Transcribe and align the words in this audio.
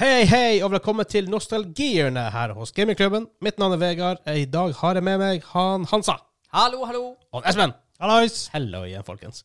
Hei, 0.00 0.22
hei, 0.24 0.62
og 0.64 0.70
velkommen 0.72 1.04
til 1.04 1.26
Nostalgierne 1.28 2.22
her 2.32 2.54
hos 2.56 2.70
Gamingklubben. 2.72 3.26
Mitt 3.44 3.58
navn 3.60 3.74
er 3.74 3.80
Vegard. 3.82 4.22
I 4.32 4.46
dag 4.48 4.70
har 4.78 4.96
jeg 4.96 5.04
med 5.04 5.18
meg 5.20 5.42
han 5.50 5.82
Hansa 5.90 6.14
Hallo, 6.56 6.86
hallo. 6.88 7.02
og 7.36 7.44
Espen. 7.44 7.74
Hallois. 8.00 8.46
Hello 8.54 8.80
igjen, 8.88 9.04
folkens. 9.04 9.42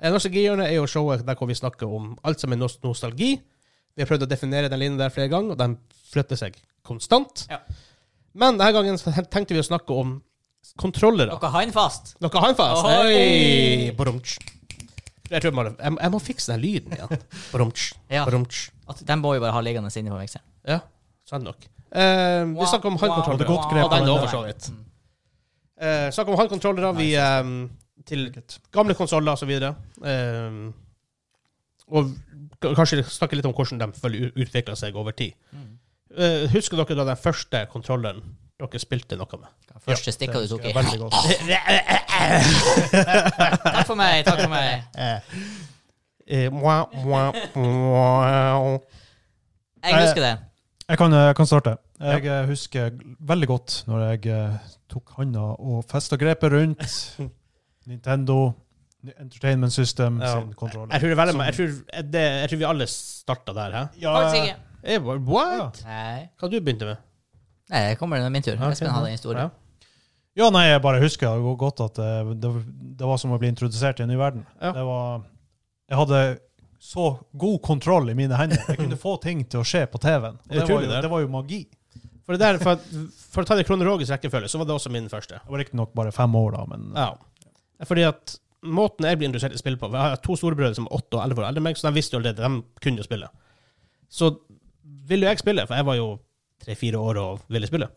Nostalgierne 0.00 0.14
Nostalgihjørnet 0.14 0.70
er 0.70 0.78
jo 0.78 0.86
showet 0.88 1.26
der 1.26 1.36
hvor 1.36 1.50
vi 1.50 1.56
snakker 1.58 1.92
om 1.98 2.14
alt 2.24 2.40
som 2.40 2.56
er 2.56 2.62
nostalgi. 2.62 3.28
Vi 3.36 4.00
har 4.00 4.08
prøvd 4.08 4.24
å 4.24 4.30
definere 4.30 4.70
den 4.72 4.80
linjen 4.80 4.96
der 5.02 5.12
flere 5.12 5.28
ganger, 5.28 5.52
og 5.52 5.60
den 5.60 5.76
flytter 6.14 6.40
seg 6.40 6.56
konstant. 6.80 7.44
Ja. 7.52 7.60
Men 8.32 8.56
denne 8.56 8.72
gangen 8.72 8.96
tenkte 8.96 9.52
vi 9.52 9.60
å 9.60 9.66
snakke 9.68 9.92
om 9.92 10.14
kontrollere. 10.80 11.28
Noe 11.36 11.50
handfast. 11.58 12.14
Noe 12.24 12.46
handfast. 12.46 12.88
Hei! 12.88 13.92
Brumtsj. 14.00 14.38
Jeg, 15.28 15.42
tror 15.42 15.50
jeg, 15.50 15.58
må, 15.60 15.66
jeg, 15.76 15.98
jeg 16.00 16.16
må 16.16 16.22
fikse 16.24 16.56
den 16.56 16.64
lyden 16.64 16.96
igjen. 16.96 17.28
Brumtsj. 17.52 17.92
Ja. 18.08 18.24
Brumtsj. 18.24 18.70
At 18.88 19.00
den 19.08 19.22
må 19.22 19.32
vi 19.34 19.42
bare 19.42 19.54
ha 19.56 19.62
liggende 19.64 19.92
inne 19.98 20.12
på 20.12 20.18
mikseren. 20.20 20.44
Ja, 20.68 20.80
sant 21.28 21.46
nok. 21.46 21.64
Eh, 21.94 22.42
vi 22.50 22.66
snakker 22.68 22.90
om 22.90 22.98
wow, 22.98 23.04
håndkontrollere. 23.04 23.38
Det 23.38 23.46
er 23.46 23.52
godt 23.54 23.70
grep 23.70 23.84
Og 23.84 23.90
den 23.94 24.28
så 24.32 24.42
vidt. 24.44 24.70
Eh, 25.80 26.08
snakker 26.12 26.32
om 26.32 26.38
håndkontrollere 26.38 26.94
vi, 26.96 27.14
eh, 27.14 27.44
til 28.06 28.26
gamle 28.72 28.94
konsoller 28.94 29.32
og 29.32 29.38
så 29.38 29.46
videre. 29.46 29.74
Eh, 30.04 30.72
og 31.94 32.14
kanskje 32.60 33.02
snakke 33.04 33.36
litt 33.36 33.46
om 33.48 33.54
hvordan 33.54 33.80
de 33.82 34.00
følger 34.00 34.32
utvikler 34.40 34.78
seg 34.78 34.96
over 34.96 35.12
tid. 35.16 35.32
Mm. 35.52 35.78
Eh, 36.16 36.48
husker 36.54 36.78
dere 36.80 36.96
da 37.00 37.04
den 37.10 37.20
første 37.20 37.66
kontrolleren 37.72 38.22
dere 38.60 38.80
spilte 38.80 39.18
noe 39.18 39.40
med? 39.40 39.50
Første 39.84 40.12
stikka 40.14 40.40
du 40.40 40.48
tok 40.48 40.64
i. 40.64 40.72
Veldig 40.74 40.98
godt. 41.02 41.14
Takk 43.74 43.86
for 43.88 43.98
meg, 43.98 44.24
takk 44.24 44.44
for 44.46 44.52
meg. 44.52 44.84
Eh, 46.26 46.48
mwah, 46.52 46.86
mwah, 47.04 47.34
mwah. 47.54 48.78
Jeg 49.84 50.00
husker 50.00 50.22
det. 50.24 50.34
Jeg 50.88 50.98
kan, 50.98 51.12
jeg 51.12 51.36
kan 51.36 51.46
starte. 51.46 51.76
Jeg 52.00 52.24
ja. 52.24 52.44
husker 52.48 52.90
veldig 53.20 53.48
godt 53.48 53.74
når 53.88 54.00
jeg 54.04 54.26
eh, 54.32 54.56
tok 54.92 55.12
handa 55.16 55.44
og 55.60 55.84
festa 55.88 56.16
grepet 56.20 56.52
rundt 56.52 56.84
Nintendo 57.90 58.52
Entertainment 59.20 59.72
System 59.72 60.20
Ja. 60.20 60.40
sin 60.40 60.52
kontroll. 60.52 60.88
Jeg 60.92 61.00
tror, 61.00 61.08
det 61.08 61.18
er 61.18 61.20
veldig, 61.20 61.40
jeg, 61.44 61.54
tror, 61.54 62.02
det, 62.12 62.20
jeg 62.20 62.50
tror 62.50 62.60
vi 62.62 62.68
alle 62.68 62.86
starta 62.86 63.52
der. 63.52 63.76
Hæ? 63.76 63.84
Ja. 64.00 64.54
Jeg 64.84 65.04
bare, 65.04 65.18
What? 65.18 65.84
Nei. 65.84 66.28
Hva 66.40 66.48
du 66.48 66.60
begynte 66.60 66.88
med? 66.88 66.96
Nei, 67.72 67.84
det 67.90 67.98
kommer 68.00 68.20
det 68.20 68.32
min 68.32 68.44
tur. 68.44 68.56
Ja, 68.56 68.66
ok. 68.66 68.72
Espen 68.76 68.92
hadde 68.92 69.12
en 69.12 69.16
historie. 69.18 69.40
Ja. 69.44 69.48
Ja, 70.36 70.48
nei, 70.50 70.64
jeg 70.66 70.82
bare 70.82 71.00
husker 71.00 71.40
godt 71.56 71.80
at 71.80 72.00
det, 72.00 72.40
det, 72.42 72.50
det 72.98 73.06
var 73.06 73.20
som 73.22 73.32
å 73.32 73.38
bli 73.38 73.52
introdusert 73.52 74.00
i 74.00 74.04
en 74.04 74.10
ny 74.10 74.16
verden. 74.18 74.42
Ja. 74.60 74.72
Det 74.74 74.84
var 74.88 75.22
Jeg 75.94 76.00
hadde 76.02 76.20
så 76.84 77.04
god 77.40 77.60
kontroll 77.64 78.10
i 78.12 78.16
mine 78.18 78.36
hender. 78.36 78.60
Jeg 78.68 78.76
kunne 78.82 78.98
få 79.00 79.14
ting 79.22 79.44
til 79.48 79.62
å 79.62 79.64
skje 79.66 79.86
på 79.88 80.00
TV-en. 80.02 80.36
Og 80.42 80.50
Det 80.52 80.66
var 80.68 80.82
jo- 80.82 80.90
det. 80.90 81.10
var 81.14 81.22
jo 81.22 81.28
magi. 81.32 81.62
For, 82.26 82.36
det 82.36 82.40
der, 82.40 82.58
for, 82.58 82.80
for 83.32 83.44
å 83.44 83.46
ta 83.46 83.54
det 83.56 83.64
i 83.64 83.68
kronologisk 83.68 84.10
rekkefølge, 84.14 84.48
så 84.48 84.58
var 84.60 84.66
det 84.68 84.74
også 84.74 84.90
min 84.92 85.08
første. 85.12 85.38
Det 85.44 85.52
var 85.52 85.60
riktignok 85.62 85.92
bare 85.96 86.12
fem 86.12 86.34
år 86.40 86.52
da, 86.56 86.64
men 86.72 86.90
Ja. 86.96 87.12
Fordi 87.84 88.04
at 88.08 88.36
måten 88.64 89.04
jeg 89.04 89.18
blir 89.20 89.28
interessert 89.28 89.52
i 89.52 89.58
spill 89.60 89.76
på 89.76 89.90
for 89.90 89.96
Jeg 89.98 90.14
har 90.14 90.20
to 90.24 90.36
storebrødre 90.40 90.74
som 90.78 90.86
er 90.88 90.96
åtte 90.96 91.18
og 91.18 91.24
elleve 91.24 91.42
år 91.42 91.48
eldre 91.50 91.60
enn 91.60 91.66
meg, 91.68 91.76
så 91.76 91.88
de 91.90 91.94
visste 91.98 92.16
jo 92.16 92.20
allerede 92.22 92.40
de 92.48 92.62
kunne 92.80 93.02
jo 93.02 93.04
spille. 93.04 93.28
Så 94.08 94.30
ville 95.08 95.26
jo 95.26 95.30
jeg 95.34 95.42
spille, 95.42 95.66
for 95.68 95.76
jeg 95.76 95.84
var 95.88 95.98
jo 96.00 96.08
tre-fire 96.64 97.00
år 97.00 97.20
og 97.20 97.40
ville 97.52 97.68
spille. 97.68 97.88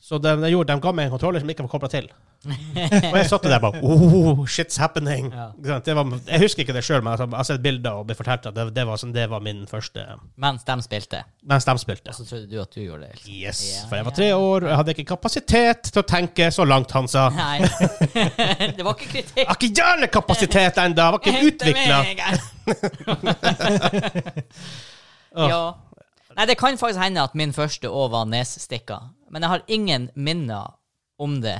Så 0.00 0.18
de, 0.18 0.32
de, 0.40 0.48
gjorde, 0.48 0.72
de 0.72 0.80
ga 0.80 0.92
meg 0.96 1.06
en 1.06 1.12
kontroller 1.12 1.42
som 1.42 1.50
ikke 1.52 1.64
var 1.66 1.70
kobla 1.74 1.88
til. 1.92 2.06
Og 2.48 3.16
jeg 3.18 3.26
satt 3.28 3.44
der 3.44 3.60
bare 3.60 3.82
oh, 3.84 4.38
shit's 4.48 4.78
happening. 4.80 5.26
Ja. 5.28 5.76
Det 5.84 5.92
var, 5.96 6.08
jeg 6.24 6.40
husker 6.40 6.64
ikke 6.64 6.72
det 6.72 6.82
sjøl, 6.86 7.02
men 7.04 7.12
altså, 7.12 7.26
jeg 7.26 7.36
har 7.36 7.48
sett 7.50 7.60
bilder 7.66 7.98
og 8.00 8.06
blitt 8.08 8.16
fortalt 8.16 8.48
at 8.48 8.56
det, 8.56 8.64
det, 8.78 8.86
var, 8.88 8.96
sånn, 9.02 9.12
det 9.12 9.26
var 9.28 9.44
min 9.44 9.66
første 9.68 10.06
Mens 10.40 10.64
de 10.64 10.76
spilte. 10.86 11.20
Mens 11.52 11.68
de 11.68 11.74
spilte. 11.82 12.14
Og 12.14 12.16
så 12.16 12.24
trodde 12.30 12.48
du 12.48 12.56
at 12.62 12.72
du 12.72 12.80
gjorde 12.80 13.10
det. 13.10 13.20
Yes. 13.28 13.60
Ja, 13.68 13.84
For 13.90 14.00
jeg 14.00 14.08
var 14.08 14.16
tre 14.16 14.30
år, 14.38 14.64
og 14.64 14.72
jeg 14.72 14.80
hadde 14.80 14.96
ikke 14.96 15.06
kapasitet 15.12 15.92
til 15.92 16.00
å 16.00 16.06
tenke 16.14 16.48
så 16.56 16.64
langt, 16.64 16.96
han 16.96 17.10
sa. 17.12 17.28
Nei. 17.36 17.60
det 18.78 18.88
var 18.88 18.96
ikke 18.96 19.12
kritikk. 19.18 19.36
Jeg 19.42 19.48
har 19.52 19.60
ikke 19.60 19.72
hjernekapasitet 19.82 20.82
ennå! 20.86 21.12
Var 21.12 21.20
ikke 21.20 21.44
utvikla! 21.52 21.98
ja. 25.52 25.62
Nei, 26.40 26.44
det 26.48 26.56
kan 26.56 26.78
faktisk 26.80 27.04
hende 27.04 27.20
at 27.28 27.36
min 27.36 27.52
første 27.52 27.90
òg 27.92 28.14
var 28.14 28.24
Nes-stikka. 28.32 29.02
Men 29.30 29.46
jeg 29.46 29.52
har 29.52 29.62
ingen 29.70 30.08
minner 30.18 30.74
om 31.20 31.38
det. 31.42 31.58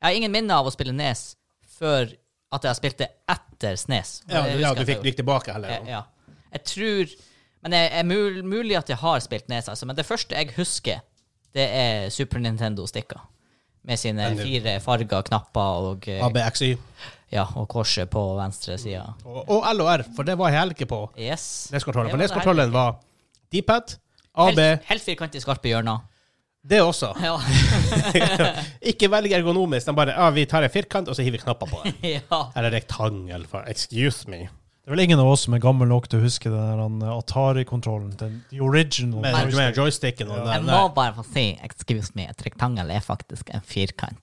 Jeg 0.00 0.06
har 0.08 0.18
ingen 0.18 0.32
minner 0.32 0.62
av 0.62 0.68
å 0.68 0.72
spille 0.74 0.94
Nes 0.96 1.32
før 1.78 2.10
at 2.52 2.66
jeg 2.68 2.78
spilte 2.78 3.08
etter 3.30 3.76
Snes. 3.80 4.20
Ja, 4.30 4.44
ja, 4.60 4.72
du 4.76 4.82
fikk 4.88 5.04
gikk 5.06 5.20
tilbake 5.20 5.54
heller. 5.54 5.72
jeg, 5.76 5.92
ja. 5.92 6.02
jeg 6.52 6.64
tror 6.68 7.14
Men 7.62 7.74
det 7.76 7.80
er 7.94 8.06
mul 8.08 8.40
mulig 8.42 8.74
at 8.74 8.88
jeg 8.90 8.98
har 8.98 9.20
spilt 9.22 9.46
Nes, 9.52 9.68
altså. 9.70 9.86
Men 9.86 9.94
det 9.96 10.04
første 10.08 10.34
jeg 10.34 10.50
husker, 10.56 11.04
det 11.54 11.66
er 11.78 12.08
Super 12.10 12.42
Nintendo-stikka. 12.42 13.20
Med 13.86 13.98
sine 13.98 14.32
fire 14.38 14.76
farger, 14.82 15.22
knapper 15.26 15.86
og, 15.92 16.08
eh, 16.10 16.18
ABXY. 16.22 16.72
ja, 17.34 17.44
og 17.58 17.68
korset 17.70 18.10
på 18.10 18.20
venstre 18.38 18.76
side. 18.78 19.02
Og, 19.24 19.44
og 19.46 19.66
LOR, 19.74 20.02
for 20.16 20.26
det 20.26 20.36
var 20.38 20.50
heller 20.54 20.74
på 20.74 21.00
Yes. 21.18 21.68
NES-kontrollen. 21.72 22.10
For 22.10 22.18
neskontrollen 22.18 22.74
var 22.74 22.96
det 22.98 23.62
D-pad, 23.62 23.96
AB, 24.34 24.58
Helt, 24.58 24.84
helt 24.90 25.02
firkantig 25.02 25.42
skarpe 25.42 25.68
hjørner. 25.70 26.02
Det 26.62 26.78
også. 26.82 27.10
Ja. 27.22 27.36
ikke 28.92 29.08
velg 29.10 29.32
ergonomisk. 29.34 29.86
De 29.88 29.94
bare 29.96 30.14
ja, 30.14 30.28
vi 30.34 30.44
tar 30.46 30.62
en 30.66 30.70
firkant, 30.72 31.08
og 31.10 31.16
så 31.18 31.24
hiver 31.26 31.38
vi 31.40 31.42
knapper 31.44 31.70
på 31.70 31.80
den. 31.84 31.96
ja. 32.16 32.42
Eller 32.56 32.70
rektangel. 32.76 33.46
For, 33.50 33.64
excuse 33.70 34.30
me. 34.30 34.44
det 34.46 34.90
er 34.90 34.94
vel 34.96 35.04
ingen 35.04 35.20
av 35.22 35.30
oss 35.32 35.44
som 35.48 35.56
er 35.58 35.62
gammel 35.62 35.90
nok 35.90 36.06
til 36.10 36.20
å 36.22 36.26
huske 36.26 36.52
den 36.52 37.02
Atari-kontrollen. 37.02 38.14
Den 38.20 38.40
the 38.50 38.62
original. 38.62 39.20
Men, 39.24 39.34
joystick. 39.34 39.58
med 39.58 39.80
joysticken 39.82 40.30
og 40.30 40.38
Ja. 40.38 40.44
den 40.52 40.52
Jeg 40.54 40.68
må 40.70 40.82
bare 40.94 41.14
få 41.18 41.26
si, 41.32 41.46
excuse 41.66 42.14
me, 42.18 42.28
et 42.30 42.46
rektangel 42.46 42.90
er 42.94 43.00
faktisk 43.04 43.50
en 43.54 43.64
firkant. 43.66 44.18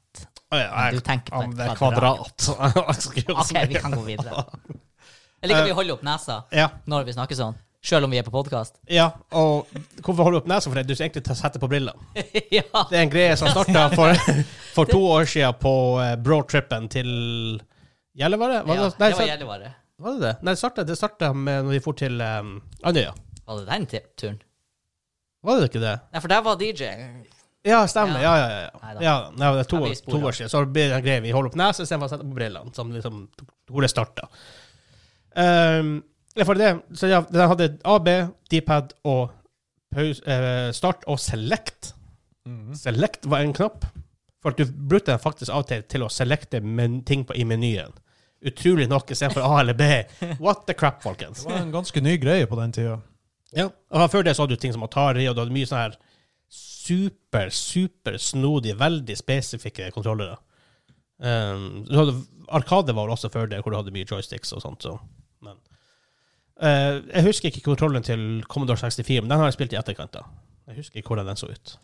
Ja, 0.51 0.89
Du 0.91 0.99
tenker 1.05 1.35
på 1.35 1.44
et 1.45 1.78
kvadrat. 1.78 2.33
kvadrat. 2.49 3.07
OK, 3.44 3.67
vi 3.69 3.81
kan 3.83 3.91
gå 3.94 4.01
videre. 4.07 4.45
Jeg 5.39 5.51
liker 5.51 5.61
at 5.61 5.69
vi 5.69 5.75
holder 5.78 5.94
opp 5.95 6.01
nesa 6.03 6.39
Ja, 6.51 6.66
når 6.89 7.05
vi 7.07 7.13
snakker 7.16 7.38
sånn, 7.38 7.53
sjøl 7.85 8.03
om 8.06 8.12
vi 8.12 8.19
er 8.19 8.25
på 8.28 8.34
podkast. 8.34 8.79
ja, 9.00 9.09
og 9.31 9.69
hvorfor 10.03 10.25
holder 10.25 10.40
du 10.40 10.41
opp 10.44 10.51
nesa 10.51 10.69
for 10.69 10.79
det? 10.79 10.85
Du 10.90 10.95
skal 10.95 11.09
egentlig 11.09 11.38
sette 11.40 11.62
på 11.62 11.69
brillene. 11.72 11.95
ja. 12.51 12.66
Det 12.90 12.97
er 13.00 13.06
en 13.06 13.13
greie 13.13 13.38
som 13.40 13.51
starta 13.53 13.88
for, 13.95 14.13
for 14.75 14.90
to 14.90 15.01
år 15.13 15.29
siden 15.29 15.56
på 15.62 15.73
uh, 16.01 16.13
broadtrippen 16.19 16.90
til 16.91 17.09
Gjellivare? 18.19 18.62
Var, 18.67 18.75
ja, 18.75 18.90
det- 18.90 19.00
nei, 19.00 19.09
det 19.13 19.19
var 19.22 19.31
Gjellivare. 19.31 19.73
var 20.00 20.17
det 20.17 20.25
det? 20.28 20.35
Nei, 20.44 20.53
det 20.53 20.59
starta, 20.63 20.85
det 20.88 21.00
starta 21.00 21.34
med 21.34 21.66
når 21.66 21.78
vi 21.78 21.81
for 21.88 21.97
til 22.00 22.19
um, 22.22 22.56
Andøya. 22.84 23.16
Var 23.50 23.63
det 23.63 23.67
den 23.72 24.06
turen? 24.19 24.40
Var 25.44 25.59
det 25.59 25.69
ikke 25.72 25.81
det? 25.84 25.97
Nei, 26.11 26.22
for 26.22 26.31
der 26.31 26.41
var 26.44 26.57
DJ. 26.59 26.90
Ja, 27.67 27.85
stemmer. 27.88 28.19
Ja, 28.23 28.34
Ja. 28.38 28.47
ja, 28.50 28.59
ja. 28.59 28.94
Ja 29.03 29.13
nei, 29.35 29.51
det 29.56 29.63
er 29.66 29.69
to, 29.72 29.79
Ja, 29.85 29.96
to 30.11 30.19
år 30.19 30.35
siden. 30.35 30.51
Så 30.51 30.66
blir 30.66 30.90
det 30.91 30.97
en 31.00 31.03
greie 31.03 31.23
vi 31.23 31.31
holder 31.35 31.51
opp 31.51 31.59
nesa 31.59 31.84
istedenfor 31.84 32.07
å 32.07 32.11
sette 32.13 32.28
på 32.28 32.35
brillene. 32.35 32.73
Som 32.75 32.91
liksom, 32.96 33.25
hvor 33.72 33.84
det 33.84 33.91
starta. 33.91 34.28
Um, 35.35 36.00
for 36.45 36.59
det, 36.59 36.73
så 36.94 37.09
ja, 37.09 37.23
den 37.29 37.50
hadde 37.51 37.69
AB, 37.84 38.09
D-pad 38.51 38.94
og 39.03 39.31
pause, 39.94 40.22
eh, 40.29 40.69
start 40.75 41.07
og 41.07 41.19
select. 41.19 41.94
Mhm. 42.47 42.75
Select 42.78 43.25
var 43.25 43.44
en 43.44 43.53
knapp. 43.53 43.85
For 44.41 44.53
at 44.53 44.57
du 44.57 44.66
brukte 44.66 45.12
den 45.12 45.19
faktisk 45.19 45.51
av 45.51 45.66
og 45.66 45.67
til 45.67 45.81
til 45.84 46.06
å 46.06 46.12
selekte 46.12 46.62
men 46.63 47.01
ting 47.03 47.25
på, 47.25 47.35
i 47.35 47.44
menyen. 47.44 47.91
Utrolig 48.45 48.88
nok 48.88 49.12
istedenfor 49.12 49.44
A 49.44 49.59
eller 49.59 49.75
B. 49.75 49.84
What 50.40 50.66
the 50.67 50.73
crap, 50.73 51.03
folkens. 51.03 51.44
Det 51.44 51.51
var 51.51 51.59
en 51.59 51.73
ganske 51.73 52.01
ny 52.01 52.16
greie 52.17 52.47
på 52.47 52.56
den 52.61 52.72
tida. 52.72 53.00
Ja. 53.51 53.69
Og 53.91 54.11
Før 54.11 54.23
det 54.23 54.35
så 54.35 54.46
hadde 54.46 54.56
du 54.56 54.61
ting 54.61 54.73
som 54.73 54.85
Atari, 54.85 55.28
og 55.28 55.35
du 55.35 55.41
hadde 55.44 55.56
mye 55.56 55.67
sånn 55.67 55.81
her 55.81 55.97
super, 56.50 57.50
super 57.53 58.17
snodige, 58.17 58.78
veldig 58.79 59.17
spesifikke 59.17 59.91
kontrollere. 59.91 60.38
Um, 61.19 61.84
du 61.84 62.13
Arkade 62.50 62.96
var 62.96 63.11
også 63.11 63.29
før 63.29 63.50
det, 63.51 63.59
hvor 63.61 63.73
du 63.73 63.78
hadde 63.78 63.94
mye 63.94 64.07
joysticks 64.07 64.53
og 64.56 64.63
sånt. 64.63 64.88
Så. 64.88 64.96
Eh, 66.59 67.00
jeg 67.14 67.24
husker 67.24 67.50
ikke 67.50 67.64
kontrollen 67.70 68.03
til 68.03 68.44
Commodore 68.50 68.78
64, 68.78 69.22
men 69.22 69.32
den 69.32 69.40
har 69.40 69.47
jeg 69.47 69.58
spilt 69.58 69.73
i 69.73 69.79
etterkant. 69.79 70.14
da. 70.14 70.26
Jeg 70.67 70.82
husker 70.84 71.00
ikke 71.00 71.14
hvordan 71.14 71.32
den 71.32 71.40
så 71.40 71.47
ut. 71.47 71.78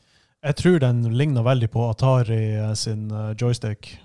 Jeg 0.46 0.56
tror 0.56 0.80
den 0.80 1.02
ligner 1.18 1.44
veldig 1.44 1.70
på 1.74 1.90
Atari 1.90 2.44
eh, 2.54 2.74
sin 2.78 3.10
eh, 3.12 3.34
joystick. 3.42 3.96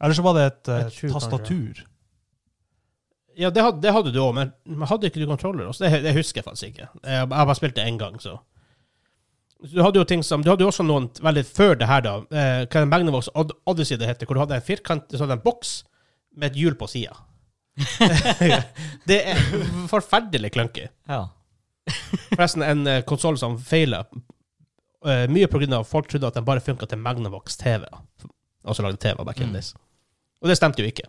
Eller 0.00 0.14
så 0.14 0.22
var 0.22 0.36
det 0.38 0.44
et 0.46 0.68
kanskje 0.68 1.10
tastatur. 1.10 1.86
Ja, 3.38 3.50
det 3.50 3.62
hadde, 3.62 3.82
det 3.82 3.92
hadde 3.94 4.12
du 4.14 4.18
òg, 4.22 4.32
men 4.34 4.52
men 4.66 4.88
hadde 4.90 5.06
ikke 5.06 5.20
du 5.20 5.26
kontroller? 5.26 5.66
også? 5.66 5.84
Det, 5.84 6.02
det 6.02 6.14
husker 6.14 6.40
jeg 6.40 6.44
faktisk 6.44 6.70
ikke. 6.72 6.88
Jeg, 7.04 7.18
har 7.18 7.46
bare 7.46 7.54
spilte 7.54 7.82
én 7.82 7.98
gang, 7.98 8.18
så. 8.22 8.38
Du 9.74 9.82
hadde 9.82 9.98
jo 9.98 10.04
ting 10.06 10.22
som, 10.22 10.42
du 10.42 10.50
hadde 10.50 10.62
jo 10.62 10.70
også 10.70 10.86
noen 10.86 11.08
veldig 11.22 11.44
før 11.46 11.74
det 11.78 11.86
her, 11.90 12.02
da. 12.02 12.14
Eh, 12.30 12.64
hva 12.66 12.80
er 12.80 12.86
det 12.86 12.90
Magnavox 12.90 13.30
Odyssey 13.34 13.98
det 13.98 14.06
heter, 14.06 14.26
hvor 14.26 14.38
du 14.38 14.42
hadde 14.42 14.58
en 14.58 14.66
firkant, 14.66 15.10
så 15.10 15.24
hadde 15.24 15.38
en 15.38 15.44
boks 15.44 15.80
med 16.38 16.52
et 16.52 16.58
hjul 16.62 16.78
på 16.78 16.86
sida. 16.90 17.14
det 19.08 19.18
er 19.32 19.42
forferdelig 19.90 20.52
clunky. 20.54 20.86
Ja. 21.08 21.24
Forresten, 22.34 22.62
en 22.66 22.86
uh, 22.86 23.00
konsoll 23.08 23.38
som 23.40 23.56
feiler 23.58 24.04
uh, 24.12 25.24
mye 25.32 25.48
av 25.48 25.80
at 25.80 25.88
folk 25.88 26.08
trodde 26.10 26.26
at 26.28 26.34
den 26.36 26.44
bare 26.48 26.60
funka 26.64 26.86
til 26.90 26.98
Magnavox 27.00 27.56
TV. 27.56 27.86
Altså 28.66 28.82
lagde 28.84 29.00
TV 29.00 29.24
back 29.24 29.40
in 29.40 29.48
Mm. 29.48 29.52
days. 29.54 29.74
Og 30.42 30.48
det 30.48 30.56
stemte 30.56 30.82
jo 30.82 30.88
ikke. 30.88 31.06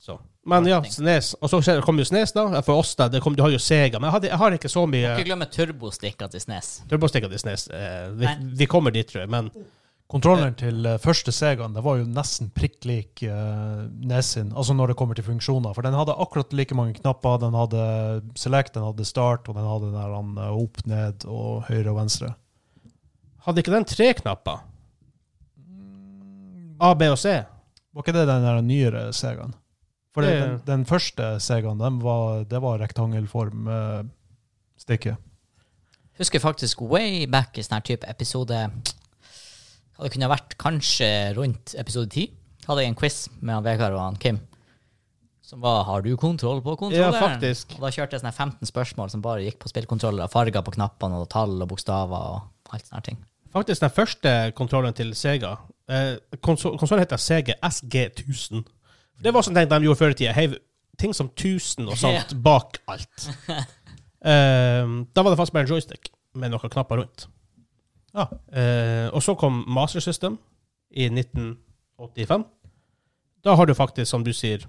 Så. 0.00 0.18
Men 0.46 0.64
ja, 0.66 0.78
Snes. 0.88 1.34
Og 1.42 1.50
så 1.50 1.80
kom 1.84 1.98
jo 1.98 2.04
Snes, 2.04 2.32
da. 2.32 2.46
For 2.64 2.78
oss, 2.80 2.94
da. 2.96 3.08
Det 3.12 3.20
kom, 3.20 3.34
du 3.36 3.42
har 3.42 3.50
jo 3.52 3.58
Sega. 3.60 3.98
Men 3.98 4.08
jeg, 4.08 4.12
hadde, 4.12 4.28
jeg 4.30 4.38
har 4.40 4.56
ikke 4.56 4.70
så 4.72 4.86
mye 4.88 5.10
Ikke 5.12 5.26
glemme 5.28 5.46
turbostikka 5.50 6.28
til 6.32 6.40
Snes. 6.40 6.70
turbostikker 6.88 7.28
til 7.28 7.42
Snes. 7.42 7.66
Eh, 7.68 8.06
vi, 8.16 8.30
vi 8.62 8.66
kommer 8.70 8.94
dit, 8.94 9.06
tror 9.10 9.20
jeg. 9.26 9.30
Men 9.30 9.50
Kontrolleren 10.10 10.56
til 10.58 10.86
eh, 10.90 10.96
første 10.98 11.30
Segaen 11.30 11.74
det 11.76 11.84
var 11.86 12.00
jo 12.00 12.06
nesten 12.10 12.48
prikk 12.50 12.82
lik 12.88 13.20
uh, 13.30 13.84
Nesin, 14.10 14.48
altså 14.58 14.74
når 14.74 14.90
det 14.90 14.96
kommer 14.98 15.14
til 15.14 15.26
funksjoner. 15.28 15.70
For 15.76 15.86
den 15.86 15.94
hadde 15.94 16.16
akkurat 16.18 16.50
like 16.56 16.74
mange 16.74 16.96
knapper. 16.98 17.38
Den 17.44 17.54
hadde 17.54 17.84
select, 18.34 18.74
den 18.74 18.82
hadde 18.88 19.06
start, 19.06 19.46
og 19.46 19.54
den 19.54 19.68
hadde 19.70 19.86
den 19.92 20.00
der 20.00 20.16
han, 20.16 20.32
eh, 20.34 20.58
opp, 20.64 20.82
ned 20.90 21.26
og 21.30 21.62
høyre 21.70 21.92
og 21.92 22.00
venstre. 22.02 22.34
hadde 23.46 23.62
ikke 23.62 23.72
den 23.76 23.86
tre 23.88 24.10
knapper? 24.18 24.66
A, 26.80 26.94
B 26.94 27.02
og 27.12 27.18
C? 27.20 27.38
Var 27.94 28.02
ikke 28.02 28.16
det 28.16 28.26
den 28.28 28.44
der 28.48 28.60
nyere 28.66 29.12
Segaen? 29.12 29.54
For 30.14 30.22
Det- 30.26 30.40
den, 30.40 30.60
den 30.66 30.84
første 30.86 31.38
Segaen, 31.40 31.78
den 31.78 32.00
var, 32.02 32.44
det 32.44 32.60
var 32.62 32.78
rektangelform 32.82 33.68
uh, 33.68 34.02
stikke. 34.76 35.16
Husker 36.18 36.40
faktisk 36.42 36.82
way 36.82 37.26
back 37.30 37.56
i 37.58 37.62
sånn 37.62 37.80
type 37.86 38.04
episode 38.10 38.58
Hva 40.00 40.08
det 40.08 40.14
kunne 40.14 40.30
vært 40.32 40.54
kanskje 40.56 41.06
rundt 41.36 41.74
episode 41.76 42.08
10. 42.08 42.30
Hadde 42.64 42.80
jeg 42.86 42.88
en 42.88 42.94
quiz 42.96 43.16
med 43.42 43.52
han 43.52 43.64
Vegard 43.66 43.92
og 43.92 44.00
han 44.00 44.16
Kim. 44.16 44.38
Som 45.44 45.60
var 45.60 45.84
'Har 45.84 46.00
du 46.00 46.16
kontroll 46.16 46.62
på 46.62 46.76
kontrolleren?' 46.78 47.12
Ja, 47.12 47.20
faktisk. 47.20 47.74
Og 47.74 47.80
da 47.80 47.90
kjørte 47.90 48.12
jeg 48.12 48.20
sånne 48.22 48.32
15 48.32 48.66
spørsmål 48.66 49.10
som 49.10 49.20
bare 49.20 49.42
gikk 49.44 49.58
på 49.58 49.68
spillkontroller. 49.68 50.26
Farger 50.30 50.62
på 50.62 50.72
knappene 50.72 51.20
og 51.20 51.28
tall 51.28 51.60
og 51.60 51.68
bokstaver 51.68 52.16
og 52.16 52.42
alt 52.72 52.86
sånne 52.86 53.02
ting. 53.02 53.18
Faktisk 53.52 53.80
den 53.80 53.90
første 53.90 54.52
kontrollen 54.56 54.94
til 54.94 55.12
Sega. 55.14 55.58
Eh, 55.88 56.16
konsol- 56.40 56.78
Konsollen 56.78 57.00
heter 57.04 57.16
Sega 57.18 57.54
SG1000. 57.62 58.64
Det 59.20 59.34
var 59.34 59.42
sånn 59.42 59.54
ting 59.54 59.68
de 59.68 59.80
gjorde 59.84 59.98
før 59.98 60.10
i 60.10 60.14
tida. 60.14 60.32
Heiv 60.32 60.54
ting 60.96 61.12
som 61.12 61.28
1000 61.28 61.88
og 61.88 61.96
sånt 61.98 62.42
bak 62.42 62.78
alt. 62.88 63.28
Eh, 64.22 64.84
da 65.14 65.22
var 65.22 65.30
det 65.30 65.38
faktisk 65.38 65.52
bare 65.52 65.62
en 65.62 65.68
joystick 65.68 66.10
med 66.34 66.50
noen 66.50 66.68
knapper 66.70 66.96
rundt. 66.98 67.26
Ja. 68.16 68.26
Eh, 68.52 69.08
og 69.14 69.22
så 69.22 69.34
kom 69.38 69.62
Master 69.70 70.00
System 70.02 70.38
i 70.90 71.06
1985. 71.08 72.44
Da 73.44 73.54
har 73.56 73.66
du 73.66 73.74
faktisk, 73.74 74.10
som 74.10 74.24
du 74.26 74.32
sier, 74.36 74.66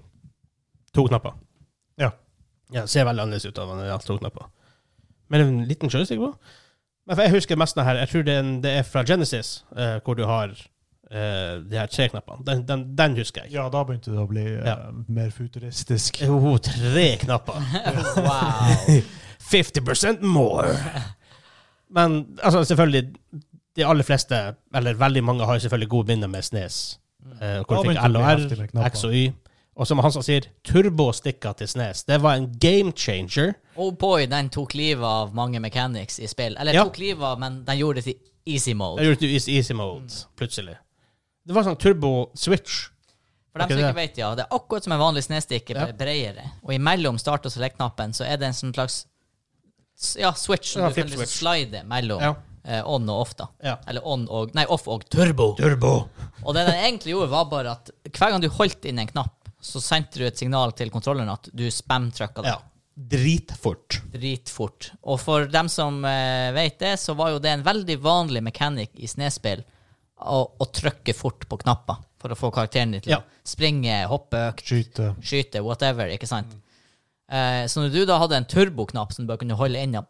to 0.94 1.06
knapper. 1.08 1.34
Ja. 2.00 2.10
Ja, 2.72 2.86
ser 2.88 3.04
veldig 3.04 3.22
annerledes 3.26 3.46
ut 3.50 3.58
av 3.60 3.72
en 3.74 3.82
ja, 3.86 3.98
to 4.00 4.16
knapper. 4.18 4.46
Men 5.32 5.40
en 5.46 5.64
liten 5.68 5.90
joystick 5.92 6.20
på. 6.20 6.30
Men 7.06 7.16
for 7.18 7.26
jeg 7.26 7.34
husker 7.34 7.58
mest 7.58 7.74
denne 7.76 7.88
her, 7.88 7.98
jeg 8.04 8.12
tror 8.12 8.22
det 8.28 8.34
er, 8.34 8.44
en, 8.44 8.52
det 8.62 8.72
er 8.78 8.84
fra 8.86 9.02
Genesis, 9.08 9.64
eh, 9.76 9.96
hvor 10.06 10.14
du 10.16 10.22
har 10.28 10.52
eh, 10.54 11.56
de 11.66 11.76
her 11.80 11.90
tre 11.90 12.06
knappene. 12.12 12.44
Den, 12.46 12.62
den, 12.68 12.84
den 12.98 13.16
husker 13.18 13.42
jeg. 13.44 13.56
Ja, 13.56 13.66
da 13.72 13.82
begynte 13.88 14.12
det 14.14 14.22
å 14.22 14.28
bli 14.30 14.44
eh, 14.46 14.62
Ja. 14.68 14.76
mer 15.08 15.32
futuristisk. 15.34 16.22
Jo, 16.22 16.54
tre 16.62 17.08
knapper. 17.24 17.58
Wow. 18.22 19.02
50% 19.52 20.22
more. 20.22 20.76
Men 21.92 22.38
altså, 22.42 22.64
selvfølgelig, 22.64 23.02
de 23.76 23.84
aller 23.86 24.04
fleste, 24.04 24.38
eller 24.74 24.94
veldig 25.00 25.22
mange, 25.24 25.44
har 25.46 25.54
jo 25.58 25.64
selvfølgelig 25.66 25.88
gode 25.92 26.06
minner 26.12 26.28
med 26.32 26.42
Snes. 26.44 26.98
Eh, 27.40 27.60
hvor 27.62 27.76
du 27.76 27.82
fikk 27.82 27.92
begynte 27.92 28.08
L 28.08 28.16
og 28.16 28.22
bli 28.24 28.30
heftig 28.32 28.58
med 28.74 28.82
R. 28.82 28.88
X 28.92 29.04
og 29.04 29.14
Y. 29.14 29.32
Og 29.76 29.86
som 29.88 29.98
han 30.04 30.12
som 30.12 30.22
sier, 30.24 30.44
turbostikka 30.68 31.52
til 31.56 31.68
Snes. 31.70 32.02
Det 32.04 32.18
var 32.22 32.36
en 32.36 32.50
game 32.60 32.92
changer. 32.92 33.54
Oh 33.76 33.92
boy, 33.96 34.26
den 34.28 34.50
tok 34.52 34.74
livet 34.76 35.04
av 35.08 35.32
mange 35.34 35.60
mechanics 35.64 36.18
i 36.20 36.26
spill. 36.28 36.56
Eller 36.60 36.72
Ja. 36.76 36.84
tok 36.84 36.98
livet 36.98 37.24
av, 37.24 37.38
men 37.40 37.64
den 37.64 37.78
gjorde 37.78 37.94
det 38.02 38.04
til 38.04 38.18
easy 38.46 38.72
mode. 38.74 38.98
Den 39.00 39.06
gjorde 39.06 39.20
det 39.20 39.42
til 39.42 39.54
easy 39.54 39.72
mode, 39.72 40.12
plutselig. 40.36 40.76
Det 41.46 41.54
var 41.54 41.62
sånn 41.64 41.78
turbo-switch. 41.80 42.88
For 43.52 43.58
dem 43.60 43.68
som 43.68 43.78
det? 43.78 43.88
ikke 43.88 43.94
vet, 44.00 44.18
ja, 44.18 44.34
det 44.34 44.44
er 44.46 44.56
akkurat 44.56 44.84
som 44.84 44.92
en 44.92 45.00
vanlig 45.00 45.22
snestikke, 45.24 45.74
bare 45.74 45.86
Ja. 45.88 45.92
bredere. 45.92 46.50
Og 46.64 46.74
imellom 46.74 47.18
start- 47.18 47.46
og 47.46 47.52
select-knappen 47.52 48.12
så 48.12 48.24
er 48.24 48.36
det 48.36 48.46
en 48.46 48.52
sånn 48.52 48.72
slags 48.74 49.06
ja, 50.18 50.32
switch 50.34 50.76
Ja, 50.76 50.88
du 50.88 50.94
kan 50.96 51.06
liksom 51.10 51.26
slide 51.30 51.84
mellom 51.88 52.20
Ja. 52.22 52.34
eh, 52.64 52.82
on 52.88 53.08
og 53.10 53.20
off, 53.26 53.34
da. 53.38 53.48
Ja. 53.62 53.76
Eller 53.88 54.06
on 54.06 54.26
og 54.28 54.54
Nei, 54.54 54.64
off 54.66 54.88
og 54.88 55.04
turbo. 55.10 55.52
Turbo. 55.58 56.08
Og 56.44 56.54
det 56.54 56.66
den 56.66 56.78
egentlig 56.80 57.14
gjorde, 57.14 57.30
var 57.30 57.44
bare 57.50 57.72
at 57.76 57.90
hver 58.10 58.30
gang 58.34 58.42
du 58.42 58.48
holdt 58.48 58.84
inn 58.90 58.98
en 59.02 59.10
knapp, 59.10 59.38
så 59.62 59.78
sendte 59.82 60.18
du 60.18 60.26
et 60.26 60.38
signal 60.38 60.72
til 60.74 60.90
kontrolleren 60.90 61.30
at 61.30 61.48
du 61.54 61.68
spam-trykka 61.70 62.42
det. 62.42 62.54
Ja. 62.56 62.60
Dritfort. 63.16 64.00
dritfort. 64.12 64.90
Og 65.08 65.20
for 65.20 65.46
dem 65.50 65.68
som 65.72 66.02
eh, 66.04 66.50
vet 66.56 66.78
det, 66.82 66.96
så 67.00 67.14
var 67.18 67.30
jo 67.32 67.38
det 67.42 67.50
en 67.54 67.62
veldig 67.66 67.96
vanlig 68.02 68.42
mekanikk 68.44 68.90
i 68.98 69.08
snespill 69.10 69.62
å, 70.22 70.40
å 70.58 70.66
trykke 70.70 71.14
fort 71.16 71.46
på 71.50 71.58
knapper 71.64 72.00
for 72.22 72.34
å 72.34 72.38
få 72.38 72.50
karakteren 72.54 72.92
din 72.94 73.02
til 73.02 73.16
å 73.16 73.22
springe, 73.48 73.96
hoppe 74.10 74.38
økt, 74.50 74.62
Skyte. 74.68 75.08
skyte, 75.24 75.62
whatever, 75.66 76.10
ikke 76.14 76.28
sant? 76.30 76.52
Eh, 77.32 77.64
så 77.70 77.80
når 77.80 77.94
du 77.94 78.02
da 78.08 78.18
hadde 78.20 78.36
en 78.42 78.48
turboknapp 78.48 79.14
som 79.14 79.24
du 79.24 79.30
bare 79.30 79.40
kunne 79.40 79.56
holde 79.56 79.80
inne, 79.80 80.02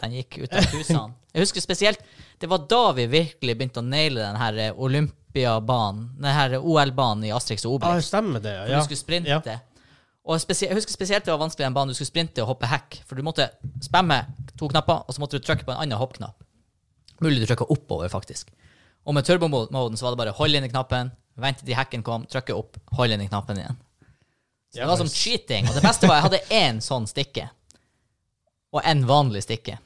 den 0.00 0.16
gikk 0.16 0.38
ut 0.44 0.54
av 0.56 0.70
husene. 0.72 1.12
Jeg 1.34 1.44
husker 1.44 1.64
spesielt, 1.64 2.00
det 2.40 2.48
var 2.50 2.64
da 2.70 2.80
vi 2.96 3.04
virkelig 3.10 3.56
begynte 3.58 3.82
å 3.82 3.86
naile 3.86 4.22
den 4.22 4.38
her 4.40 4.58
eh, 4.62 4.80
Olympiabanen, 4.86 6.08
den 6.22 6.36
her 6.36 6.56
OL-banen 6.60 7.26
i 7.28 7.32
Asterix 7.34 7.66
og 7.66 7.74
Ja, 7.74 7.76
Obelix. 7.90 8.08
stemmer 8.08 8.42
det. 8.44 8.54
Ja. 8.70 8.78
du 8.78 8.86
skulle 8.86 9.02
sprinte. 9.02 9.30
Ja. 9.30 9.60
Og 10.24 10.40
jeg 10.40 10.72
husker 10.72 10.94
spesielt 10.94 11.26
det 11.26 11.34
var 11.34 11.42
vanskelig 11.42 11.66
den 11.66 11.74
banen 11.76 11.92
du 11.92 11.98
skulle 11.98 12.08
sprinte 12.08 12.40
og 12.40 12.54
hoppe 12.54 12.70
hack. 12.70 12.96
For 13.04 13.18
du 13.18 13.26
måtte 13.26 13.50
spamme 13.84 14.22
to 14.56 14.70
knapper, 14.72 15.02
og 15.04 15.12
så 15.12 15.20
måtte 15.20 15.36
du 15.36 15.44
trykke 15.44 15.66
på 15.66 15.74
en 15.74 15.82
annen 15.82 16.00
hoppknapp. 16.00 16.38
Mulig 17.20 17.42
du 17.42 17.46
trykka 17.50 17.66
oppover, 17.68 18.08
faktisk. 18.08 18.48
Og 19.04 19.12
med 19.14 19.26
turbomoden 19.28 19.98
så 20.00 20.06
var 20.06 20.14
det 20.14 20.22
bare 20.22 20.32
hold 20.38 20.56
inn 20.56 20.64
i 20.64 20.70
knappen, 20.72 21.12
vente 21.36 21.66
til 21.66 21.76
hacken 21.76 22.02
kom, 22.06 22.24
trykke 22.30 22.56
opp, 22.56 22.78
hold 22.96 23.12
inn 23.12 23.20
i 23.20 23.28
knappen 23.28 23.60
igjen. 23.60 23.76
Så 24.74 24.80
det 24.82 24.88
var 24.90 24.98
som 24.98 25.08
cheating. 25.10 25.68
Og 25.70 25.76
det 25.78 25.82
beste 25.84 26.08
var 26.10 26.18
jeg 26.18 26.24
hadde 26.26 26.40
én 26.58 26.80
sånn 26.82 27.04
stikke. 27.06 27.46
Og 28.74 28.80
en 28.90 29.04
vanlig 29.06 29.44
stikke. 29.46 29.76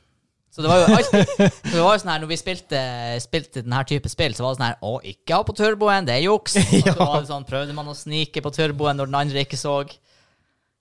Så 0.48 0.62
det 0.64 0.70
var 0.72 0.80
jo 0.80 0.86
alltid 0.96 1.28
det 1.68 1.76
var 1.84 1.92
jo 1.92 1.98
sånn 2.00 2.08
her, 2.10 2.22
Når 2.22 2.30
vi 2.32 2.36
spilte, 2.40 2.78
spilte 3.22 3.60
denne 3.62 3.82
type 3.86 4.08
spill, 4.10 4.32
så 4.34 4.42
var 4.46 4.54
det 4.54 4.58
sånn 4.58 4.66
her 4.66 4.78
Å, 4.88 4.92
ikke 5.12 5.36
ha 5.36 5.44
på 5.46 5.54
turboen, 5.54 6.06
det 6.08 6.14
er 6.16 6.24
juks. 6.24 6.56
Og 6.56 6.88
så 6.88 6.94
var 7.04 7.20
det 7.20 7.28
sånn, 7.30 7.44
prøvde 7.46 7.76
man 7.76 7.90
å 7.92 7.94
snike 7.94 8.42
på 8.42 8.50
turboen 8.56 8.96
når 8.98 9.10
den 9.12 9.18
andre 9.20 9.44
ikke 9.44 9.60
så. 9.60 9.76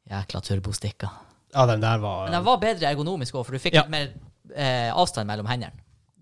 Jækla 0.08 0.42
turbostikker. 0.48 1.12
ja, 1.54 1.66
den 1.68 1.84
der 1.84 2.00
var 2.00 2.24
Men 2.30 2.38
den 2.40 2.48
var 2.48 2.58
bedre 2.64 2.88
ergonomisk 2.90 3.36
òg, 3.36 3.46
for 3.46 3.58
du 3.58 3.60
fikk 3.62 3.76
Ja. 3.76 3.84
litt 3.84 3.92
mer 3.92 4.08
eh, 4.56 4.90
avstand 4.96 5.28
mellom 5.28 5.46
hendene. 5.52 5.76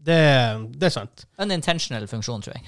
det, 0.06 0.20
det 0.82 0.90
er 0.90 0.96
sant. 0.98 1.28
Unintentional 1.40 2.08
funksjon, 2.10 2.42
tror 2.42 2.58
jeg. 2.58 2.66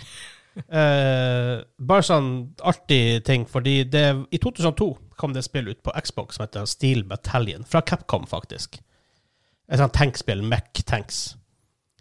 Eh, 0.57 1.55
bare 1.89 2.05
sånn 2.05 2.29
artig 2.65 3.23
ting, 3.27 3.43
fordi 3.49 3.81
det, 3.89 4.05
i 4.33 4.39
2002 4.41 4.87
kom 5.17 5.33
det 5.33 5.43
spillet 5.45 5.77
spill 5.77 5.77
ut 5.77 5.83
på 5.83 5.93
Xbox 6.05 6.37
som 6.37 6.45
heter 6.45 6.65
Steel 6.69 7.03
Battalion, 7.07 7.65
fra 7.65 7.81
Capcom, 7.81 8.27
faktisk. 8.29 8.79
Et 9.67 9.79
sånt 9.81 9.93
tankspill, 9.93 10.43
Mech 10.45 10.83
Tanks, 10.85 11.35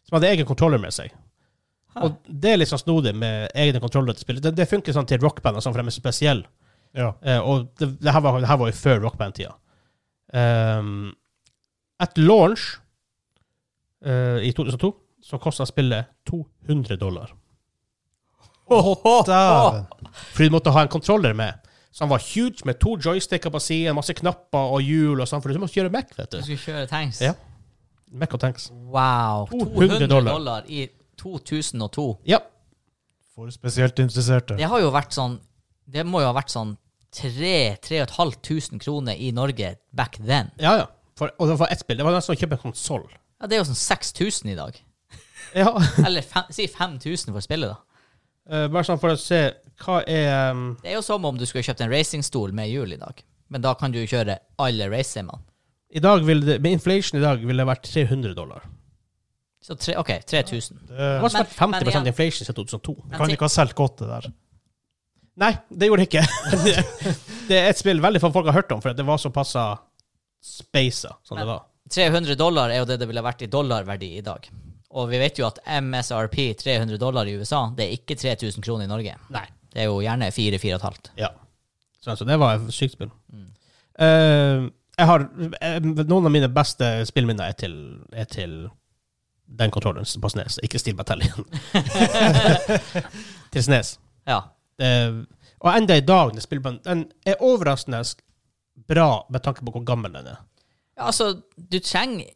som 0.07 0.19
hadde 0.19 0.31
egen 0.35 0.47
kontroller 0.47 0.79
med 0.79 0.95
seg. 0.95 1.15
Og 1.97 2.19
det 2.29 2.53
er 2.53 2.61
litt 2.61 2.71
sånn 2.71 2.83
snodig 2.83 3.15
med 3.17 3.49
egne 3.57 3.81
kontroller 3.81 4.17
til 4.17 4.27
spillet. 4.27 4.45
Det, 4.45 4.53
det 4.59 4.69
funker 4.69 4.93
sånn 4.93 5.09
til 5.09 5.23
rockband 5.23 5.63
sånn, 5.65 5.73
for 5.73 5.81
de 5.81 5.91
er 5.93 5.97
spesielle. 5.97 6.51
Ja. 6.97 7.13
Eh, 7.25 7.41
og 7.41 7.71
det, 7.81 7.95
det, 8.03 8.13
her 8.13 8.23
var, 8.25 8.37
det 8.41 8.51
her 8.51 8.61
var 8.61 8.71
jo 8.71 8.77
før 8.77 9.01
rockband-tida. 9.07 9.57
Um, 10.37 11.15
at 12.03 12.19
launch 12.19 12.77
uh, 14.05 14.43
i 14.45 14.51
2002 14.53 14.91
så 15.25 15.39
kosta 15.41 15.67
spillet 15.69 16.11
200 16.29 16.99
dollar. 17.01 17.33
Dæven. 19.27 19.87
Fordi 20.35 20.49
du 20.49 20.55
måtte 20.57 20.75
ha 20.75 20.83
en 20.85 20.93
kontroller 20.93 21.37
med. 21.39 21.66
Som 21.97 22.11
var 22.13 22.21
huge, 22.21 22.67
med 22.69 22.77
to 22.83 22.97
joysticker 23.01 23.49
på 23.55 23.61
siden, 23.63 23.97
masse 23.97 24.13
knapper 24.19 24.73
og 24.77 24.83
hjul 24.85 25.23
og 25.23 25.29
sånn. 25.31 25.41
For 25.41 25.49
du 25.55 25.63
måtte 25.63 25.79
kjøre 25.79 25.93
Mac, 25.95 26.11
vet 26.19 26.29
Du 26.35 26.37
du. 26.37 26.43
skulle 26.45 26.61
kjøre 26.61 26.89
tanks. 26.91 27.23
Ja. 27.25 27.33
Mac 28.13 28.35
og 28.37 28.43
tanks. 28.43 28.69
Wow. 28.93 29.47
200 29.49 29.73
200 29.75 30.09
dollar. 30.13 30.33
dollar. 30.37 30.67
i 30.69 30.85
2002. 31.17 32.05
Ja. 32.29 32.43
For 33.35 33.49
spesielt 33.55 33.99
interesserte. 34.05 34.59
Det 34.61 34.69
har 34.69 34.81
jo 34.85 34.91
vært 34.95 35.13
sånn 35.17 35.39
Det 35.87 36.03
må 36.09 36.21
jo 36.21 36.27
ha 36.29 36.35
vært 36.37 36.51
sånn 36.53 36.77
3500 37.17 38.79
kroner 38.83 39.15
i 39.17 39.31
Norge 39.33 39.77
back 39.97 40.19
then. 40.19 40.51
Ja, 40.61 40.77
ja. 40.83 40.87
For, 41.17 41.31
og 41.41 41.49
det 41.49 41.59
var 41.61 41.71
ett 41.73 41.81
spill. 41.81 41.97
Det 42.01 42.05
var 42.05 42.13
nesten 42.17 42.35
å 42.35 42.39
kjøpe 42.39 42.59
en 42.59 42.65
konsoll. 42.67 43.07
Ja, 43.41 43.47
Det 43.47 43.57
er 43.57 43.63
jo 43.63 43.69
sånn 43.71 43.79
6000 43.79 44.53
i 44.53 44.57
dag. 44.59 44.81
Ja. 45.57 45.71
Eller 46.05 46.27
fem, 46.27 46.49
si 46.53 46.67
5000 46.69 47.33
for 47.33 47.45
spillet, 47.45 47.71
da. 47.73 47.79
Uh, 48.47 48.67
bare 48.69 48.85
sånn 48.87 49.01
for 49.01 49.15
å 49.15 49.19
se 49.21 49.39
hva 49.85 50.01
er 50.09 50.53
um, 50.53 50.69
Det 50.83 50.93
er 50.93 50.97
jo 50.99 51.05
som 51.05 51.25
om 51.29 51.37
du 51.37 51.45
skulle 51.49 51.65
kjøpt 51.67 51.83
en 51.85 51.93
racingstol 51.93 52.55
med 52.57 52.71
hjul 52.71 52.95
i 52.97 53.01
dag. 53.01 53.21
Men 53.53 53.63
da 53.63 53.75
kan 53.79 53.93
du 53.95 54.01
kjøre 54.03 54.39
alle 54.63 54.89
racingene. 54.91 55.43
I 55.97 56.03
dag 56.03 56.25
vil 56.27 56.43
det, 56.45 56.59
Med 56.65 56.79
inflation 56.79 57.21
i 57.21 57.23
dag 57.23 57.45
ville 57.45 57.63
det 57.63 57.69
vært 57.69 57.87
300 57.87 58.35
dollar. 58.35 58.65
Så 59.63 59.75
tre, 59.79 59.97
OK, 59.99 60.11
3000. 60.27 60.81
Det 60.89 60.97
Det, 60.97 61.13
har 61.21 61.23
vært 61.27 61.55
50 61.55 61.71
men 61.71 61.81
50 61.81 61.91
igjen- 61.91 62.11
inflation 62.13 62.47
siden 62.47 62.59
2002. 62.59 62.97
Men 63.05 63.19
kan 63.19 63.33
ikke 63.35 63.49
ha 63.49 63.55
solgt 63.55 63.79
godt, 63.79 63.97
det 64.03 64.11
der. 64.11 64.29
Nei, 65.43 65.53
det 65.69 65.89
gjorde 65.89 66.05
det 66.05 66.09
ikke. 66.09 66.27
det, 67.49 67.57
er 67.59 67.71
et 67.71 67.81
spill 67.81 68.01
veldig 68.01 68.23
få 68.23 68.31
folk 68.33 68.47
har 68.49 68.57
hørt 68.61 68.71
om, 68.73 68.81
for 68.81 68.97
det 68.97 69.05
var 69.07 69.19
såpass 69.21 69.57
spaisa 70.47 71.17
som 71.27 71.41
det 71.41 71.49
var. 71.49 71.67
300 71.93 72.39
dollar 72.39 72.71
er 72.71 72.81
jo 72.81 72.87
det 72.89 72.97
det 73.03 73.09
ville 73.11 73.23
vært 73.23 73.45
i 73.45 73.51
dollarverdi 73.51 74.17
i 74.19 74.25
dag. 74.25 74.49
Og 74.97 75.11
vi 75.11 75.19
vet 75.21 75.39
jo 75.39 75.47
at 75.47 75.59
MSRP 75.83 76.55
300 76.63 76.97
dollar 76.99 77.29
i 77.29 77.35
USA, 77.37 77.67
det 77.77 77.85
er 77.85 77.99
ikke 77.99 78.17
3000 78.17 78.65
kroner 78.65 78.87
i 78.87 78.91
Norge. 78.91 79.17
Nei. 79.35 79.45
Det 79.77 79.83
er 79.83 79.91
jo 79.91 80.01
gjerne 80.01 80.31
4-4,5. 80.33 81.11
Ja. 81.21 81.29
Så 82.01 82.25
det 82.25 82.39
var 82.41 82.57
et 82.57 82.73
sykt 82.73 82.95
spill. 82.95 83.11
Mm. 83.29 83.49
Uh, 84.01 84.71
jeg 84.97 85.09
har, 85.11 85.25
eh, 85.61 85.77
noen 85.85 86.25
av 86.25 86.33
mine 86.33 86.49
beste 86.49 86.89
spillminner 87.05 87.51
er 87.51 87.57
til, 87.61 87.75
er 88.17 88.25
til 88.25 88.55
den 89.47 89.75
kontrollen 89.75 90.09
på 90.23 90.31
Snes, 90.33 90.57
ikke 90.65 90.81
Steel 90.81 90.97
Battalion. 90.97 91.45
til 93.53 93.67
Snes. 93.67 93.99
Ja. 94.25 94.39
Uh, 94.81 95.27
og 95.61 95.71
enda 95.75 96.01
i 96.01 96.07
dag, 96.09 96.33
den 96.33 97.05
er 97.27 97.45
overraskende 97.45 98.01
bra 98.89 99.27
med 99.29 99.45
tanke 99.45 99.65
på 99.65 99.77
hvor 99.77 99.85
gammel 99.85 100.17
den 100.17 100.33
er. 100.33 100.41
ja. 100.97 101.11
Altså, 101.11 101.43
du 101.57 101.79
trenger 101.85 102.33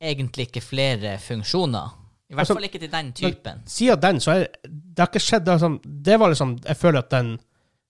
egentlig 0.00 0.48
ikke 0.48 0.64
flere 0.64 1.18
funksjoner. 1.20 1.99
I 2.30 2.34
hvert 2.34 2.44
Altså, 2.44 2.54
fall 2.54 2.64
ikke 2.68 2.78
til 2.78 2.90
den 2.92 3.12
typen. 3.12 3.62
Siden 3.66 4.00
den, 4.00 4.20
så 4.22 4.30
er 4.38 4.44
det 4.64 4.98
har 5.02 5.08
ikke 5.10 5.22
skjedd 5.24 5.44
det, 5.48 5.56
sånn, 5.60 5.80
det 6.06 6.18
var 6.20 6.30
liksom 6.30 6.52
Jeg 6.64 6.76
føler 6.78 6.98
at 7.02 7.10
den 7.10 7.32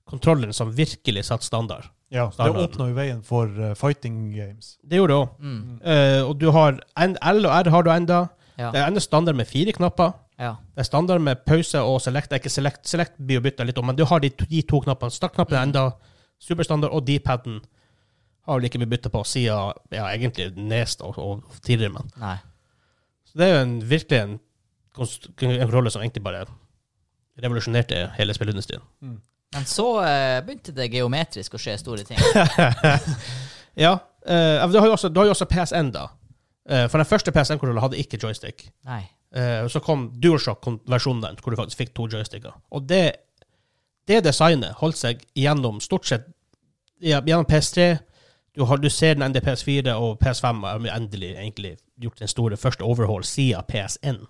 kontrollen 0.08 0.52
som 0.56 0.72
virkelig 0.74 1.24
satte 1.28 1.44
standard. 1.46 1.84
Ja, 2.10 2.24
det 2.26 2.34
Standarden. 2.34 2.64
åpna 2.64 2.86
jo 2.88 2.94
veien 2.96 3.20
for 3.22 3.46
uh, 3.60 3.74
fighting 3.78 4.32
games. 4.34 4.72
Det 4.82 4.98
gjorde 4.98 5.12
det 5.14 5.18
òg. 5.20 5.28
Mm. 5.38 5.60
og 6.26 6.32
du 6.40 6.48
har 6.50 6.80
N, 6.98 7.14
L 7.22 7.44
og 7.46 7.52
R 7.54 7.70
har 7.70 7.82
du 7.86 7.90
enda. 7.92 8.22
Ja. 8.58 8.72
Det 8.74 8.80
er 8.80 8.88
enda 8.90 9.00
standard 9.00 9.36
med 9.38 9.46
fire 9.46 9.72
knapper. 9.76 10.12
ja. 10.40 10.54
Det 10.74 10.82
er 10.82 10.88
standard 10.88 11.20
med 11.20 11.44
pause 11.46 11.78
og 11.78 12.00
select. 12.02 12.30
Det 12.30 12.38
er 12.38 12.42
ikke 12.42 12.50
select, 12.56 12.88
select 12.88 13.14
blir 13.20 13.38
jo 13.38 13.44
bytta 13.44 13.64
litt 13.68 13.78
om, 13.78 13.86
men 13.86 13.96
du 13.96 14.04
har 14.04 14.18
de, 14.20 14.30
to- 14.30 14.48
de 14.50 14.62
to 14.62 14.80
knappene. 14.80 15.10
Startknappen 15.14 15.56
er 15.56 15.62
enda 15.68 15.84
superstandard, 16.40 16.90
og 16.96 17.04
D-paden 17.06 17.60
har 18.48 18.56
vel 18.58 18.64
ikke 18.66 18.78
blitt 18.80 18.90
bytta 18.96 19.10
på 19.12 19.22
siden 19.28 19.72
ja, 19.92 20.06
egentlig 20.10 20.50
nest 20.56 21.02
og, 21.04 21.18
og 21.20 21.44
tidligere, 21.62 21.92
men 22.00 22.10
Nei. 22.18 22.36
Så 23.30 23.38
det 23.38 23.46
er 23.46 23.54
jo 23.54 23.62
en, 23.64 23.74
virkelig 23.90 24.20
en, 24.20 24.36
en 25.46 25.72
rolle 25.72 25.92
som 25.94 26.02
egentlig 26.02 26.24
bare 26.26 26.44
revolusjonerte 27.40 28.04
hele 28.18 28.34
spillindustrien. 28.36 28.82
Men 29.54 29.66
så 29.66 29.86
uh, 30.02 30.40
begynte 30.46 30.74
det 30.74 30.90
geometrisk 30.92 31.54
å 31.56 31.62
skje 31.62 31.78
store 31.80 32.06
ting. 32.08 32.20
Ja. 33.78 33.94
Uh, 34.26 34.66
du 34.68 34.76
har 34.82 34.88
jo 34.90 34.96
også, 34.96 35.08
også 35.14 35.46
PSN, 35.48 35.92
da. 35.94 36.08
Uh, 36.68 36.88
for 36.90 36.98
den 36.98 37.06
første 37.08 37.32
PSN-kontrollen 37.32 37.80
hadde 37.80 38.00
ikke 38.02 38.18
joystick. 38.20 38.66
Nei. 38.84 39.04
Eh, 39.34 39.66
så 39.68 39.80
kom 39.80 40.08
DualShock-versjonen 40.22 41.22
den, 41.22 41.36
hvor 41.42 41.54
du 41.54 41.58
faktisk 41.58 41.78
fikk 41.78 41.94
to 41.94 42.08
joysticker. 42.10 42.56
Og 42.74 42.88
det, 42.90 43.04
det 44.10 44.24
designet 44.26 44.78
holdt 44.82 44.98
seg 44.98 45.22
gjennom 45.38 45.78
stort 45.80 46.08
sett 46.10 46.26
ja, 46.98 47.20
gjennom 47.22 47.46
PS3. 47.46 47.92
Du, 48.56 48.64
har, 48.66 48.80
du 48.82 48.90
ser 48.90 49.14
den 49.14 49.28
enda 49.28 49.40
PS4 49.44 49.94
og 49.94 50.18
PS5 50.24 50.64
er 50.66 50.88
endelig 50.96 51.30
egentlig 51.36 51.76
gjort 52.00 52.18
den 52.22 52.30
store 52.30 52.56
første 52.60 52.86
overhaul 52.86 53.24
siden 53.24 53.64
PSN. 53.68 54.20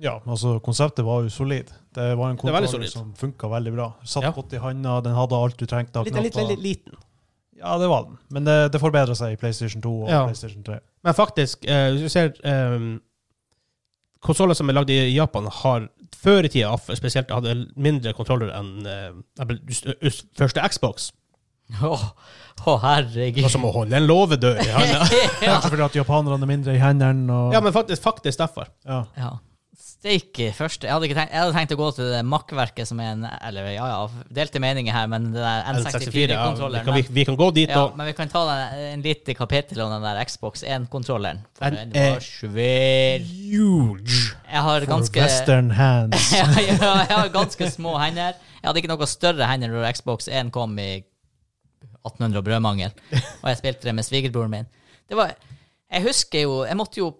Ja, 0.00 0.16
altså 0.24 0.56
konseptet 0.64 1.04
var 1.04 1.22
jo 1.26 1.32
solid. 1.32 1.68
Det 1.94 2.06
var 2.16 2.30
en 2.30 2.38
er 2.38 2.40
kontroller 2.40 2.88
som 2.88 3.12
funka 3.18 3.50
veldig 3.52 3.72
bra. 3.74 3.92
Satt 4.04 4.24
Ja. 4.24 4.32
godt 4.32 4.52
i 4.56 4.62
handa, 4.62 5.00
den 5.04 5.14
hadde 5.14 5.36
alt 5.36 5.58
du 5.58 5.66
trengte 5.66 6.04
Litt, 6.04 6.14
litt, 6.14 6.36
litt 6.36 6.58
liten. 6.64 6.96
Ja, 7.60 7.76
det 7.78 7.88
var 7.88 8.04
den. 8.04 8.16
Men 8.30 8.44
det, 8.44 8.72
det 8.72 8.80
forbedra 8.80 9.14
seg 9.14 9.34
i 9.34 9.36
PlayStation 9.36 9.82
2 9.82 10.02
og 10.04 10.08
Ja. 10.08 10.24
PlayStation 10.24 10.62
3. 10.64 10.78
Men 11.04 11.14
faktisk, 11.14 11.66
eh, 11.68 11.90
hvis 11.92 12.02
du 12.02 12.08
ser 12.08 12.32
um, 12.44 13.00
konsoller 14.24 14.54
som 14.56 14.68
er 14.70 14.76
lagd 14.78 14.90
i 14.90 15.14
Japan, 15.14 15.46
har 15.52 15.88
før 16.16 16.44
i 16.44 16.48
tida 16.48 16.72
spesielt 16.96 17.30
hadde 17.30 17.66
mindre 17.76 18.12
kontroller 18.16 18.50
enn 18.56 18.86
uh, 18.86 19.44
første 20.38 20.64
Xbox. 20.72 21.10
Å, 21.90 21.98
å, 22.66 22.78
herregud. 22.82 23.44
Og 23.46 23.52
som 23.52 23.64
å 23.64 23.70
holde 23.72 23.96
en 23.96 24.08
låvedør 24.08 24.58
i 24.60 24.68
hånda. 24.68 25.04
ja. 25.14 25.28
Kanskje 25.44 25.70
fordi 25.70 25.86
at 25.86 26.00
japanerne 26.02 26.44
er 26.44 26.50
mindre 26.50 26.74
i 26.76 26.82
hendene. 26.82 27.30
Og, 27.32 27.54
ja, 27.56 27.62
men 27.64 27.72
faktisk, 27.76 28.02
faktisk 28.04 28.42
derfor. 28.42 28.72
ja. 28.88 29.04
ja. 29.16 29.38
Steike 30.00 30.46
første. 30.56 30.86
Jeg 30.88 30.94
hadde, 30.94 31.08
ikke 31.10 31.16
tenkt, 31.18 31.32
jeg 31.34 31.42
hadde 31.42 31.52
tenkt 31.52 31.72
å 31.74 31.76
gå 31.76 31.86
til 31.92 32.06
det 32.08 32.20
makkverket 32.24 32.88
som 32.88 33.00
er 33.04 33.10
en 33.12 33.26
Eller 33.28 33.66
ja, 33.74 33.84
ja, 33.90 34.22
delte 34.32 34.62
meninger 34.62 34.94
her, 34.96 35.10
men 35.12 35.26
det 35.34 35.42
der 35.42 35.66
N64, 35.74 35.74
ja, 35.74 35.90
vi, 35.90 36.22
N64-kontrolleren 36.24 36.96
vi, 36.96 37.02
vi 37.18 37.24
kan 37.28 37.36
gå 37.36 37.48
dit 37.58 37.68
Ja, 37.68 37.82
og 37.82 37.98
men 37.98 38.08
vi 38.08 38.14
kan 38.16 38.32
ta 38.32 38.46
en, 38.54 38.78
en 38.94 39.04
liten 39.04 39.36
kapittel 39.36 39.82
om 39.84 39.92
den 39.92 40.06
der 40.08 40.22
Xbox 40.24 40.64
1-kontrolleren. 40.64 41.42
Den 41.60 41.76
den 41.76 41.92
er- 42.00 42.14
var 42.14 42.24
svær. 42.24 43.28
Huge! 43.28 44.20
Jeg 44.48 44.64
har 44.70 44.80
For 44.86 44.92
ganske 44.94 45.20
western 45.20 45.70
hands. 45.76 46.32
ja, 46.38 46.48
jeg 46.64 46.80
har 46.80 47.28
ganske 47.36 47.70
små 47.76 47.98
hender. 48.00 48.40
Jeg 48.56 48.68
hadde 48.70 48.80
ikke 48.80 48.94
noe 48.94 49.08
større 49.08 49.52
hender 49.52 49.72
når 49.72 49.90
Xbox 50.00 50.32
1 50.32 50.48
kom 50.56 50.80
i 50.80 50.90
1800 52.06 52.38
og 52.38 52.44
brødmangel, 52.44 52.92
og 53.42 53.48
jeg 53.50 53.56
spilte 53.58 53.88
det 53.90 53.94
med 53.94 54.04
svigerbroren 54.06 54.50
min. 54.50 54.66
Det 55.10 55.16
var, 55.18 55.34
jeg 55.90 56.02
husker 56.06 56.40
jo 56.46 56.64
Jeg 56.64 56.76
måtte 56.78 57.00
jo 57.02 57.10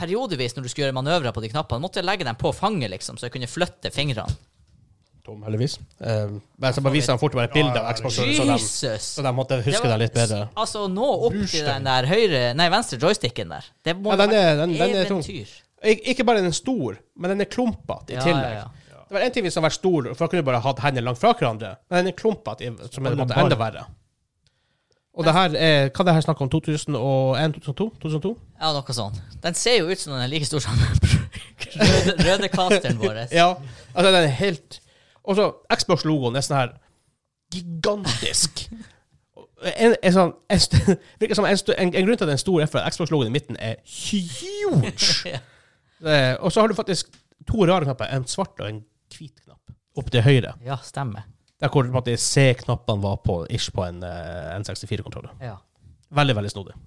periodevis 0.00 0.54
når 0.56 0.62
du 0.62 0.68
skulle 0.68 0.86
gjøre 0.86 0.96
manøvrer 0.96 1.32
på 1.32 1.42
de 1.42 1.48
knappene, 1.52 1.80
måtte 1.82 2.00
jeg 2.00 2.04
legge 2.08 2.24
dem 2.24 2.36
på 2.40 2.52
fanget, 2.56 2.90
liksom, 2.90 3.16
så 3.18 3.26
jeg 3.28 3.32
kunne 3.34 3.48
flytte 3.50 3.90
fingrene. 3.92 4.32
Tom, 5.24 5.42
heldigvis. 5.44 5.74
Eh, 6.00 6.30
men 6.56 6.72
jeg 6.72 6.82
bare 6.82 6.94
viser 6.94 7.12
dem 7.12 7.18
fort 7.20 7.34
bare 7.36 7.50
et 7.50 7.52
bilde 7.58 7.76
av 7.76 7.90
Xbox, 7.98 8.14
så 8.16 8.24
de, 8.24 8.36
Jesus! 8.48 9.08
så 9.18 9.22
de 9.26 9.32
måtte 9.36 9.58
huske 9.66 9.90
det 9.90 9.98
litt 10.00 10.14
bedre. 10.16 10.38
Altså, 10.56 10.86
nå 10.88 11.08
opp 11.28 11.36
til 11.52 11.66
den 11.68 11.84
der 11.84 12.08
høyre 12.08 12.40
Nei, 12.56 12.68
venstre 12.72 12.96
joysticken 13.02 13.52
der. 13.52 13.68
Det 13.84 13.96
må 14.00 14.14
Ja, 14.14 14.16
den 14.22 14.32
er- 14.38 14.56
den- 14.62 14.72
den 14.78 14.96
er 14.96 15.04
tung. 15.10 15.20
eventyr. 15.20 15.48
Ik 15.84 16.00
ikke 16.14 16.24
bare 16.24 16.38
er 16.38 16.42
den 16.48 16.52
stor, 16.56 16.96
men 17.16 17.30
den 17.30 17.40
er 17.42 17.44
klumpete 17.52 18.10
i 18.12 18.14
Ja, 18.16 18.20
tillegg. 18.24 18.52
ja, 18.56 18.64
ja. 18.64 19.04
Det 19.10 19.14
var 19.18 19.20
en 19.26 19.32
ting 19.32 19.44
hvis 19.44 19.54
den 19.54 19.62
var 19.62 19.70
stor, 19.70 20.02
for 20.14 20.24
da 20.24 20.28
kunne 20.30 20.42
du 20.42 20.46
bare 20.50 20.60
hatt 20.60 20.78
hendene 20.78 21.04
langt 21.04 21.18
fra 21.18 21.32
hverandre. 21.34 21.76
Men 21.90 22.04
den 22.04 22.14
er 22.14 22.16
klumpete, 22.16 22.60
i- 22.62 22.88
som 22.88 23.04
er 23.06 23.10
på 23.10 23.20
en 23.20 23.26
måte 23.28 23.36
enda 23.36 23.56
verre. 23.56 23.84
Og 25.18 25.26
det 25.26 25.32
her 25.34 25.54
er, 25.58 25.88
hva 25.90 26.04
det 26.06 26.14
her 26.14 26.22
snakker 26.22 26.46
om? 26.46 26.50
2001? 26.52 27.54
2002? 27.54 27.86
2002? 28.02 28.30
Ja, 28.60 28.70
noe 28.76 28.94
sånt. 28.94 29.18
Den 29.42 29.56
ser 29.58 29.80
jo 29.80 29.90
ut 29.90 29.98
som 29.98 30.14
den 30.14 30.22
er 30.22 30.30
like 30.30 30.46
stor 30.46 30.62
som 30.62 30.78
røde, 30.78 32.14
røde 32.22 32.48
casteren 32.52 33.00
vår. 33.02 33.24
Ja. 33.40 33.48
Altså, 33.94 34.12
den 34.12 34.22
er 34.22 34.38
helt 34.38 34.80
Og 35.24 35.36
så 35.36 35.50
Xbox-logoen 35.74 36.38
er 36.38 36.46
sånn 36.46 36.60
her 36.60 36.76
gigantisk. 37.50 38.62
En, 39.74 39.96
en, 40.00 40.14
sånn, 40.14 40.32
en, 40.48 40.60
en, 41.82 41.92
grunn 41.92 42.16
til 42.16 42.24
at 42.24 42.30
den 42.30 42.40
store 42.40 42.64
F-en, 42.68 42.86
Xbox-logoen 42.86 43.28
i 43.28 43.34
midten 43.34 43.58
er 43.60 43.76
huge. 43.84 45.34
Og 46.44 46.48
så 46.54 46.62
har 46.62 46.70
du 46.70 46.78
faktisk 46.78 47.10
to 47.50 47.66
rare 47.66 47.84
knapper. 47.84 48.08
En 48.14 48.24
svart 48.30 48.56
og 48.62 48.70
en 48.70 48.80
hvit 49.12 49.34
knapp. 49.42 49.74
Opp 49.98 50.08
til 50.14 50.24
høyre. 50.24 50.54
Ja, 50.64 50.78
stemmer. 50.86 51.26
Der 51.60 51.68
hvor 51.68 52.16
C-knappene 52.16 53.02
var 53.02 53.18
på 53.24 53.42
ish 53.52 53.72
på 53.74 53.84
en 53.84 54.02
eh, 54.06 54.54
N64-kontroller. 54.56 55.34
Ja. 55.44 55.58
Veldig, 56.10 56.36
veldig 56.36 56.50
snodig. 56.50 56.78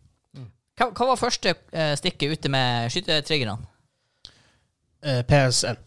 Hva, 0.74 0.90
hva 0.90 1.12
var 1.12 1.20
første 1.22 1.54
uh, 1.54 1.94
stikket 2.00 2.34
ute 2.34 2.50
med 2.50 2.90
skytetriggerne? 2.90 3.60
Eh, 5.04 5.22
PSN. 5.28 5.78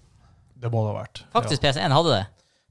Det 0.57 0.71
må 0.73 0.85
det 0.85 0.93
ha 0.93 1.01
vært. 1.01 1.23
Faktisk 1.35 1.65
PS1 1.65 1.93
hadde 1.93 2.13
det. 2.13 2.25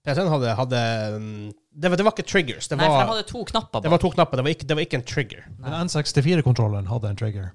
PSN 0.06 0.30
hadde, 0.30 0.54
hadde 0.58 0.82
mm, 1.18 1.52
det, 1.74 1.90
var, 1.90 2.00
det 2.00 2.06
var 2.06 2.14
ikke 2.14 2.28
triggers. 2.30 2.70
Det 2.70 2.78
Nei, 2.78 2.88
for 2.88 3.02
de 3.02 3.10
hadde 3.12 3.26
to 3.30 3.42
knapper 3.50 3.82
det 3.82 3.92
var 3.92 4.02
to 4.02 4.12
knapper. 4.14 4.40
Det 4.40 4.46
var 4.46 4.56
ikke, 4.56 4.68
det 4.70 4.78
var 4.78 4.86
ikke 4.86 5.00
en 5.02 5.08
trigger. 5.10 5.48
Nei. 5.58 5.66
Men 5.66 5.90
N64-kontrollen 5.90 6.90
hadde 6.92 7.12
en 7.12 7.20
trigger. 7.20 7.50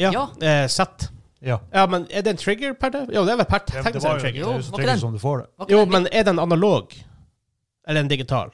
Ja. 0.00 0.10
Ja. 0.12 0.24
Eh, 0.40 0.64
Z. 0.72 1.10
Ja. 1.44 1.60
Ja, 1.72 1.84
men 1.86 2.08
er 2.10 2.24
det 2.24 2.32
en 2.34 2.40
trigger 2.40 2.74
per 2.80 2.90
det? 2.94 3.04
Jo, 3.14 3.22
det 3.28 3.36
er 3.36 3.42
vel 3.42 3.48
per 3.52 3.62
var 3.68 4.16
en 4.16 4.24
trigger. 4.24 4.40
er 4.40 4.40
jo 4.40 4.72
var 4.72 4.80
trigger 4.80 5.02
som 5.04 5.14
du 5.14 5.20
får 5.22 5.44
det. 5.44 5.68
Jo, 5.76 5.84
men 5.92 6.08
er 6.10 6.26
den 6.26 6.40
analog? 6.42 6.96
Eller 7.86 8.00
en 8.00 8.08
digital? 8.10 8.50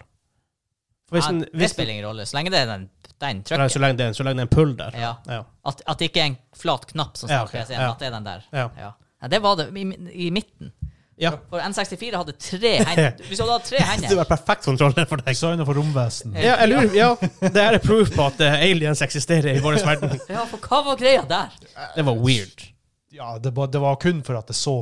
For 1.09 1.19
hvis 1.19 1.29
Nei, 1.31 1.43
den, 1.45 1.61
det 1.61 1.69
spiller 1.71 1.93
ingen 1.93 2.07
rolle. 2.07 2.27
Så 2.27 2.37
lenge 2.39 2.51
det 2.55 2.61
er 2.62 2.67
den, 2.71 2.87
den 3.21 3.43
trykken. 3.45 3.71
så 3.71 3.79
lenge 3.83 3.99
det 3.99 4.07
er, 4.07 4.12
så 4.17 4.25
lenge 4.27 4.41
det 4.41 4.47
er 4.47 4.51
en 4.51 4.55
pull 4.57 4.77
der. 4.79 4.97
Ja. 4.99 5.12
Ja. 5.29 5.43
At, 5.69 5.83
at 5.87 5.99
det 6.01 6.09
ikke 6.11 6.23
er 6.25 6.31
en 6.33 6.39
flat 6.57 6.87
knapp 6.93 7.17
som 7.21 7.31
Ja, 7.33 7.43
okay. 7.45 7.62
PC-en, 7.65 7.81
Ja. 7.81 7.91
at 7.93 7.99
det 8.01 8.09
er 8.09 8.15
den 8.17 8.25
der. 8.31 8.47
Ja. 8.53 8.69
Ja. 8.79 8.93
Ja, 9.23 9.29
det 9.29 9.43
var 9.45 9.57
det 9.61 9.69
i, 9.79 9.85
i 10.27 10.31
midten. 10.35 10.73
ja. 11.21 11.31
For 11.51 11.61
N64 11.62 12.17
hadde 12.17 12.33
tre 12.33 12.73
hender. 12.85 13.12
Hvis 13.29 13.39
du 13.39 13.45
hadde 13.45 13.53
hatt 13.59 13.69
tre 13.69 13.79
Det 13.79 13.87
hender 13.93 14.17
var 14.23 14.31
perfekt 14.33 14.65
kontroller 14.65 15.07
for 15.07 15.23
deg. 15.23 15.37
Signa 15.39 15.65
for 15.69 15.79
romvesen. 15.79 16.35
Ja, 16.35 16.57
jeg 16.65 16.73
lurer, 16.73 16.97
ja, 16.97 17.11
det 17.55 17.62
er 17.62 17.77
et 17.79 17.85
proof 17.87 18.11
på 18.17 18.25
at 18.27 18.41
eh, 18.43 18.57
aliens 18.71 19.03
eksisterer 19.05 19.53
i 19.55 19.61
vår 19.62 19.79
verden. 19.85 20.17
Ja, 20.33 20.43
for 20.51 20.59
hva 20.65 20.81
var 20.91 20.99
greia 21.01 21.23
der? 21.29 21.55
Det 21.95 22.05
var 22.09 22.19
weird. 22.25 22.65
Ja, 23.12 23.37
det 23.39 23.53
var, 23.55 23.69
det 23.69 23.79
var 23.85 23.97
kun 24.03 24.23
for 24.27 24.41
at 24.41 24.49
det 24.49 24.57
så 24.57 24.81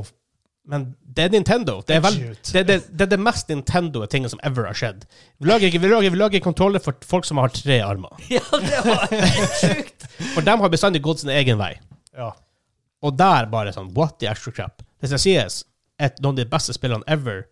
Men 0.70 0.84
det 1.02 1.24
er 1.24 1.32
Nintendo. 1.34 1.80
Det 1.82 1.96
er, 1.96 2.02
vel, 2.04 2.16
det, 2.30 2.60
det, 2.68 2.76
det, 2.86 3.02
er 3.02 3.08
det 3.10 3.18
mest 3.18 3.48
Nintendo-tinget 3.50 4.30
som 4.30 4.40
ever 4.46 4.68
har 4.68 4.76
skjedd. 4.78 5.06
Vi 5.42 5.48
lager, 5.50 5.72
vi 5.74 5.88
lager, 5.90 6.12
vi 6.14 6.20
lager 6.20 6.42
kontroller 6.44 6.82
for 6.84 6.94
folk 7.10 7.26
som 7.26 7.40
har 7.42 7.50
tre 7.54 7.80
armer. 7.82 8.14
Ja, 8.30 8.44
det 8.54 8.84
var 8.86 9.08
helt 9.10 9.56
sjukt. 9.58 10.06
For 10.36 10.46
de 10.46 10.54
har 10.60 10.70
bestandig 10.70 11.00
gått 11.02 11.24
sin 11.24 11.32
egen 11.34 11.58
vei. 11.58 11.72
Ja. 12.14 12.28
Og 13.02 13.16
der 13.18 13.48
bare 13.50 13.72
sånn 13.74 13.90
What 13.96 14.18
the 14.20 14.28
extra 14.30 14.52
crap? 14.54 14.84
Det 15.00 15.10
skal 15.10 15.22
sies 15.22 15.62
at 16.00 16.20
noen 16.20 16.36
av 16.36 16.44
de 16.44 16.50
beste 16.52 16.76
spillene 16.76 17.06
ever 17.10 17.46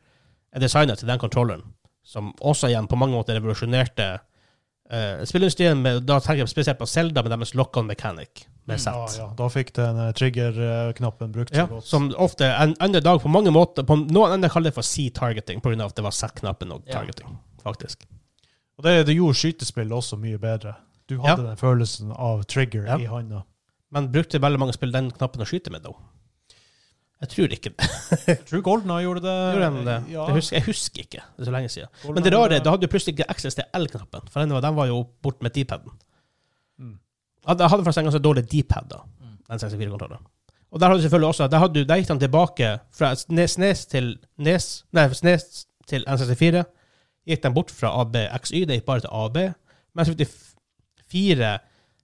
er 0.55 0.63
designet 0.63 1.01
til 1.01 1.11
den 1.11 1.21
kontrolleren, 1.21 1.65
som 2.07 2.31
også 2.39 2.71
igjen 2.71 2.87
på 2.89 2.99
mange 3.01 3.17
måter 3.17 3.37
revolusjonerte 3.41 4.07
uh, 4.21 5.25
spillindustrien. 5.27 5.81
Med, 5.83 6.05
da 6.07 6.21
tenker 6.21 6.45
jeg 6.45 6.53
spesielt 6.53 6.81
på 6.81 6.89
Zelda 6.89 7.25
med 7.25 7.35
deres 7.35 7.57
lock-on 7.59 7.89
mechanic 7.89 8.47
med 8.69 8.81
Z. 8.81 8.93
Ja, 8.93 9.07
ja. 9.25 9.29
Da 9.39 9.49
fikk 9.53 9.73
den 9.79 9.97
eh, 10.05 10.11
trigger-knappen 10.19 11.33
brukt 11.35 11.55
så 11.55 11.63
Ja, 11.65 11.67
godt. 11.71 11.87
som 11.89 12.11
ofte 12.21 12.45
en 12.53 12.75
andre 12.85 13.01
dag 13.05 13.21
på 13.23 13.29
mange 13.33 13.51
måter 13.55 13.87
på 13.89 13.97
Noen 14.11 14.37
ender 14.37 14.53
kaller 14.53 14.71
det 14.71 14.75
for 14.77 14.83
C-targeting, 14.87 15.61
pga. 15.65 15.85
at 15.87 15.95
det 15.97 16.05
var 16.05 16.13
Z-knappen 16.13 16.73
og 16.73 16.83
Ja. 16.87 17.01
targeting. 17.01 17.39
faktisk. 17.65 18.05
Og 18.79 18.85
det, 18.85 19.07
det 19.07 19.17
gjorde 19.17 19.35
skytespillet 19.35 19.93
også 19.93 20.17
mye 20.21 20.39
bedre. 20.39 20.77
Du 21.09 21.19
hadde 21.21 21.43
Ja. 21.43 21.49
den 21.49 21.57
følelsen 21.57 22.13
av 22.17 22.45
trigger 22.47 22.85
Ja. 22.87 22.97
i 22.99 23.07
handa. 23.07 23.43
Men 23.91 24.13
brukte 24.13 24.39
veldig 24.39 24.59
mange 24.59 24.73
spill 24.75 24.93
den 24.93 25.11
knappen 25.11 25.41
å 25.41 25.47
skyte 25.49 25.71
med, 25.73 25.83
da? 25.83 25.91
Jeg 27.21 27.29
tror 27.33 27.49
ikke 27.51 27.71
det. 27.75 28.47
Tror 28.47 28.61
Golden 28.63 28.93
gjorde 29.03 29.23
det. 29.25 29.37
Gjorde 29.57 29.71
de 29.79 29.85
det? 29.89 29.97
Ja. 30.13 30.27
Jeg, 30.29 30.35
husker, 30.37 30.57
jeg 30.57 30.65
husker 30.69 31.01
ikke. 31.03 31.23
Det 31.35 31.43
er 31.43 31.49
så 31.49 31.55
lenge 31.57 31.69
siden. 31.73 31.89
Golden 32.05 32.15
Men 32.15 32.23
det 32.23 32.33
rare, 32.37 32.61
da 32.63 32.71
hadde 32.71 32.87
du 32.87 32.93
plutselig 32.93 33.17
ikke 33.17 33.27
access 33.33 33.57
til 33.59 33.65
L-knappen. 33.75 34.29
For 34.31 34.39
den 34.45 34.53
var, 34.55 34.61
den 34.63 34.77
var 34.77 34.87
jo 34.87 35.01
bort 35.25 35.43
med 35.43 35.51
D-paden. 35.57 35.91
Mm. 37.49 37.59
Jeg 37.63 37.71
hadde 37.73 37.85
faktisk 37.85 37.99
en 38.03 38.09
ganske 38.11 38.23
dårlig 38.25 38.45
deep-head, 38.53 38.89
da. 38.93 38.99
Den 39.49 39.59
64-kontrollen. 39.63 40.27
Og 40.71 40.81
der 40.81 40.87
hadde 40.91 40.99
du 41.01 41.03
selvfølgelig 41.07 41.29
også 41.29 41.47
Der, 41.49 41.59
hadde 41.63 41.75
du, 41.75 41.85
der 41.89 41.97
gikk 41.97 42.09
den 42.11 42.19
tilbake 42.21 42.67
fra 42.93 43.15
Snes, 43.17 43.87
til 43.89 44.19
Nes 44.37 44.67
Nei, 44.93 45.07
Snes 45.17 45.67
til 45.89 46.05
N64. 46.05 46.65
Gikk 47.29 47.43
den 47.43 47.55
bort 47.57 47.71
fra 47.73 47.95
ABXY, 48.03 48.65
det 48.69 48.77
gikk 48.79 48.85
bare 48.87 49.01
til 49.07 49.11
AB. 49.13 49.39
Men 49.97 50.05
så 50.05 50.13
fikk 50.13 50.19
du 50.19 50.25
f- 50.29 50.55
fire 51.09 51.55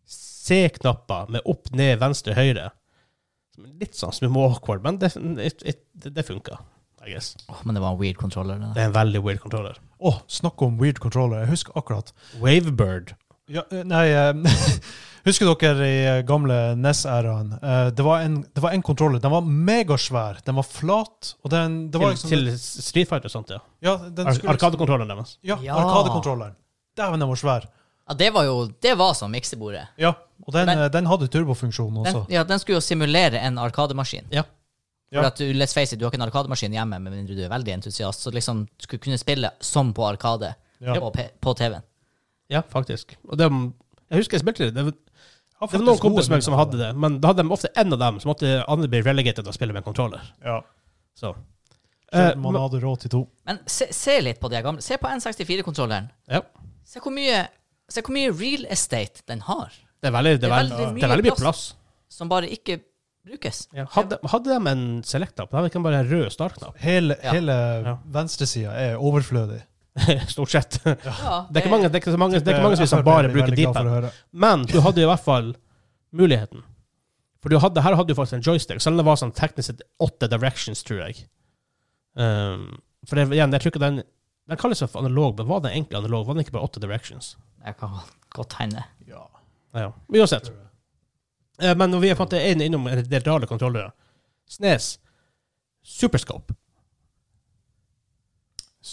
C-knapper 0.08 1.30
med 1.32 1.44
opp, 1.48 1.68
ned, 1.76 1.98
venstre, 2.00 2.34
høyre. 2.36 2.70
Litt 3.80 3.94
sånn 3.98 4.12
små 4.16 4.48
awkward, 4.50 4.82
men 4.84 4.96
det, 4.98 5.12
det, 5.14 5.76
det, 5.94 6.14
det 6.16 6.24
funka, 6.26 6.58
Oh, 7.52 7.58
men 7.68 7.76
det 7.76 7.82
var 7.84 7.92
en 7.94 7.98
weird 8.00 8.16
controller. 8.16 8.56
Det. 8.58 8.70
Det 8.74 8.80
er 8.82 8.88
en 8.88 8.94
veldig 8.96 9.20
weird 9.26 9.40
controller. 9.42 9.76
Oh, 10.00 10.22
snakk 10.26 10.62
om 10.64 10.78
weird 10.80 10.96
controller. 11.04 11.42
Jeg 11.44 11.50
husker 11.52 11.76
akkurat. 11.76 12.12
Wavebird. 12.40 13.12
Ja, 13.52 13.62
eh, 13.70 13.82
nei 13.84 14.06
eh, 14.12 14.32
Husker 15.24 15.48
dere 15.56 15.86
i 15.88 16.00
eh, 16.04 16.22
gamle 16.28 16.56
NES-æraen? 16.76 17.52
Eh, 17.62 17.86
Det 17.96 18.04
var 18.04 18.20
en, 18.26 18.42
det 18.54 18.60
var 18.62 18.72
en 18.76 18.82
kontroller. 18.84 19.20
Den 19.20 19.32
var 19.32 19.40
megasvær. 19.44 20.40
Den 20.44 20.56
var 20.58 20.66
flat. 20.68 21.34
Og 21.44 21.50
den, 21.52 21.78
det 21.90 22.00
var 22.00 22.12
Til, 22.16 22.44
liksom, 22.44 22.74
til 22.76 22.82
Street 22.84 23.08
Fighter 23.08 23.30
og 23.30 23.32
sånt, 23.32 23.52
ja. 23.54 23.60
ja, 23.84 23.94
den 24.12 24.28
Arkadekontrolleren 24.28 25.08
deres. 25.14 25.38
Ja, 25.44 25.56
Ja. 25.64 25.76
Arkadekontrolleren. 25.80 26.56
Dæven, 26.96 27.20
den 27.24 27.28
var 27.32 27.40
svær. 27.40 27.64
Ja, 28.08 28.14
det 28.20 28.28
var 28.34 28.44
jo 28.44 28.66
Det 28.84 28.92
var 29.00 29.14
som 29.16 29.32
miksebordet. 29.32 29.86
Ja, 29.98 30.12
og 30.44 30.52
den, 30.52 30.68
eh, 30.68 30.88
den 30.92 31.06
hadde 31.08 31.26
turbofunksjon 31.32 31.94
Den, 31.94 32.04
også. 32.04 32.26
ja, 32.30 32.44
den 32.44 32.58
skulle 32.60 32.76
jo 32.76 32.84
simulere 32.84 33.40
en 33.40 33.56
arkademaskin. 33.58 34.28
Ja. 34.30 34.42
For 35.12 35.20
Ja. 35.22 35.26
at 35.30 35.38
du, 35.38 35.44
let's 35.52 35.72
face 35.74 35.92
it, 35.94 35.98
du 36.00 36.04
har 36.04 36.10
ikke 36.12 36.20
en 36.20 36.28
arkademaskin 36.28 36.72
hjemme 36.72 36.98
med 37.00 37.12
mindre 37.12 37.34
du 37.36 37.42
er 37.44 37.48
veldig 37.48 37.72
entusiast. 37.78 38.20
Så 38.26 38.30
liksom 38.34 38.64
du 38.66 38.82
skulle 38.84 39.00
kunne 39.00 39.18
spille 39.18 39.50
som 39.60 39.92
på 39.94 40.04
Arkade 40.06 40.54
Ja. 40.80 40.94
på, 41.00 41.10
på 41.40 41.54
TV-en. 41.56 41.82
Ja, 42.52 42.60
faktisk. 42.68 43.16
Og 43.28 43.38
det, 43.38 43.48
jeg 44.10 44.20
husker 44.20 44.36
jeg 44.38 44.40
spilte 44.44 44.66
det. 44.68 44.74
Det 44.76 44.84
var, 44.84 44.92
det 45.70 45.78
var 45.78 45.84
noen 45.86 45.98
kompiser 46.02 46.40
som 46.44 46.54
hadde 46.58 46.76
det, 46.78 46.90
men 46.96 47.20
da 47.22 47.28
hadde 47.32 47.42
de 47.46 47.52
ofte 47.56 47.70
en 47.80 47.92
av 47.92 47.98
dem 48.02 48.20
som 48.20 48.28
måtte 48.32 48.64
andre 48.68 48.88
bli 48.92 49.00
relegated 49.06 49.46
og 49.48 49.54
spille 49.56 49.72
med 49.72 49.80
en 49.82 49.88
controller. 49.88 50.22
Ja. 50.44 50.60
Så. 51.16 51.34
Selv 52.14 52.36
om 52.36 52.42
man 52.52 52.60
hadde 52.62 52.78
råd 52.84 53.00
til 53.00 53.10
to. 53.10 53.22
Men 53.48 53.58
se, 53.66 53.88
se 53.90 54.20
litt 54.22 54.38
på 54.42 54.50
de 54.52 54.60
gamle. 54.62 54.82
Se 54.84 54.98
på 55.00 55.08
N64-kontrolleren. 55.10 56.10
ja. 56.30 56.42
Se 56.84 57.00
hvor 57.00 57.14
mye 57.16 57.46
Se 57.88 58.00
hvor 58.04 58.12
mye 58.16 58.30
real 58.32 58.62
estate 58.72 59.22
den 59.28 59.40
har, 59.44 59.72
Det 60.00 60.08
er 60.08 60.12
veldig, 60.12 60.30
det 60.40 60.44
er 60.44 60.48
Det 60.48 60.52
er 60.52 60.56
veldig, 60.56 60.76
det 61.00 61.04
er 61.04 61.08
veldig 61.12 61.24
mye 61.30 61.36
plass. 61.40 61.74
som 62.08 62.28
bare 62.28 62.48
ikke 62.48 62.78
brukes. 63.26 63.68
Ja. 63.76 63.84
Hadde, 63.92 64.18
hadde 64.28 64.50
de 64.54 64.70
en 64.70 65.02
select-knapp? 65.04 65.50
Hadde 65.52 65.68
de 65.68 65.70
ikke 65.72 65.82
bare 65.84 66.00
en 66.00 66.08
rød 66.10 66.30
startknapp? 66.32 66.76
Hele, 66.80 67.16
Ja. 67.22 67.32
hele 67.32 67.52
Ja. 67.84 67.96
venstresida 68.06 68.72
er 68.72 68.96
overflødig. 68.96 69.62
Stort 70.34 70.50
sett. 70.50 70.78
Det 70.84 70.94
er 70.94 71.60
ikke 71.60 71.70
mange, 71.70 71.88
det 71.88 71.98
er 71.98 72.02
ikke 72.02 72.18
mange, 72.18 72.40
det 72.40 72.50
er 72.50 72.56
ikke 72.56 72.66
mange 72.66 72.78
som 72.80 72.98
FrP 72.98 73.06
bare 73.06 73.30
bruker 73.30 73.90
høre. 73.90 74.10
Men 74.32 74.64
du 74.70 74.80
hadde 74.82 75.04
i 75.04 75.08
hvert 75.08 75.22
fall 75.22 75.52
muligheten. 76.14 76.64
For 77.44 77.52
du 77.52 77.58
hadde, 77.60 77.82
her 77.84 77.94
hadde 77.94 78.08
du 78.08 78.16
faktisk 78.16 78.38
en 78.38 78.44
joystick, 78.46 78.80
selv 78.80 78.96
om 78.96 79.02
det 79.02 79.06
var 79.06 79.20
sånn 79.20 79.34
teknisk 79.36 79.68
sett 79.68 79.84
åtte 80.02 80.30
directions, 80.32 80.80
tror 80.86 81.02
jeg. 81.04 81.26
Um, 82.16 82.70
for 83.06 83.20
det, 83.20 83.28
igjen, 83.36 83.52
jeg 83.52 83.62
tror 83.64 83.72
ikke 83.74 83.82
den 83.82 84.04
Den 84.44 84.58
kalles 84.60 84.82
for 84.84 85.00
analog, 85.00 85.38
men 85.38 85.48
var 85.48 85.62
den 85.64 85.72
egentlig 85.72 85.96
analog? 85.98 86.26
Var 86.26 86.36
den 86.36 86.44
ikke 86.44 86.52
bare 86.52 86.66
åtte 86.66 86.80
directions? 86.82 87.30
Jeg 87.64 87.78
kan 87.80 87.94
godt 88.36 88.58
hende. 88.58 88.82
Ja. 89.08 89.22
Ja, 89.72 89.86
uansett. 90.12 90.50
Eh, 91.62 91.72
men 91.72 91.90
når 91.90 92.02
vi 92.02 92.10
er 92.12 92.18
på 92.18 92.26
en 92.26 92.28
måte 92.28 92.66
innom 92.66 92.84
en 92.90 93.00
del 93.08 93.24
rare 93.24 93.48
kontrollere 93.48 93.94
Snes. 94.50 94.98
Superscope. 95.80 96.52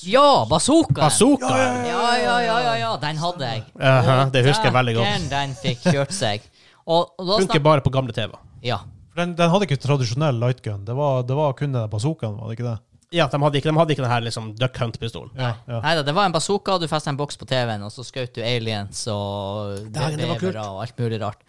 Ja, 0.07 0.48
bazookaen! 0.50 1.03
Bazooka! 1.03 1.50
Ja, 1.57 2.17
ja, 2.17 2.36
ja, 2.41 2.60
ja, 2.63 2.75
ja, 2.79 2.91
den 3.01 3.17
hadde 3.19 3.50
jeg. 3.50 3.63
Uh 3.75 3.83
-huh, 3.83 4.31
det 4.31 4.45
husker 4.48 4.69
jeg 4.69 4.74
veldig 4.74 4.95
godt. 4.95 5.07
Den, 5.07 5.29
Den 5.29 5.55
fikk 5.55 5.83
kjørt 5.83 6.13
seg. 6.15 6.41
Og, 6.86 7.12
og 7.17 7.27
da 7.27 7.39
Funker 7.43 7.60
bare 7.60 7.81
på 7.81 7.91
gamle 7.91 8.13
TV. 8.13 8.31
Ja. 8.63 8.79
Den, 9.15 9.36
den 9.36 9.50
hadde 9.51 9.67
ikke 9.67 9.77
tradisjonell 9.77 10.39
lightgun. 10.39 10.86
Det 10.86 10.95
var, 10.95 11.24
det 11.24 11.36
var 11.36 11.53
kun 11.53 11.75
den 11.75 11.89
bazookaen, 11.89 12.38
var 12.39 12.47
det 12.47 12.60
ikke 12.60 12.69
det? 12.69 12.77
Ja, 13.12 13.27
de 13.27 13.41
hadde 13.43 13.60
ikke, 13.60 13.69
de 13.69 13.77
hadde 13.77 13.91
ikke 13.91 14.04
den 14.06 14.12
her 14.12 14.21
liksom 14.23 14.51
Duck 14.56 14.77
Hunt-pistolen. 14.80 15.32
Ja. 15.36 15.54
ja. 15.67 15.80
Nei 15.84 15.95
da, 15.99 16.04
det 16.08 16.15
var 16.15 16.30
en 16.30 16.36
bazooka, 16.36 16.77
du 16.80 16.88
festet 16.88 17.12
en 17.12 17.19
boks 17.19 17.38
på 17.38 17.45
TV-en, 17.49 17.84
og 17.84 17.91
så 17.91 18.06
skjøt 18.08 18.38
du 18.38 18.41
aliens 18.41 19.01
og 19.12 19.82
Dægen, 19.91 20.21
det 20.21 20.30
var 20.30 20.39
kult. 20.39 20.54
bevere 20.54 20.67
og 20.69 20.84
alt 20.86 21.01
mulig 21.01 21.19
rart. 21.19 21.43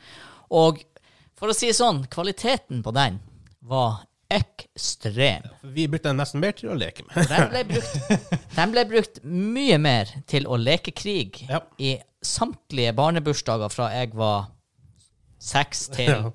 Og 0.50 0.82
for 1.38 1.52
å 1.52 1.54
si 1.54 1.70
det 1.70 1.78
sånn, 1.78 2.02
kvaliteten 2.10 2.82
på 2.82 2.90
den 2.96 3.20
var 3.70 4.02
ekstrem. 4.32 5.44
Vi 5.74 5.84
brukte 5.90 6.08
den 6.10 6.18
nesten 6.20 6.40
mer 6.42 6.54
til 6.56 6.70
å 6.72 6.76
leke 6.78 7.04
med. 7.08 7.28
Den 7.28 7.50
ble 7.52 7.62
brukt, 7.72 8.32
den 8.56 8.72
ble 8.74 8.84
brukt 8.90 9.20
mye 9.28 9.78
mer 9.82 10.10
til 10.30 10.46
å 10.48 10.56
leke 10.60 10.94
krig 10.96 11.42
Ja. 11.50 11.60
i 11.78 11.96
samtlige 12.24 12.94
barnebursdager 12.96 13.72
fra 13.72 13.90
jeg 13.96 14.14
var 14.16 14.48
seks 15.42 15.88
til 15.94 16.10
Ja. 16.14 16.32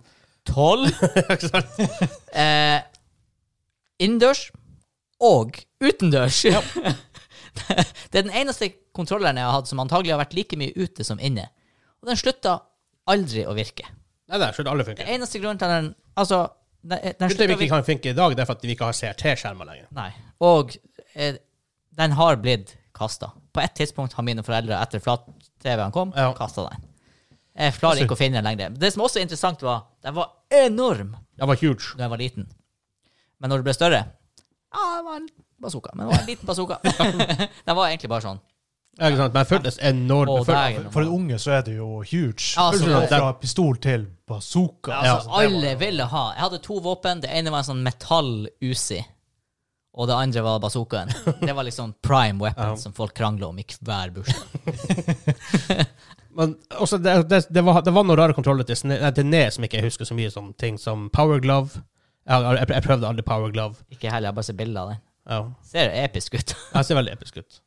tolv. 0.47 0.91
Eh, 2.37 2.79
innendørs 4.03 4.47
og 5.23 5.57
utendørs. 5.81 6.43
det 8.11 8.19
er 8.19 8.25
den 8.27 8.33
eneste 8.35 8.69
kontrolleren 8.95 9.39
jeg 9.39 9.47
har 9.47 9.55
hatt 9.57 9.69
som 9.69 9.81
antagelig 9.81 10.13
har 10.13 10.21
vært 10.21 10.35
like 10.37 10.59
mye 10.59 10.75
ute 10.77 11.05
som 11.07 11.19
inne. 11.19 11.47
Og 12.01 12.11
den 12.11 12.19
slutta 12.19 12.59
aldri 13.09 13.45
å 13.49 13.55
virke. 13.57 13.87
Nei, 14.27 14.37
det 14.37 14.51
Det 14.99 15.07
eneste 15.07 15.39
grunnen 15.39 15.59
til 15.61 15.71
den 15.71 15.93
Altså, 16.17 16.47
den, 16.87 17.13
den 17.19 17.29
til 17.33 17.43
at 17.43 17.51
vi 17.51 17.65
ikke 17.67 17.73
kan 17.75 17.85
funke 17.87 18.11
i 18.11 18.17
dag, 18.17 18.35
det 18.37 18.43
er 18.43 18.49
for 18.49 18.57
at 18.59 18.65
vi 18.65 18.73
ikke 18.75 18.87
har 18.89 18.95
CRT-skjermer 18.97 19.67
lenger. 19.69 19.87
Nei. 19.97 20.09
Og 20.47 20.75
eh, 21.15 21.39
den 21.97 22.13
har 22.19 22.37
blitt 22.41 22.75
kasta. 22.97 23.31
På 23.53 23.61
et 23.63 23.73
tidspunkt 23.77 24.13
har 24.17 24.25
mine 24.25 24.43
foreldre, 24.45 24.77
etter 24.81 25.01
flat-TV-en 25.03 25.93
kom, 25.95 26.13
Ja. 26.15 26.29
kasta 26.37 26.67
den. 26.69 26.85
Jeg 27.57 27.73
klarer 27.79 28.03
ikke 28.03 28.13
å 28.13 28.19
finne 28.19 28.37
den 28.37 28.45
lenger. 28.45 28.75
Det 28.77 28.91
som 28.93 29.01
også 29.05 29.17
er 29.19 29.25
interessant, 29.25 29.63
var 29.65 29.87
den 30.05 30.13
var 30.13 30.29
enorm 30.53 31.15
Den 31.37 31.49
var 31.49 31.57
huge. 31.57 31.95
da 31.97 32.05
jeg 32.05 32.11
var 32.13 32.21
liten. 32.21 32.45
Men 33.41 33.49
når 33.49 33.57
du 33.61 33.67
ble 33.69 33.73
større 33.73 34.03
Ja, 34.73 34.83
det 34.97 35.05
var 35.05 35.15
en 35.17 35.27
bazooka. 35.61 35.89
Men 35.95 36.05
det 36.07 36.13
var 36.13 36.21
en 36.21 36.29
liten 36.29 36.45
bazooka. 36.47 36.77
den 37.65 37.75
var 37.75 37.87
egentlig 37.89 38.09
bare 38.13 38.21
sånn. 38.27 38.39
Ja, 38.97 39.09
ikke 39.11 39.17
sant? 39.21 39.33
Men 39.33 39.45
føltes 39.45 39.77
enormt. 39.85 40.31
Å, 40.33 40.45
dægen. 40.47 40.87
For 40.91 41.01
en 41.05 41.11
unge 41.13 41.37
så 41.39 41.51
er 41.59 41.61
det 41.67 41.75
jo 41.77 41.99
huge. 42.01 42.53
Ja, 42.55 42.69
altså, 42.71 42.85
det- 43.03 43.09
fra 43.11 43.33
pistol 43.37 43.75
til 43.77 44.07
bazooka. 44.27 44.91
Ja, 44.91 45.15
altså, 45.17 45.29
Ja. 45.29 45.43
alle 45.45 45.75
ville 45.77 46.03
ha. 46.05 46.23
Jeg 46.33 46.41
hadde 46.47 46.61
to 46.63 46.79
våpen. 46.81 47.21
Det 47.21 47.29
ene 47.29 47.51
var 47.51 47.59
en 47.59 47.69
sånn 47.69 47.83
metall-Uzi. 47.85 49.03
Og 49.97 50.07
det 50.07 50.13
andre 50.15 50.41
var 50.45 50.59
bazookaen. 50.59 51.09
Det 51.41 51.53
var 51.55 51.63
liksom 51.65 51.93
prime 52.01 52.37
weapon 52.39 52.63
Ja. 52.73 52.75
som 52.75 52.93
folk 52.93 53.13
krangla 53.17 53.47
om 53.47 53.57
i 53.59 53.65
hver 53.81 54.11
bursdag. 54.13 55.87
Men 56.37 56.55
også, 56.77 56.97
det, 57.01 57.29
det, 57.29 57.39
det, 57.49 57.61
var, 57.65 57.81
det 57.81 57.93
var 57.93 58.03
noen 58.05 58.17
rare 58.19 58.33
kontroller 58.37 58.63
til, 58.63 58.75
Sne- 58.77 58.99
nei, 59.01 59.09
til 59.11 59.25
Nes 59.25 59.55
som 59.57 59.63
ikke 59.65 59.79
jeg 59.79 59.87
husker 59.87 60.05
så 60.05 60.13
mye 60.17 60.29
som 60.31 60.51
ting 60.53 60.77
som 60.77 61.09
Power 61.09 61.39
Glove. 61.41 61.81
Jeg, 62.29 62.43
jeg, 62.59 62.67
jeg 62.75 62.83
prøvde 62.85 63.07
aldri 63.09 63.25
Power 63.25 63.49
Glove. 63.55 63.75
Ikke 63.89 64.11
heller, 64.11 64.29
jeg 64.29 64.35
bare 64.35 64.43
ser 64.51 64.53
bilder 64.59 64.81
av 64.81 64.89
den. 64.93 65.01
Ja. 65.29 65.41
Ser 65.63 65.89
episk 66.05 66.37
ut. 66.37 66.53
Jeg 66.75 66.85
ser 66.85 66.95
veldig 67.01 67.17
episk 67.17 67.37
ut. 67.41 67.61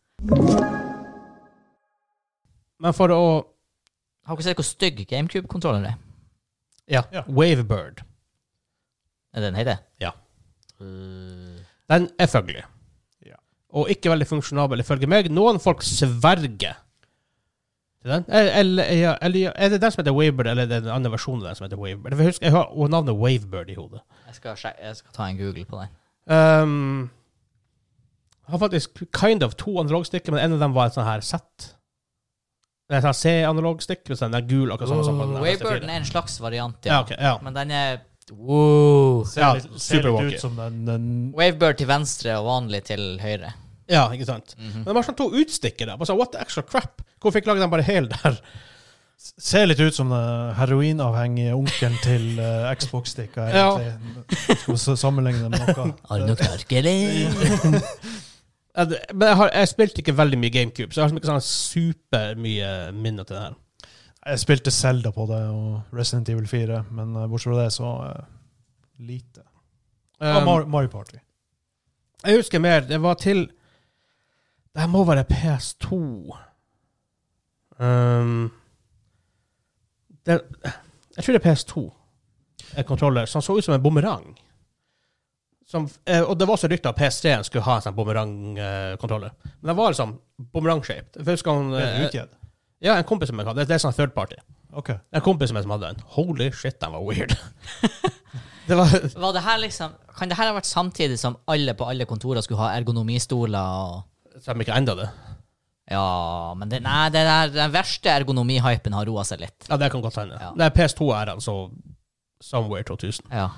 Men 2.81 2.97
for 2.97 3.13
å 3.13 3.23
Har 4.29 4.37
dere 4.39 4.47
sett 4.47 4.59
hvor 4.61 4.67
stygg 4.69 5.01
GameCube-kontrollen 5.11 5.87
er? 5.91 5.97
Ja. 6.91 7.03
Ja. 7.15 7.23
Wavebird. 7.27 8.03
Er 9.35 9.41
det 9.41 9.49
den 9.49 9.59
heter? 9.59 9.81
Ja. 10.03 10.11
Uh, 10.81 11.59
Den 11.91 12.09
er 12.19 12.29
fugly. 12.31 12.61
Ja. 13.27 13.39
Og 13.75 13.91
ikke 13.91 14.11
veldig 14.13 14.27
funksjonabel, 14.29 14.83
ifølge 14.85 15.09
meg. 15.11 15.31
Noen 15.35 15.59
folk 15.63 15.83
sverger 15.87 16.77
til 18.03 18.13
den. 18.13 18.25
Eller, 18.29 18.93
ja, 18.97 19.17
eller 19.23 19.53
er 19.55 19.73
det 19.75 19.81
den 19.83 19.93
som 19.95 20.03
heter 20.03 20.15
Wavebird, 20.17 20.51
eller 20.53 20.67
er 20.69 20.73
det 20.75 20.83
den 20.87 20.95
andre 20.95 21.13
versjonen 21.17 21.43
av 21.43 21.51
den 21.51 21.59
som 21.59 21.67
heter 21.67 21.81
Wavebird? 21.81 22.17
Jeg, 22.17 22.31
husker, 22.33 22.47
jeg 22.47 22.55
har 22.57 22.93
navnet 22.95 23.19
Wavebird 23.19 23.71
i 23.73 23.79
hodet. 23.79 24.01
jeg, 24.27 24.39
skal 24.39 24.57
jeg 24.79 24.97
skal 25.01 25.17
ta 25.17 25.27
en 25.29 25.41
Google 25.41 25.65
på 25.69 25.81
den. 25.83 25.93
Um, 26.31 27.11
jeg 28.47 28.53
har 28.55 28.63
faktisk 28.63 29.03
kind 29.17 29.43
of 29.43 29.55
to 29.55 29.79
analogstikker, 29.81 30.33
men 30.33 30.45
en 30.45 30.57
av 30.59 30.65
dem 30.65 30.75
var 30.75 30.91
et 30.91 30.97
sånn 30.99 31.07
her 31.09 31.23
sett. 31.25 31.75
Det 32.91 32.97
er 32.99 33.05
sånn 33.07 33.15
C-analogstikk, 33.21 34.01
og 34.11 34.19
så 34.19 34.27
den 34.27 34.35
er 34.41 34.47
gul, 34.51 34.71
akkurat 34.75 34.91
samme 34.91 35.05
som 35.07 35.19
på 35.21 35.27
den 35.29 35.37
der 35.37 35.45
Wavebirden 35.47 35.91
er 35.95 36.01
en 36.01 36.09
slags 36.09 36.41
variant. 36.43 36.79
Ja, 36.89 36.97
ja. 36.97 37.03
ok, 37.07 37.13
ja. 37.15 37.35
Men 37.47 37.55
den 37.55 37.71
er 37.77 38.01
wow. 38.35 39.21
Ser 39.31 39.45
Ja, 39.45 39.51
litt, 39.59 39.69
ser 39.83 40.03
litt 40.09 40.35
ut 40.35 40.41
som 40.43 40.57
den, 40.59 40.81
den 40.89 41.05
Wavebird 41.39 41.79
til 41.79 41.87
venstre 41.91 42.35
og 42.41 42.49
vanlig 42.49 42.83
til 42.91 43.05
høyre. 43.23 43.53
ja, 43.91 44.09
ikke 44.15 44.27
sant? 44.27 44.57
Mhm. 44.59 44.83
Men 44.85 44.91
de 44.91 44.97
har 44.99 45.07
sånn 45.07 45.19
to 45.23 45.29
utstikkere. 45.39 45.95
Bare 45.99 46.11
sånn, 46.11 46.19
what 46.19 46.33
the 46.35 46.43
extra 46.43 46.63
crap? 46.67 47.01
Hvorfor 47.23 47.39
ikke 47.41 47.53
lage 47.55 47.63
den 47.65 47.71
bare 47.73 47.87
hel 47.87 48.11
der? 48.11 48.41
Ser 49.21 49.67
litt 49.69 49.81
ut 49.85 49.93
som 49.95 50.09
den 50.09 50.55
heroinavhengige 50.57 51.53
onkelen 51.55 51.97
til 52.03 52.39
uh, 52.41 52.71
Xbox-stikka. 52.75 53.49
Ja. 53.53 53.67
egentlig. 53.77 54.57
Skal 54.63 54.75
vi 54.75 54.79
s- 54.81 55.01
sammenligne 55.03 55.43
det 55.47 55.51
med 55.59 55.77
noe? 55.77 55.91
Har 56.09 56.23
du 56.23 56.31
noe 56.31 56.39
knark, 56.41 56.71
Men 58.89 59.27
jeg, 59.29 59.37
har, 59.37 59.51
jeg 59.55 59.69
spilte 59.69 60.03
ikke 60.03 60.17
veldig 60.17 60.39
mye 60.41 60.53
GameCube, 60.55 60.93
så 60.93 61.01
jeg 61.01 61.03
har 61.03 61.11
liksom 61.11 61.21
ikke 61.21 61.33
sånn 61.33 61.47
super 61.47 62.41
mye 62.41 62.71
minner 62.97 63.27
til 63.27 63.37
det 63.37 63.43
her. 63.43 63.57
Jeg 64.21 64.43
spilte 64.43 64.73
Zelda 64.75 65.11
på 65.17 65.25
det, 65.31 65.41
og 65.49 65.97
Resident 65.97 66.29
Evil 66.29 66.49
4, 66.49 66.83
men 66.93 67.17
eh, 67.17 67.29
bortsett 67.31 67.55
fra 67.55 67.63
det, 67.63 67.71
så 67.73 67.93
uh, 68.05 68.27
lite. 69.01 69.45
Um, 70.21 70.45
Mar 70.45 70.67
Mario 70.69 70.93
Party. 70.93 71.17
jeg 72.27 72.37
husker 72.37 72.61
mer. 72.61 72.81
Det 72.85 73.03
var 73.03 73.15
til 73.15 73.47
Det 74.71 74.81
her 74.81 74.87
må 74.87 75.05
være 75.05 75.25
PS2. 75.33 75.97
Um, 77.81 78.51
det, 80.27 80.41
jeg 81.17 81.25
tror 81.25 81.35
det 81.35 81.41
er 81.41 81.55
PS2. 81.55 81.91
En 82.79 82.85
kontroller 82.85 83.27
som 83.27 83.43
så 83.43 83.57
ut 83.57 83.65
som 83.65 83.75
en 83.75 83.83
bumerang. 83.83 84.39
Som, 85.71 85.87
eh, 86.05 86.23
og 86.25 86.35
det 86.39 86.49
var 86.49 86.57
også 86.57 86.69
rykter 86.71 86.91
at 86.91 86.99
PS3 86.99 87.37
skulle 87.47 87.63
ha 87.63 87.77
en 87.79 87.85
sånn 87.85 87.95
bumerangkontroller. 87.95 89.35
Men 89.61 89.71
den 89.71 89.77
var 89.79 89.93
liksom 89.93 90.17
bumerang-shaped. 90.51 91.21
Er 91.23 91.37
eh, 91.79 92.25
ja, 92.83 92.97
en 92.97 93.07
kompis 93.07 93.31
som 93.31 93.39
jeg 93.39 93.47
hadde. 93.47 93.63
Det, 93.63 93.69
det 93.71 93.77
er 93.77 93.85
sånn 93.85 93.95
third 93.95 94.17
party. 94.17 94.41
OK. 94.75 94.91
En 95.15 95.23
kompis 95.23 95.53
som 95.53 95.61
jeg 95.61 95.69
som 95.69 95.75
hadde 95.77 95.93
en. 95.93 96.03
Holy 96.17 96.51
shit, 96.51 96.81
den 96.83 96.97
var 96.97 97.07
weird. 97.07 97.37
det 98.69 98.81
var 98.81 98.97
Var 98.97 99.37
det 99.37 99.45
her 99.47 99.63
liksom, 99.63 99.95
kan 100.19 100.33
det 100.33 100.41
her 100.41 100.51
ha 100.51 100.59
vært 100.59 100.71
samtidig 100.73 101.21
som 101.23 101.39
alle 101.51 101.77
på 101.79 101.87
alle 101.87 102.09
kontorer 102.11 102.43
skulle 102.43 102.65
ha 102.65 102.75
ergonomistoler? 102.75 103.87
og... 103.87 104.43
Så 104.43 104.51
de 104.51 104.67
ikke 104.67 104.75
enda 104.75 104.99
det. 104.99 105.09
Ja, 105.91 106.51
men 106.59 106.71
det, 106.71 106.83
nei, 106.83 107.09
det 107.15 107.23
der, 107.27 107.55
den 107.55 107.73
verste 107.75 108.11
ergonomihypen 108.11 108.95
har 108.95 109.07
roa 109.07 109.23
seg 109.27 109.43
litt. 109.43 109.71
Ja, 109.71 109.79
det 109.79 109.95
kan 109.95 110.03
godt 110.03 110.19
hende. 110.19 110.39
Ja. 110.39 110.53
Det 110.59 110.67
er 110.67 110.75
PS2-æraen, 110.75 111.43
så 111.43 111.61
Somewhere 112.41 112.87
2000. 112.89 113.27
Ja. 113.31 113.51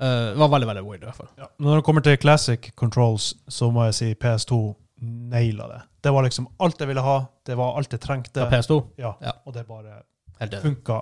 Eh, 0.00 0.32
det 0.32 0.40
var 0.40 0.48
veldig, 0.48 0.68
veldig 0.68 0.84
weird, 0.86 1.02
i 1.02 1.08
hvert 1.08 1.16
fall. 1.16 1.28
Ja. 1.38 1.48
Når 1.58 1.80
det 1.80 1.84
kommer 1.84 2.04
til 2.04 2.16
classic 2.18 2.70
controls, 2.78 3.34
så 3.48 3.70
må 3.74 3.84
jeg 3.88 3.98
si 3.98 4.14
PS2 4.14 4.60
naila 5.02 5.68
det. 5.68 5.80
Det 6.02 6.12
var 6.14 6.26
liksom 6.26 6.48
alt 6.62 6.80
jeg 6.80 6.88
ville 6.90 7.04
ha. 7.04 7.18
Det 7.46 7.56
var 7.58 7.76
alt 7.78 7.92
jeg 7.92 8.00
trengte. 8.02 8.40
Ja, 8.44 8.50
PS2. 8.50 8.80
Ja, 8.98 9.12
Ja. 9.22 9.36
Og 9.46 9.54
det 9.54 9.66
bare 9.66 10.02
Helt 10.40 10.54
funka 10.62 11.00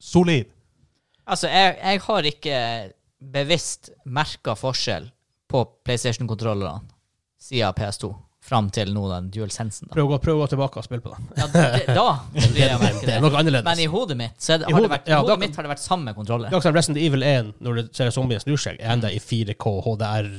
solid. 0.00 0.44
Altså, 1.26 1.48
jeg, 1.48 1.76
jeg 1.82 2.00
har 2.00 2.22
ikke 2.22 2.58
bevisst 3.32 3.90
merka 4.06 4.54
forskjell 4.54 5.10
på 5.48 5.64
PlayStation-kontrollerne 5.84 6.86
siden 7.40 7.74
PS2 7.74 8.12
fram 8.48 8.70
til 8.74 8.90
nå 8.96 9.02
den 9.12 9.26
DualSensen. 9.34 9.88
Da. 9.90 9.94
Prøv 9.98 10.14
prøv 10.24 10.38
å 10.38 10.42
gå 10.42 10.48
tilbake 10.54 10.80
og 10.80 10.84
spille 10.86 11.04
på 11.04 11.12
den. 11.14 11.26
Ja, 11.36 11.46
det, 11.52 11.84
da 11.94 12.06
blir 12.32 12.62
jeg 12.64 12.78
merke 12.80 13.02
Det 13.04 13.12
er 13.12 13.20
det. 13.20 13.22
noe 13.26 13.38
annerledes. 13.42 13.64
Men 13.68 13.82
i 13.84 13.88
hodet 13.92 14.16
mitt 14.18 14.36
så 14.40 14.54
er 14.56 14.62
det, 14.62 14.68
I 14.68 14.72
har 14.72 14.80
det 14.80 14.88
hodet- 14.88 14.94
vært, 14.96 15.10
ja, 15.12 15.18
hodet 15.20 15.34
da- 15.34 15.42
mitt 15.44 15.56
har 15.60 15.68
det 15.68 15.72
vært 15.74 15.84
samme 15.84 16.14
kontroller. 16.16 16.48
Det 16.48 16.56
er 16.56 16.60
også 16.62 16.72
Resident 16.74 17.02
Evil 17.04 17.22
1, 17.28 17.52
når 17.60 17.80
du 17.82 17.92
ser 18.00 18.10
zombien 18.16 18.40
snur 18.42 18.56
seg, 18.64 18.80
er 18.80 18.94
enda 18.96 19.10
i 19.12 19.20
4K 19.20 19.74
HDR 19.86 20.30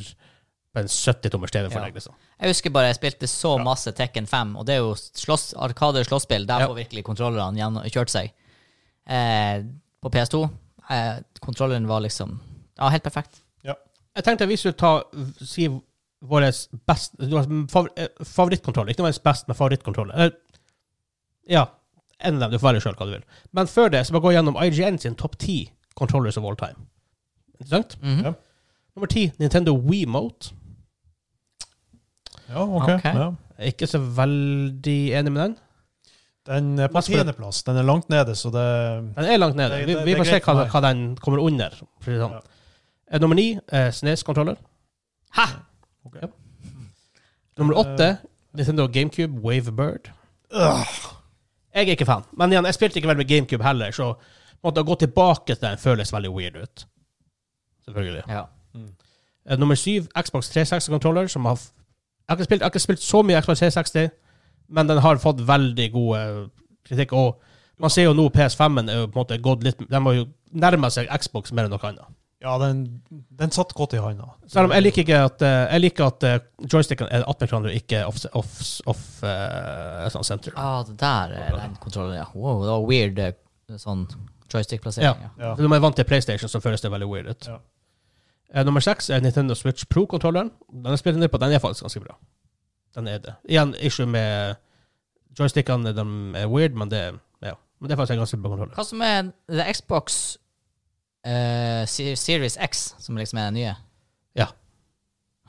på 0.73 0.81
en 0.83 0.89
70-tommers 0.93 1.51
TV 1.53 1.69
for 1.69 1.79
Ja. 1.79 1.85
deg, 1.87 1.95
liksom. 1.97 2.13
Jeg 2.39 2.53
husker 2.53 2.69
bare 2.75 2.91
jeg 2.91 2.99
spilte 2.99 3.27
så 3.31 3.55
masse 3.63 3.91
Tekken 3.97 4.27
5, 4.29 4.55
og 4.61 4.65
det 4.69 4.75
er 4.77 4.83
jo 4.83 4.91
slåss, 4.95 5.53
Arkade 5.57 6.03
slåsspill. 6.05 6.45
Der 6.49 6.59
Ja. 6.61 6.67
får 6.69 6.75
virkelig 6.85 7.03
kontrollerne 7.07 7.85
kjørt 7.89 8.09
seg. 8.13 8.31
Eh, 9.09 9.63
på 10.03 10.09
PS2 10.13 10.43
eh, 10.89 11.19
kontrolleren 11.41 11.87
var 11.89 12.01
liksom 12.05 12.39
Ja, 12.79 12.89
helt 12.89 13.03
perfekt. 13.03 13.41
Jeg 14.19 14.23
tenkte 14.25 14.47
vi 14.49 14.55
skulle 14.57 14.73
ta, 14.75 15.03
si 15.45 15.67
vår 16.21 16.41
best, 16.87 17.13
du 17.19 17.35
har 17.37 17.45
favor, 17.71 17.89
eh, 17.97 18.07
favorittkontroller. 18.23 18.91
Ikke 18.91 19.01
nødvendigvis 19.03 19.23
best, 19.23 19.47
men 19.47 19.55
favorittkontroller. 19.55 20.13
Eller, 20.13 20.31
ja, 21.49 21.65
en 22.19 22.35
av 22.35 22.39
dem. 22.41 22.51
Du 22.51 22.59
får 22.59 22.73
velge 22.73 22.81
sjøl 22.83 22.95
hva 22.99 23.05
du 23.05 23.11
vil. 23.11 23.23
Men 23.53 23.67
før 23.67 23.89
det, 23.91 24.05
så 24.07 24.11
bare 24.13 24.21
gå 24.27 24.33
gjennom 24.35 24.57
IGN 24.63 24.97
sin 24.99 25.15
topp 25.15 25.37
ti 25.39 25.71
controllers 25.95 26.37
of 26.37 26.43
all 26.45 26.55
time. 26.59 26.75
Interessant? 27.59 27.95
Mhm. 28.01 28.23
Ja. 28.25 28.33
Nummer 28.95 29.07
ti, 29.07 29.31
Nintendo 29.39 29.77
Wiimote. 29.77 30.51
Ja, 32.49 32.63
OK. 32.65 32.89
okay. 32.89 33.13
Ja. 33.15 33.31
Ikke 33.69 33.87
så 33.87 33.99
veldig 34.01 34.99
enig 35.19 35.31
med 35.31 35.41
den. 35.43 35.57
Den 36.49 36.69
er 36.79 36.87
på 36.89 37.01
tiendeplass. 37.05 37.63
Den 37.67 37.77
er 37.77 37.83
langt 37.85 38.07
nede, 38.09 38.33
så 38.35 38.49
det 38.51 38.65
Den 39.15 39.25
er 39.25 39.37
langt 39.37 39.55
nede. 39.55 39.69
Det- 39.69 39.87
Vi, 39.87 39.93
det- 39.93 40.05
vi 40.05 40.15
får 40.15 40.25
se 40.25 40.39
hva, 40.39 40.65
hva 40.71 40.81
den 40.81 41.15
kommer 41.17 41.39
under. 41.43 41.69
Sånn. 41.69 42.31
Ja. 42.31 42.41
Eh, 43.11 43.19
Nummer 43.19 43.35
ni, 43.35 43.59
eh, 43.71 43.91
Snes-kontroller. 43.91 44.55
Hæ? 45.35 45.45
Ok. 46.09 46.19
Ja. 46.21 46.29
Nummer 47.59 47.77
åtte, 47.81 48.09
Nintendo 48.55 48.87
GameCube 48.87 49.41
Wavebird. 49.45 50.09
Jeg 51.73 51.85
er 51.87 51.91
ikke 51.93 52.05
fan. 52.09 52.23
Men 52.33 52.51
igjen, 52.53 52.65
jeg 52.65 52.73
spilte 52.77 52.97
ikke 52.99 53.07
veldig 53.11 53.21
med 53.25 53.29
GameCube 53.29 53.63
heller, 53.63 53.91
så 53.93 54.13
måtte 54.65 54.81
å 54.81 54.87
gå 54.87 54.95
tilbake 55.03 55.53
til 55.55 55.61
den 55.67 55.77
føles 55.81 56.09
veldig 56.13 56.31
weird 56.33 56.55
ut. 56.57 56.85
Selvfølgelig. 57.85 58.23
Ja. 58.29 58.45
Mm. 58.73 58.89
Nummer 59.59 59.75
syv, 59.79 60.07
Xbox 60.21 60.49
360-controller, 60.55 61.27
som 61.31 61.45
har 61.45 61.55
f- 61.57 61.69
jeg 62.29 62.35
har, 62.35 62.37
ikke 62.37 62.45
spilt, 62.45 62.61
jeg 62.61 62.65
har 62.65 62.69
ikke 62.73 62.79
spilt 62.83 63.01
så 63.01 63.21
mye 63.25 63.39
Xbox 63.41 63.59
360, 63.63 64.09
men 64.69 64.89
den 64.89 64.97
har 65.01 65.17
fått 65.17 65.39
veldig 65.47 65.87
god 65.93 66.17
eh, 66.19 66.41
kritikk. 66.85 67.13
Og 67.17 67.39
man 67.81 67.89
ser 67.89 68.03
jo 68.09 68.13
nå 68.13 68.27
PS5-en 68.35 68.89
er 68.89 68.99
jo 69.03 69.07
på 69.07 69.17
en 69.17 69.23
måte 69.23 69.37
gått 69.41 69.63
litt 69.65 69.79
De 69.89 69.95
har 70.05 70.13
jo 70.13 70.25
nærma 70.51 70.89
seg 70.93 71.09
Xbox 71.21 71.51
mer 71.53 71.65
enn 71.65 71.73
noe 71.73 71.87
annet. 71.89 72.05
Ja, 72.39 72.53
den, 72.61 73.01
den 73.11 73.51
satt 73.51 73.73
godt 73.75 73.93
i 73.93 73.99
hånda. 73.99 74.29
Selv 74.47 74.69
om 74.69 74.73
jeg 74.73 74.85
liker 74.85 75.03
ikke 75.03 75.17
at 75.27 75.41
eh, 75.43 75.73
Jeg 75.73 75.81
liker 75.83 76.05
at 76.07 76.23
eh, 76.23 76.37
joysticken 76.71 77.09
er 77.11 77.25
attmed 77.27 77.51
hverandre, 77.51 77.73
ikke 77.75 78.05
off, 78.07 78.21
off, 78.31 78.53
off 78.87 79.01
eh, 79.27 80.05
sånn 80.13 80.27
center. 80.27 80.55
Ah, 80.55 80.79
det 80.87 80.95
der 81.01 81.35
er 81.35 81.57
den 81.57 81.75
kontrollen, 81.83 82.15
ja. 82.15 82.29
Wow, 82.31 82.63
det 82.63 82.71
var 82.71 82.87
weird 82.87 83.19
eh, 83.25 83.35
sånn 83.75 84.07
joystick-plassering. 84.49 85.27
Ja. 85.27 85.33
Ja. 85.35 85.51
Når 85.59 85.67
man 85.67 85.81
er 85.81 85.83
vant 85.89 85.99
til 85.99 86.07
PlayStation, 86.07 86.49
så 86.49 86.63
føles 86.63 86.81
det 86.81 86.93
veldig 86.95 87.11
weird 87.11 87.27
ut. 87.27 87.51
Ja. 87.51 87.59
Eh, 88.53 88.65
nummer 88.65 88.87
seks 88.87 89.11
er 89.11 89.21
Nintendo 89.21 89.53
Switch 89.59 89.83
Pro-kontrolleren. 89.91 90.53
Den 90.71 90.93
er 90.95 91.01
spilt 91.01 91.19
ned 91.19 91.29
på, 91.33 91.43
den 91.43 91.51
er 91.51 91.59
faktisk 91.59 91.89
ganske 91.89 92.07
bra. 92.07 92.15
Den 92.95 93.11
er 93.11 93.19
det. 93.19 93.35
Igjen, 93.51 93.75
issue 93.83 94.07
med 94.07 94.55
joystickene, 95.37 95.91
de 95.91 96.07
er 96.39 96.47
weird, 96.47 96.79
men 96.79 96.89
det, 96.89 97.03
ja. 97.43 97.59
men 97.79 97.91
det 97.91 97.93
er 97.93 97.99
faktisk 97.99 98.15
en 98.15 98.23
ganske 98.23 98.39
bra 98.39 98.55
kontroller. 98.55 98.79
Hva 98.79 98.87
som 98.87 99.03
er 99.05 99.33
er 99.51 99.73
Xbox 99.75 100.37
eh, 101.25 101.85
Series 101.87 102.57
X, 102.57 102.95
som 102.99 103.17
liksom 103.17 103.37
er 103.41 103.49
den 103.49 103.53
nye? 103.59 103.75
Ja. 104.37 104.47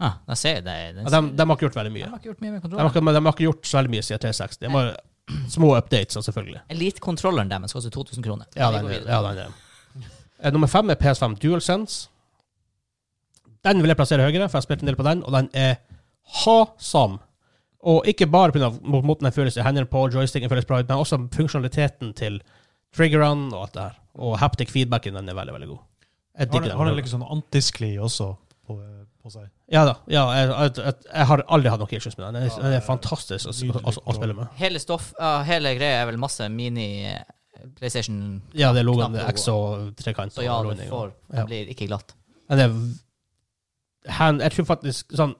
Ah, 0.00 0.14
da 0.26 0.34
ser 0.34 0.54
jeg 0.60 0.64
det. 0.64 0.76
Den, 0.96 1.04
Ja, 1.04 1.20
de, 1.20 1.30
de 1.36 1.46
har 1.46 1.56
ikke 1.56 1.66
gjort 1.68 1.76
veldig 1.76 1.92
de 1.92 1.98
mye. 1.98 2.08
har 2.10 2.18
ikke 2.18 2.30
gjort 2.32 2.40
mye 2.40 2.50
med 2.52 2.62
De 2.70 2.76
har, 2.80 2.88
ikke, 2.90 3.02
men 3.04 3.14
de 3.14 3.20
har 3.24 3.32
ikke 3.34 3.44
gjort 3.50 3.66
så 3.68 3.76
veldig 3.80 3.90
mye 3.92 4.02
siden 4.06 4.22
360. 4.24 4.58
De 4.62 4.70
har 4.74 4.96
små 5.56 5.74
updates, 5.76 6.14
så 6.16 6.22
selvfølgelig. 6.24 6.62
Elite-kontrolleren 6.72 7.50
deres 7.52 7.72
koster 7.76 7.90
2000 7.90 8.24
kroner. 8.24 8.46
Ja, 8.56 8.70
Vi 8.70 8.76
den, 8.78 8.86
går 8.86 8.90
er- 8.90 8.98
videre. 8.98 9.12
ja, 9.12 9.20
den 9.22 9.38
er. 9.38 10.06
Eh, 10.40 10.52
Nummer 10.52 10.66
fem 10.72 10.90
er 10.90 10.96
PS5 10.96 11.36
DualSense. 11.42 12.08
Den 13.64 13.82
vil 13.82 13.92
jeg 13.92 13.96
plassere 14.00 14.24
høyere, 14.24 14.48
for 14.48 14.56
jeg 14.56 14.62
har 14.62 14.68
spilt 14.68 14.82
en 14.82 14.88
del 14.88 14.96
på 14.96 15.04
den, 15.04 15.20
og 15.28 15.34
den 15.36 15.50
er 15.52 15.74
ha-sam. 16.40 17.18
Og 17.84 18.06
ikke 18.08 18.26
bare 18.28 18.52
pga. 18.52 18.70
måten 18.80 19.24
den 19.28 19.32
føles 19.36 19.56
i 19.56 19.62
hendene 19.64 19.86
på, 19.88 20.06
joysticken 20.12 20.48
føles 20.48 20.64
bra 20.68 20.80
ut, 20.80 20.88
men 20.88 20.96
også 21.00 21.18
funksjonaliteten 21.36 22.14
til 22.16 22.40
triggerne 22.96 23.52
og 23.52 23.62
alt 23.68 23.74
det 23.76 23.82
her. 23.82 23.99
Og 24.18 24.38
haptic 24.40 24.72
feedbacken 24.72 25.14
den 25.14 25.28
er 25.28 25.36
veldig, 25.38 25.54
veldig 25.54 25.68
god. 25.70 25.82
Jeg 26.40 26.46
Har 26.46 26.52
digger 26.52 26.68
den, 26.68 26.78
har 26.78 26.88
den 26.90 26.96
liksom 26.96 27.22
antiskli 27.26 27.90
også 27.98 28.30
på, 28.66 28.76
på 29.22 29.32
seg? 29.32 29.50
Ja 29.70 29.84
da. 29.86 29.96
Ja, 30.10 30.22
jeg, 30.34 30.48
jeg, 30.50 30.72
jeg, 30.78 30.94
jeg 31.12 31.26
har 31.30 31.42
aldri 31.46 31.72
hatt 31.72 31.82
noen 31.82 31.96
issues 31.98 32.16
med 32.18 32.24
den. 32.26 32.38
Den 32.38 32.64
er, 32.70 32.76
Ja, 32.78 32.80
fantastisk 32.86 33.50
å, 33.50 33.52
å, 33.52 33.82
å, 33.92 33.94
å 34.10 34.16
spille 34.16 34.36
med. 34.38 34.48
Hele 34.58 34.82
stoff, 34.82 35.12
uh, 35.20 35.42
hele 35.46 35.74
greia 35.78 36.00
er 36.02 36.08
vel 36.10 36.18
masse 36.22 36.46
mini 36.50 36.88
eh, 37.10 37.20
PlayStation 37.78 38.40
Ja, 38.56 38.72
det 38.74 38.82
er 38.82 38.88
logoen. 38.88 39.18
Er 39.20 39.30
X 39.34 39.46
og 39.52 39.92
trekant. 40.00 40.34
Så 40.34 40.46
ja, 40.46 40.58
det 40.66 40.88
får, 40.90 41.14
det 41.34 41.46
blir 41.50 41.70
ikke 41.74 41.90
glatt. 41.90 42.16
Men 42.50 42.58
det 42.58 42.66
er 42.66 44.12
hand, 44.16 44.42
Jeg 44.42 44.56
tror 44.56 44.70
faktisk 44.72 45.14
sånn 45.14 45.36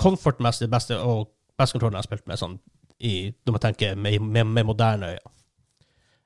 comfort-messig 0.00 0.66
det 0.66 0.72
beste 0.72 0.98
og 1.00 1.30
beste 1.58 1.76
kontrollen 1.76 1.98
jeg 1.98 2.04
har 2.04 2.08
spilt 2.08 2.28
med, 2.30 2.40
sånn 2.40 2.56
i, 3.00 3.30
når 3.46 3.56
man 3.56 3.62
tenker 3.64 3.96
med, 3.96 4.20
med, 4.20 4.48
med 4.48 4.66
moderne 4.68 5.14
øyne. 5.14 5.32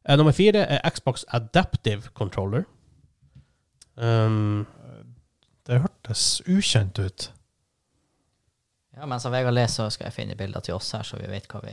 Eh, 0.09 0.17
nummer 0.17 0.33
fire 0.33 0.67
er 0.69 0.91
Xbox 0.91 1.25
Adaptive 1.29 2.11
Controller. 2.15 2.65
Um, 3.97 4.67
Det 5.67 5.81
hørtes 5.81 6.43
ukjent 6.49 6.99
ut. 6.99 7.33
Ja, 8.97 9.07
Mens 9.07 9.25
Vegard 9.25 9.55
leser, 9.55 9.89
skal 9.89 10.05
jeg 10.11 10.13
finne 10.13 10.37
bilder 10.37 10.61
til 10.61 10.75
oss 10.75 10.93
her, 10.93 11.03
så 11.03 11.17
vi 11.17 11.31
vet 11.31 11.49
hva 11.49 11.61
vi 11.65 11.73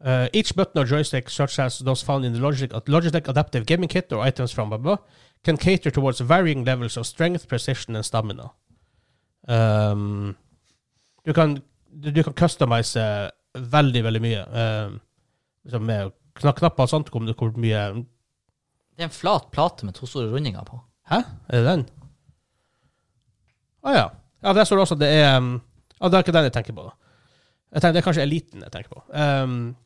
uh, 0.00 0.28
each 0.32 0.54
button 0.54 0.82
or 0.82 0.86
joystick, 0.86 1.30
such 1.30 1.58
as 1.58 1.78
those 1.78 2.04
found 2.04 2.24
in 2.24 2.32
the 2.32 2.40
Logitech, 2.40 2.86
Logitech 2.86 3.28
Adaptive 3.28 3.64
Gaming 3.64 3.88
Kit 3.88 4.12
or 4.12 4.20
items 4.20 4.52
from 4.52 4.70
blah, 4.70 4.98
can 5.44 5.56
cater 5.56 5.90
towards 5.90 6.20
varying 6.20 6.64
levels 6.64 6.96
of 6.96 7.06
strength, 7.06 7.48
precision 7.48 7.96
and 7.96 8.04
stamina. 8.04 8.50
Um, 9.48 10.36
du 11.24 11.32
kan 11.32 11.62
du, 11.90 12.10
du 12.10 12.22
kan 12.22 12.32
customize 12.32 13.30
veldig, 13.54 14.04
veldig 14.04 14.20
mye. 14.20 14.44
Um, 14.52 15.00
liksom 15.64 15.82
med 15.82 16.10
knapper 16.38 16.86
sånt, 16.86 17.10
det 17.12 17.36
hvor 17.36 17.52
mye 17.56 17.82
Det 17.98 19.04
er 19.04 19.08
en 19.08 19.14
flat 19.14 19.50
plate 19.52 19.86
med 19.86 19.94
to 19.94 20.06
store 20.06 20.30
rundinger 20.32 20.64
på. 20.64 20.80
Hæ? 21.10 21.22
Er 21.48 21.60
det 21.62 21.66
den? 21.66 21.84
Å 23.82 23.94
ja. 23.94 24.08
Ja, 24.42 24.52
der 24.52 24.64
står 24.64 24.76
det 24.76 24.86
også 24.86 24.94
at 24.94 25.02
det 25.02 25.10
er 25.18 25.36
um, 25.36 25.60
Ja, 26.00 26.08
det 26.08 26.14
er 26.14 26.24
ikke 26.26 26.32
den 26.36 26.48
jeg 26.48 26.52
tenker 26.52 26.74
på, 26.76 26.86
da. 26.86 26.90
Jeg 27.72 27.82
tenker, 27.82 27.92
det 27.92 28.00
er 28.00 28.06
kanskje 28.06 28.22
eliten 28.22 28.62
jeg 28.62 28.72
tenker 28.72 28.90
på. 28.94 29.02
Um, 29.12 29.76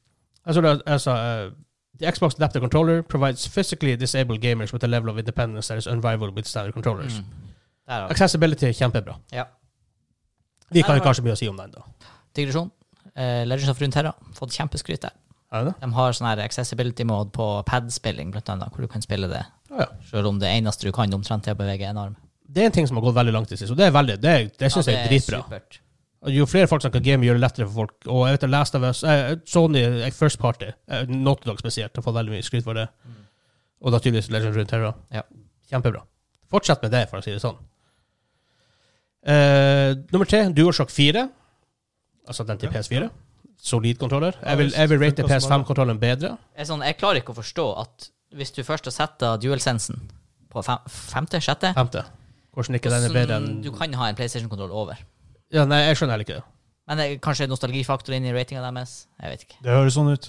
jeg 0.46 0.54
så 0.54 0.60
det, 0.60 0.72
altså, 0.86 1.12
uh, 1.12 1.52
The 2.00 2.12
Xbox 2.12 2.34
Adapter 2.34 2.60
Controller 2.60 3.02
provides 3.02 3.48
physically 3.48 3.96
disabled 3.96 4.40
gamers 4.40 4.72
with 4.72 4.84
a 4.84 4.88
level 4.88 5.10
of 5.10 5.18
independence 5.18 5.68
that 5.68 5.78
is 5.78 5.86
unrivaled 5.86 6.34
with 6.36 6.48
standard 6.48 6.74
controllers. 6.74 7.20
Mm. 7.20 8.10
Accessibility 8.10 8.64
er 8.64 8.72
kjempebra. 8.72 9.16
Ja. 9.32 9.44
Vi 10.70 10.82
kan 10.82 10.96
jo 10.96 11.04
kanskje 11.04 11.24
mye 11.26 11.34
å 11.36 11.38
si 11.38 11.48
om 11.48 11.56
den, 11.58 11.74
da. 11.74 11.84
Digresjon. 12.36 12.70
Uh, 13.12 13.42
Legends 13.44 13.70
of 13.70 13.80
Runeterra. 13.80 14.14
Fått 14.36 14.54
kjempeskryt 14.56 15.02
der. 15.02 15.16
Er 15.52 15.66
det? 15.68 15.74
De 15.82 15.90
har 15.92 16.14
sånn 16.16 16.28
her 16.30 16.40
accessibility 16.46 17.04
mode 17.04 17.30
på 17.36 17.46
pad-spilling, 17.68 18.30
blant 18.32 18.48
annet, 18.48 18.72
hvor 18.72 18.86
du 18.86 18.88
kan 18.88 19.04
spille 19.04 19.28
det 19.28 19.42
Å 19.72 19.82
ja. 19.82 19.88
selv 20.08 20.30
om 20.30 20.38
det 20.40 20.48
eneste 20.48 20.88
du 20.88 20.92
kan 20.96 21.12
omtrent 21.12 21.48
er 21.48 21.56
å 21.56 21.60
bevege 21.60 21.88
en 21.90 22.00
arm. 22.00 22.16
Det 22.48 22.62
er 22.64 22.70
en 22.70 22.76
ting 22.76 22.88
som 22.88 22.96
har 22.96 23.04
gått 23.04 23.16
veldig 23.16 23.34
langt 23.36 23.52
i 23.52 23.56
sist, 23.60 23.70
og 23.72 23.76
det 23.80 23.86
er 23.88 23.94
veldig, 23.94 24.18
det, 24.20 24.34
det 24.60 24.70
syns 24.72 24.88
Ja, 24.88 24.94
jeg 24.96 25.04
er 25.06 25.10
dritbra. 25.12 25.42
supert. 25.44 25.78
Jo 26.32 26.46
flere 26.46 26.68
folk 26.70 26.84
som 26.84 26.92
kan 26.94 27.02
game, 27.02 27.26
gjør 27.26 27.34
det 27.38 27.42
lettere 27.42 27.66
for 27.66 27.82
folk. 27.82 27.94
Og 28.06 28.20
jeg 28.28 28.36
vet 28.36 28.44
at 28.46 28.52
Last 28.52 28.76
of 28.78 28.84
Us, 28.86 29.00
eh, 29.02 29.32
Sony 29.48 29.82
First 30.14 30.38
Party, 30.38 30.68
eh, 30.86 31.08
Naughty 31.10 31.48
Dog 31.50 31.58
spesielt, 31.58 31.96
har 31.96 32.04
fått 32.04 32.14
veldig 32.14 32.36
mye 32.36 32.46
skryt 32.46 32.62
for 32.64 32.78
det. 32.78 32.86
Og 33.82 33.90
naturligvis 33.90 34.30
Legendary 34.30 34.64
Terra. 34.70 34.92
Ja. 35.10 35.24
Kjempebra. 35.72 36.04
Fortsett 36.52 36.84
med 36.84 36.92
det, 36.94 37.08
for 37.10 37.18
å 37.18 37.24
si 37.24 37.34
det 37.34 37.42
sånn. 37.42 37.58
Eh, 39.26 39.96
nummer 40.12 40.28
tre, 40.30 40.44
DualShock 40.54 40.90
4. 40.94 41.26
Altså 42.28 42.46
den 42.46 42.58
til 42.58 42.70
Ja. 42.70 43.08
PS4. 43.62 43.68
Solid 43.70 43.98
kontroller. 43.98 44.38
Jeg 44.42 44.58
vil, 44.58 44.72
jeg 44.74 44.90
vil 44.90 44.98
rate 44.98 45.22
funker 45.22 45.38
som 45.38 45.52
alle. 45.52 45.62
PS5-kontrollen 45.62 46.00
bedre. 46.02 46.36
Jeg, 46.58 46.66
sånn, 46.66 46.82
jeg 46.82 46.98
klarer 46.98 47.22
ikke 47.22 47.32
å 47.32 47.38
forstå 47.38 47.66
at 47.84 48.08
hvis 48.34 48.52
du 48.56 48.62
først 48.66 48.88
har 48.88 48.94
setta 48.96 49.36
DualSensen 49.38 50.00
på 50.52 50.62
fem, 50.66 50.82
femte, 50.88 51.40
sjette 51.40 51.72
Femte. 51.76 52.04
Hvordan 52.52 52.76
ikke 52.76 52.90
den 52.92 53.06
er 53.06 53.14
bedre 53.14 53.38
enn 53.40 53.62
du 53.64 53.70
kan 53.72 53.94
ha 53.96 54.10
en 54.10 54.16
PlayStation-kontroll 54.18 54.72
over. 54.76 54.98
Ja, 55.52 55.64
nei, 55.64 55.82
jeg 55.86 55.96
skjønner 55.96 56.18
heller 56.18 56.26
ikke 56.26 56.40
det. 56.40 56.44
Men 56.88 56.98
det 56.98 57.06
er 57.06 57.18
kanskje 57.22 57.48
nostalgifaktor 57.48 58.16
inn 58.16 58.26
i 58.26 58.32
ratinga 58.34 58.64
deres? 58.66 59.06
Jeg 59.22 59.32
vet 59.32 59.44
ikke. 59.46 59.60
Det 59.64 59.72
høres 59.72 59.96
sånn 59.96 60.10
ut. 60.12 60.28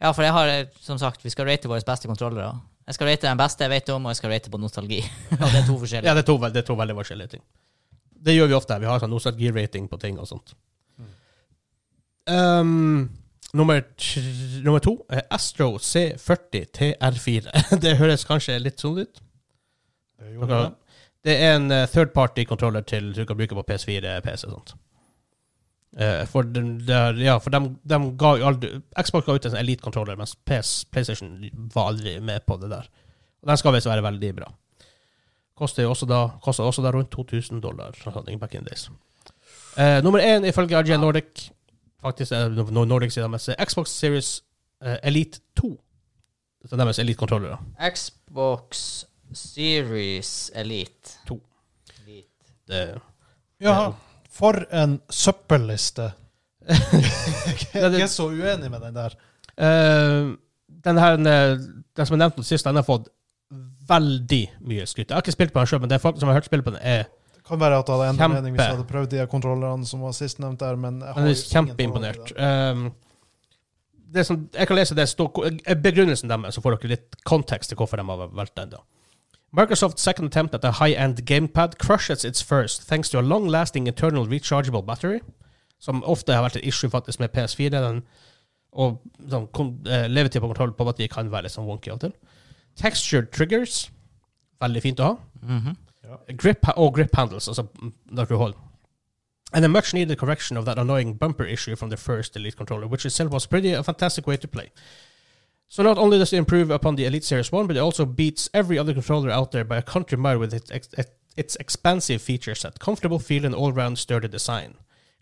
Ja, 0.00 0.14
for 0.16 0.24
jeg 0.24 0.32
har, 0.32 0.52
som 0.80 0.96
sagt, 1.00 1.24
vi 1.26 1.32
skal 1.32 1.48
rate 1.50 1.68
våre 1.68 1.84
beste 1.84 2.08
kontrollere. 2.08 2.54
Jeg 2.88 2.96
skal 2.96 3.10
rate 3.10 3.28
den 3.28 3.40
beste 3.40 3.66
jeg 3.66 3.72
vet 3.74 3.92
om, 3.92 4.06
og 4.06 4.14
jeg 4.14 4.20
skal 4.22 4.32
rate 4.32 4.52
på 4.52 4.60
nostalgi. 4.62 5.02
og 5.42 5.44
det 5.44 5.60
er 5.60 5.66
to 5.66 5.76
forskjellige. 5.82 6.08
Ja, 6.08 6.16
det 6.16 6.24
er 6.24 6.28
to, 6.30 6.38
det 6.46 6.62
er 6.62 6.68
to 6.70 6.78
veldig 6.80 6.96
forskjellige 7.02 7.34
ting. 7.34 7.44
Det 8.20 8.36
gjør 8.36 8.48
vi 8.52 8.56
ofte. 8.56 8.78
Vi 8.80 8.88
har 8.88 9.02
sånn 9.02 9.12
nostalgi-rating 9.12 9.90
på 9.90 10.00
ting 10.00 10.16
og 10.20 10.28
sånt. 10.30 10.54
Um, 12.28 13.10
nummer, 13.52 13.80
nummer 14.64 14.78
to 14.78 15.06
er 15.08 15.22
Astro 15.30 15.78
C40 15.78 16.66
TR4. 16.76 17.54
det 17.82 17.96
høres 17.98 18.26
kanskje 18.28 18.58
litt 18.60 18.82
sånn 18.82 19.02
ut. 19.04 19.22
Det 21.24 21.34
er 21.36 21.56
en 21.56 21.72
eh, 21.72 21.88
third 21.88 22.14
party-controller 22.16 22.84
til 22.88 23.10
du 23.16 23.24
kan 23.28 23.36
bruke 23.36 23.56
på 23.56 23.64
PS4, 23.68 24.20
PC 24.24 24.46
og 24.48 24.54
sånt. 24.54 24.76
Uh, 25.90 26.22
for 26.30 26.46
de, 26.46 26.62
de, 26.86 26.98
ja, 27.24 27.34
for 27.42 27.50
de, 27.50 27.72
de 27.90 27.96
ga 28.14 28.28
jo 28.38 28.44
aldri 28.46 28.68
Xbox 28.94 29.24
ga 29.26 29.34
ut 29.34 29.46
en 29.48 29.56
Elite-controller, 29.58 30.14
mens 30.20 30.36
PS, 30.46 30.84
PlayStation 30.86 31.32
var 31.74 31.90
aldri 31.90 32.14
med 32.22 32.44
på 32.46 32.56
det 32.62 32.70
der. 32.70 32.86
Og 33.42 33.50
den 33.50 33.58
skal 33.58 33.74
visst 33.74 33.90
være 33.90 34.04
veldig 34.06 34.30
bra. 34.36 34.52
Koster 35.58 35.90
også 35.90 36.06
da, 36.06 36.20
koster 36.44 36.64
også 36.64 36.84
da 36.84 36.92
rundt 36.94 37.10
2000 37.12 37.58
dollar 37.64 37.96
sånn, 37.98 38.38
back 38.38 38.54
in 38.54 38.68
days. 38.68 38.86
Uh, 39.74 39.98
nummer 40.04 40.22
én 40.22 40.46
ifølge 40.46 40.78
RG 40.78 41.00
Nordic 41.00 41.50
Faktisk 42.02 42.32
no- 42.32 42.84
Nordic 42.88 43.12
sier 43.14 43.26
deres 43.28 43.48
Xbox 43.68 43.92
Series 44.00 44.30
eh, 44.82 44.96
Elite 45.04 45.40
2. 45.60 45.70
Det 46.62 46.72
er 46.72 46.80
deres 46.82 46.98
Elite-kontrollere. 47.00 47.58
Xbox 47.92 49.04
Series 49.32 50.50
Elite. 50.54 51.16
2. 51.28 51.40
Elite. 52.02 52.52
Det, 52.68 52.82
Ja, 53.60 53.92
for 54.30 54.56
en 54.72 55.00
søppelliste. 55.12 56.12
Jeg 57.74 58.00
er 58.00 58.06
så 58.06 58.28
uenig 58.30 58.70
med 58.70 58.80
den 58.80 58.94
der. 58.96 59.16
Uh, 59.60 60.36
den 60.84 60.98
her, 60.98 61.12
eh, 61.12 61.58
den 61.96 62.06
som 62.06 62.14
jeg 62.14 62.18
nevnte 62.22 62.44
sist, 62.46 62.64
den 62.64 62.78
har 62.78 62.86
fått 62.86 63.08
veldig 63.90 64.42
mye 64.64 64.86
skryt. 64.86 65.08
Jeg 65.10 65.16
har 65.16 65.24
ikke 65.24 65.34
spilt 65.34 65.52
på 65.52 65.60
den 65.60 65.68
sjøl, 65.68 65.80
men 65.82 65.90
det 65.90 65.98
er 65.98 66.04
folk 66.04 66.20
som 66.20 66.30
har 66.30 66.38
hørt 66.38 66.48
spille 66.48 66.64
på 66.64 66.72
den, 66.72 66.80
er, 66.80 67.08
kan 67.50 67.60
være 67.60 67.78
at 67.82 67.86
det 67.86 67.94
hadde 67.96 68.08
endret 68.14 68.22
Kjempe. 68.24 68.40
mening 68.40 68.54
hvis 68.56 68.64
jeg 68.64 68.76
hadde 68.76 68.88
prøvd 68.88 69.10
de 69.12 69.26
kontrollerne 69.30 69.86
som 69.86 70.00
var 70.06 70.12
sist 70.16 70.40
nevnt 70.42 70.60
der, 70.62 70.76
men 70.80 71.00
jeg 71.02 71.14
har 71.14 71.20
den 71.20 71.30
er 71.30 71.34
jo 71.34 71.48
kjempeimponert. 71.50 72.32
det. 72.32 72.48
Um, 72.72 72.86
det 74.14 74.24
som, 74.26 74.48
jeg 74.54 74.66
kan 74.66 74.76
lese 74.76 74.94
det 74.98 75.08
stå, 75.08 75.26
eh, 75.46 75.76
begrunnelsen 75.78 76.30
deres, 76.30 76.54
så 76.56 76.62
får 76.64 76.76
dere 76.78 76.94
litt 76.96 77.20
kontekst 77.28 77.70
til 77.70 77.78
hvorfor 77.78 78.00
de 78.00 78.06
har 78.08 78.24
valgt 78.34 78.56
den. 78.56 78.70
da. 78.70 78.80
Microsoft's 79.56 80.02
second 80.02 80.30
attempt 80.30 80.54
at 80.54 80.64
a 80.64 80.70
high-end 80.78 81.24
gamepad 81.26 81.78
crushes 81.78 82.24
its 82.24 82.42
first 82.42 82.88
thanks 82.88 83.10
to 83.10 83.18
a 83.18 83.22
long-lasting 83.22 83.86
internal 83.86 84.26
rechargeable 84.26 84.82
battery, 84.82 85.20
som 85.78 86.02
ofte 86.06 86.32
har 86.34 86.42
vært 86.42 86.56
et 86.60 86.66
issue 86.70 86.90
faktisk 86.90 87.20
med 87.20 87.32
PS4. 87.34 87.70
Den, 87.70 88.02
og 88.72 89.00
sånn, 89.28 89.48
eh, 89.86 90.06
levetid 90.08 90.40
på 90.40 90.50
kontroll 90.50 90.72
på 90.72 90.86
batteri 90.86 91.08
kan 91.10 91.30
være 91.30 91.48
litt 91.48 91.52
sånn 91.56 91.66
wonky 91.66 91.90
av 91.90 91.98
og 91.98 92.00
til. 92.00 92.12
Textured 92.76 93.30
triggers, 93.32 93.90
veldig 94.60 94.82
fint 94.82 95.00
å 95.00 95.04
ha. 95.04 95.16
Mhm. 95.42 95.76
Grip 96.38 96.68
og 96.76 96.94
grip 96.94 97.16
handles, 97.16 97.48
altså 97.48 97.66
når 98.12 98.24
du 98.24 98.36
holder. 98.36 98.58
And 99.52 99.64
a 99.64 99.68
much 99.68 99.94
needed 99.94 100.16
correction 100.16 100.56
of 100.56 100.64
that 100.64 100.78
annoying 100.78 101.18
bumper 101.18 101.44
issue 101.44 101.76
from 101.76 101.90
the 101.90 101.96
first 101.96 102.36
Elite 102.36 102.56
controller, 102.56 102.86
which 102.86 103.06
itself 103.06 103.32
was 103.32 103.46
pretty 103.46 103.72
a 103.72 103.82
fantastic 103.82 104.26
way 104.26 104.36
to 104.36 104.48
play. 104.48 104.70
So 105.68 105.82
not 105.82 105.98
only 105.98 106.18
does 106.18 106.32
it 106.32 106.36
improve 106.36 106.70
upon 106.70 106.96
the 106.96 107.04
Elite 107.04 107.24
Series 107.24 107.52
1, 107.52 107.66
but 107.66 107.76
it 107.76 107.80
also 107.80 108.04
beats 108.04 108.48
every 108.54 108.78
other 108.78 108.92
controller 108.92 109.30
out 109.30 109.50
there 109.50 109.64
by 109.64 109.76
a 109.76 109.82
country 109.82 110.18
mile 110.18 110.38
with 110.38 110.54
its, 110.54 110.70
ex- 110.70 110.88
its 111.36 111.56
expansive 111.56 112.20
feature 112.22 112.54
set, 112.54 112.78
comfortable 112.80 113.18
feel 113.18 113.44
and 113.44 113.54
all-round 113.54 113.98
sturdy 113.98 114.28
design. 114.28 114.74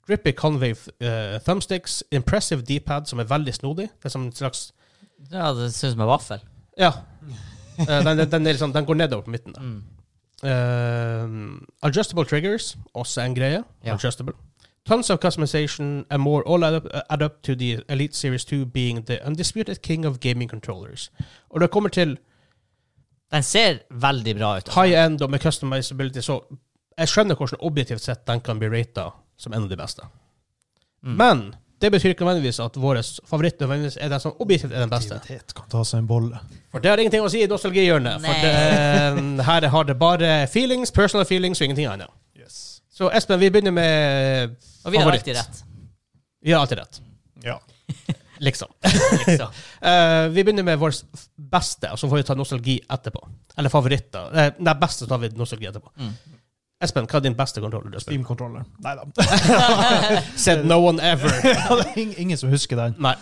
Grippy 0.06 0.32
convey 0.32 0.72
uh, 0.72 1.38
thumbsticks, 1.44 2.02
impressive 2.10 2.64
D-pad 2.64 3.06
som 3.06 3.18
er 3.20 3.24
veldig 3.24 3.54
snodig. 3.54 3.88
Det 3.98 4.04
er 4.04 4.08
som 4.08 4.22
en 4.22 4.32
slags 4.32 4.72
Ja, 5.30 5.52
det 5.52 5.74
ser 5.74 5.88
ut 5.88 5.92
som 5.92 6.00
en 6.00 6.08
vaffel. 6.08 6.40
Ja. 6.78 6.92
uh, 7.80 8.04
den, 8.04 8.18
den, 8.18 8.30
den, 8.30 8.44
liksom, 8.44 8.72
den 8.72 8.84
går 8.84 8.94
nedover 8.94 9.22
på 9.24 9.30
midten. 9.30 9.52
da. 9.52 9.60
Mm. 9.60 9.82
Um, 10.42 11.66
adjustable 11.82 12.24
triggers, 12.24 12.76
også 12.94 13.20
en 13.20 13.34
greie. 13.34 13.64
Ja. 13.84 13.94
Adjustable. 13.94 14.34
Tons 14.86 15.10
of 15.10 15.18
customization 15.18 16.04
and 16.10 16.22
more 16.22 16.42
all 16.46 16.64
add 16.64 16.74
up, 16.74 16.86
add 17.10 17.22
up 17.22 17.42
to 17.42 17.54
the 17.54 17.80
Elite 17.88 18.16
Series 18.16 18.44
2 18.44 18.64
being 18.66 19.06
the 19.06 19.18
undisputed 19.26 19.82
king 19.82 20.06
of 20.06 20.20
gaming 20.20 20.50
controllers. 20.50 21.10
Og 21.50 21.60
det 21.60 21.70
kommer 21.70 21.88
til 21.88 22.18
Den 23.32 23.42
ser 23.42 23.78
veldig 23.90 24.36
bra 24.36 24.56
ut. 24.56 24.56
altså. 24.56 24.82
high 24.82 25.04
end 25.04 25.22
og 25.22 25.30
med 25.30 25.38
customizability, 25.38 26.18
så 26.18 26.40
jeg 26.98 27.08
skjønner 27.08 27.34
hvordan 27.34 27.60
objektivt 27.60 28.00
sett 28.00 28.26
den 28.26 28.40
kan 28.40 28.58
bli 28.58 28.68
rata 28.68 29.10
som 29.36 29.52
en 29.52 29.62
av 29.62 29.68
de 29.68 29.76
beste. 29.76 30.02
Mm. 31.02 31.16
Men 31.16 31.54
det 31.80 31.90
betyr 31.94 32.14
ikke 32.14 32.26
nødvendigvis 32.26 32.58
at 32.60 32.76
vår 32.80 33.00
favoritt 33.28 33.60
nødvendigvis 33.60 33.98
er 34.00 34.10
den 34.10 34.22
som 34.22 34.34
objektivt 34.42 34.72
er 34.72 34.82
den 34.82 34.90
beste. 34.90 35.14
Aktivitet 35.14 35.54
kan 35.54 35.68
ta 35.70 35.84
seg 35.86 36.02
en 36.02 36.08
bolle. 36.10 36.40
For 36.72 36.82
det 36.82 36.90
har 36.90 37.02
ingenting 37.02 37.24
å 37.24 37.30
si 37.32 37.44
i 37.44 37.50
nostalgihjørnet. 37.50 38.24
For 38.24 38.44
det, 38.44 39.46
her 39.46 39.68
har 39.74 39.88
det 39.88 39.98
bare 39.98 40.32
feelings, 40.50 40.90
personal 40.94 41.26
feelings 41.28 41.62
og 41.62 41.68
ingenting 41.68 41.86
annet. 41.90 42.10
Yes. 42.38 42.80
Så 42.90 43.10
Espen, 43.14 43.38
vi 43.40 43.50
begynner 43.54 43.74
med 43.74 44.56
favoritt. 44.58 44.86
Og 44.86 44.92
vi 44.92 45.02
har 45.02 45.12
alltid 45.12 45.38
rett. 45.38 45.62
Vi 46.42 46.54
har 46.54 46.64
alltid 46.64 46.82
rett. 46.82 47.00
Ja. 47.46 47.60
Liksom. 48.38 48.68
Liksom. 49.26 49.46
uh, 49.82 50.28
vi 50.34 50.44
begynner 50.44 50.62
med 50.62 50.78
vår 50.78 50.94
beste, 51.36 51.90
og 51.90 51.98
så 51.98 52.08
får 52.08 52.16
vi 52.16 52.26
ta 52.26 52.34
nostalgi 52.38 52.80
etterpå. 52.90 53.22
Eller 53.58 53.72
favoritter. 53.72 54.28
Uh, 54.34 54.50
nei, 54.62 54.74
beste 54.78 55.04
så 55.04 55.10
tar 55.10 55.22
vi 55.22 55.30
nostalgi 55.34 55.70
etterpå. 55.70 55.90
Mm. 55.98 56.12
Espen, 56.78 57.08
hva 57.10 57.18
er 57.18 57.24
din 57.24 57.34
beste 57.34 57.58
kontroller? 57.58 57.98
Steam-kontroller. 57.98 58.62
Nei 58.84 58.92
da. 58.94 59.06
Said 60.44 60.62
no 60.68 60.78
one 60.84 61.02
ever. 61.02 61.32
Ingen 62.22 62.38
som 62.38 62.52
husker 62.52 62.78
den. 62.78 62.94
Nei. 63.02 63.16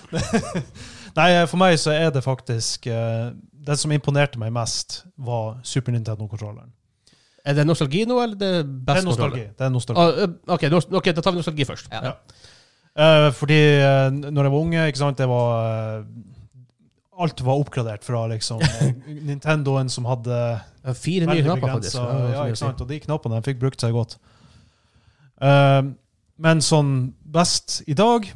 Nei, 1.16 1.30
for 1.48 1.56
meg 1.62 1.78
så 1.80 1.94
er 1.96 2.10
det 2.12 2.20
faktisk 2.20 2.90
uh, 2.92 3.30
Det 3.40 3.78
som 3.80 3.94
imponerte 3.96 4.36
meg 4.36 4.52
mest, 4.52 5.06
var 5.16 5.56
Super 5.64 5.96
Nintendo-kontrolleren. 5.96 6.68
Er 7.46 7.56
det 7.56 7.64
nostalgi 7.64 8.04
nå, 8.04 8.20
eller 8.20 8.36
det 8.36 8.52
er 8.58 8.60
Det 8.60 8.84
best 8.90 9.00
er 9.00 9.08
nostalgi. 9.08 9.46
Det 9.56 9.64
er 9.64 9.72
nostalgi. 9.72 10.04
Ah, 10.04 10.36
okay, 10.58 10.70
ok, 10.76 11.10
da 11.16 11.24
tar 11.24 11.32
vi 11.32 11.40
nostalgi 11.40 11.64
først. 11.64 11.88
Ja. 11.94 12.12
Ja. 12.12 12.14
Uh, 12.96 13.32
fordi 13.32 13.60
uh, 13.80 14.12
når 14.12 14.42
jeg 14.42 14.52
var 14.52 14.60
unge, 14.60 14.86
ikke 14.92 15.00
sant, 15.00 15.18
det 15.18 15.32
var 15.32 16.00
uh, 16.04 17.24
Alt 17.24 17.40
var 17.40 17.56
oppgradert 17.56 18.04
fra 18.04 18.26
liksom 18.28 18.60
eh, 18.60 18.90
Nintendoen 19.24 19.88
som 19.88 20.04
hadde 20.04 20.36
Eh, 20.36 20.60
Fire 20.94 21.26
nye 21.26 21.42
knapper, 21.42 21.72
faktisk. 21.72 21.96
Ja, 21.98 22.28
ja, 22.30 22.44
ikke 22.46 22.56
sant, 22.60 22.80
Og 22.80 22.88
de 22.88 23.00
knappene 23.00 23.40
de 23.40 23.42
fikk 23.48 23.58
brukt 23.58 23.80
seg 23.82 23.92
godt. 23.96 24.18
Uh, 25.42 25.82
men 26.38 26.60
sånn 26.62 26.92
best 27.24 27.80
i 27.88 27.94
dag 27.98 28.28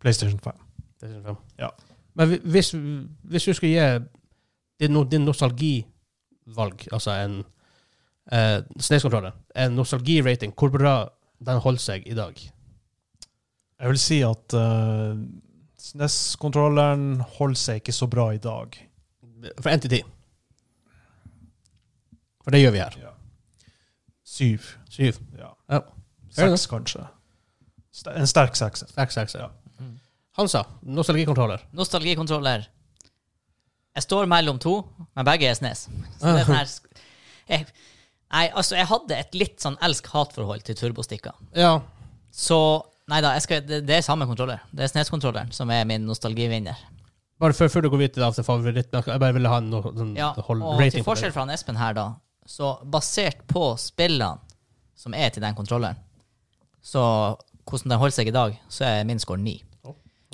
PlayStation 0.00 0.38
5. 0.38 0.52
PlayStation 1.00 1.24
5. 1.24 1.36
Ja. 1.58 1.70
Men 2.14 2.38
hvis, 2.44 2.72
hvis 3.22 3.44
du 3.48 3.52
skulle 3.54 3.72
gi 3.72 4.06
din, 4.80 4.92
no- 4.94 5.04
din 5.04 5.24
nostalgivalg, 5.26 6.86
altså 6.92 7.10
en 7.24 7.40
uh, 8.32 8.60
SNES-kontroller, 8.78 9.32
en 9.56 9.72
nostalgirating, 9.78 10.54
hvor 10.58 10.70
bra 10.74 10.94
den 11.46 11.60
holder 11.62 11.82
seg 11.82 12.06
i 12.06 12.14
dag? 12.18 12.38
Jeg 13.78 13.88
vil 13.92 13.98
si 14.02 14.20
at 14.26 14.54
uh, 14.58 15.14
SNES-kontrolleren 15.78 17.20
holder 17.38 17.60
seg 17.60 17.82
ikke 17.82 17.94
så 17.94 18.06
bra 18.10 18.30
i 18.34 18.42
dag. 18.42 18.78
Fra 19.62 19.72
1 19.76 19.82
til 19.86 19.90
10. 19.90 20.02
For 22.44 22.54
det 22.54 22.60
gjør 22.62 22.74
vi 22.74 22.80
her. 22.82 22.96
Syv. 24.28 24.66
7. 24.92 25.12
Ja. 25.38 25.50
Ja. 25.72 25.80
Seks, 26.38 26.66
kanskje. 26.70 27.04
St- 27.94 28.14
En 28.14 28.26
sterk 28.30 28.56
sekser. 28.58 28.90
6, 28.94 29.14
6, 29.18 29.34
ja. 29.34 29.46
Ja. 29.48 29.84
Mm. 29.84 29.94
Hansa, 30.38 30.62
nostalgikontroller. 30.82 31.64
Nostalgikontroller. 31.72 32.66
Jeg 33.98 34.02
står 34.04 34.28
mellom 34.30 34.58
to, 34.62 34.76
men 35.16 35.26
begge 35.26 35.48
er 35.50 35.56
snes. 35.58 35.86
Så 36.20 36.34
det 36.34 36.42
er 36.44 36.46
sånn 36.48 36.58
her 36.60 36.68
sk- 36.70 37.04
jeg, 37.48 37.66
Nei, 38.28 38.44
altså, 38.52 38.76
jeg 38.76 38.84
hadde 38.90 39.16
et 39.16 39.36
litt 39.40 39.62
sånn 39.64 39.78
elsk-hat-forhold 39.82 40.60
til 40.66 40.76
turbostikker. 40.76 41.32
Ja. 41.56 41.78
Så 42.30 42.58
Nei 43.08 43.22
da, 43.24 43.30
jeg 43.38 43.40
skal, 43.46 43.62
det, 43.64 43.78
det 43.88 43.94
er 43.96 44.02
samme 44.04 44.26
kontroller. 44.28 44.60
Det 44.68 44.82
er 44.84 44.90
SNES-kontrolleren 44.92 45.48
som 45.56 45.70
er 45.72 45.86
min 45.88 46.02
nostalgivinner. 46.04 46.76
Bare 47.38 47.54
før, 47.54 47.70
før 47.70 47.84
du 47.86 47.90
går 47.92 48.02
videre 48.02 48.32
til 48.34 48.46
favoritt, 48.46 48.88
men 48.92 49.04
jeg 49.06 49.22
bare 49.22 49.36
ville 49.36 49.52
ha 49.52 49.60
noe 49.62 49.92
sånn 49.94 50.16
Ja, 50.18 50.32
hold, 50.48 50.62
og 50.62 50.80
rating 50.80 51.00
til 51.00 51.06
forskjell 51.06 51.34
fra 51.34 51.46
Espen 51.54 51.78
her, 51.78 51.94
da, 51.94 52.08
så 52.48 52.74
basert 52.82 53.44
på 53.50 53.70
spillene 53.78 54.40
som 54.98 55.14
er 55.14 55.30
til 55.30 55.44
den 55.44 55.54
kontrolleren, 55.54 56.00
så 56.82 57.02
hvordan 57.68 57.92
den 57.92 58.00
holder 58.00 58.16
seg 58.16 58.30
i 58.30 58.34
dag, 58.34 58.58
så 58.72 58.88
er 58.88 59.06
min 59.06 59.20
score 59.22 59.38
9. 59.38 59.60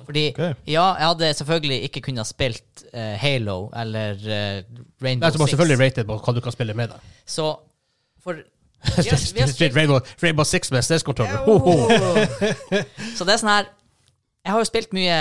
Fordi, 0.04 0.24
okay. 0.28 0.54
ja, 0.66 0.84
jeg 0.98 1.06
hadde 1.06 1.34
selvfølgelig 1.34 1.82
ikke 1.82 2.00
kunnet 2.00 2.26
spilt 2.26 2.84
uh, 2.94 3.14
Halo 3.20 3.70
eller 3.76 4.18
uh, 4.18 4.82
Rainbow 5.04 5.24
Nei, 5.24 5.30
så 5.32 5.38
må 5.38 5.46
Six. 5.46 5.54
selvfølgelig 5.54 5.80
rate 5.80 6.04
på 6.08 6.18
hva 6.18 6.34
du 6.34 6.40
kan 6.44 6.52
spille 6.52 6.74
med 6.76 6.90
deg. 6.92 7.12
Så 7.26 7.46
for 8.24 8.36
vi 8.84 9.08
har, 9.08 9.22
vi 9.34 9.40
har 9.40 9.52
spilt, 9.52 9.76
Rainbow, 9.76 10.00
Rainbow 10.22 10.44
Six 10.44 10.72
med 10.74 10.82
SNES-kontroller. 10.82 11.36
Ho. 11.46 11.56
Så 13.16 13.24
det 13.24 13.36
er 13.36 13.40
sånn 13.40 13.52
her 13.54 13.70
Jeg 14.44 14.52
har 14.52 14.61
jo 14.61 14.68
spilt 14.68 14.92
mye 14.92 15.14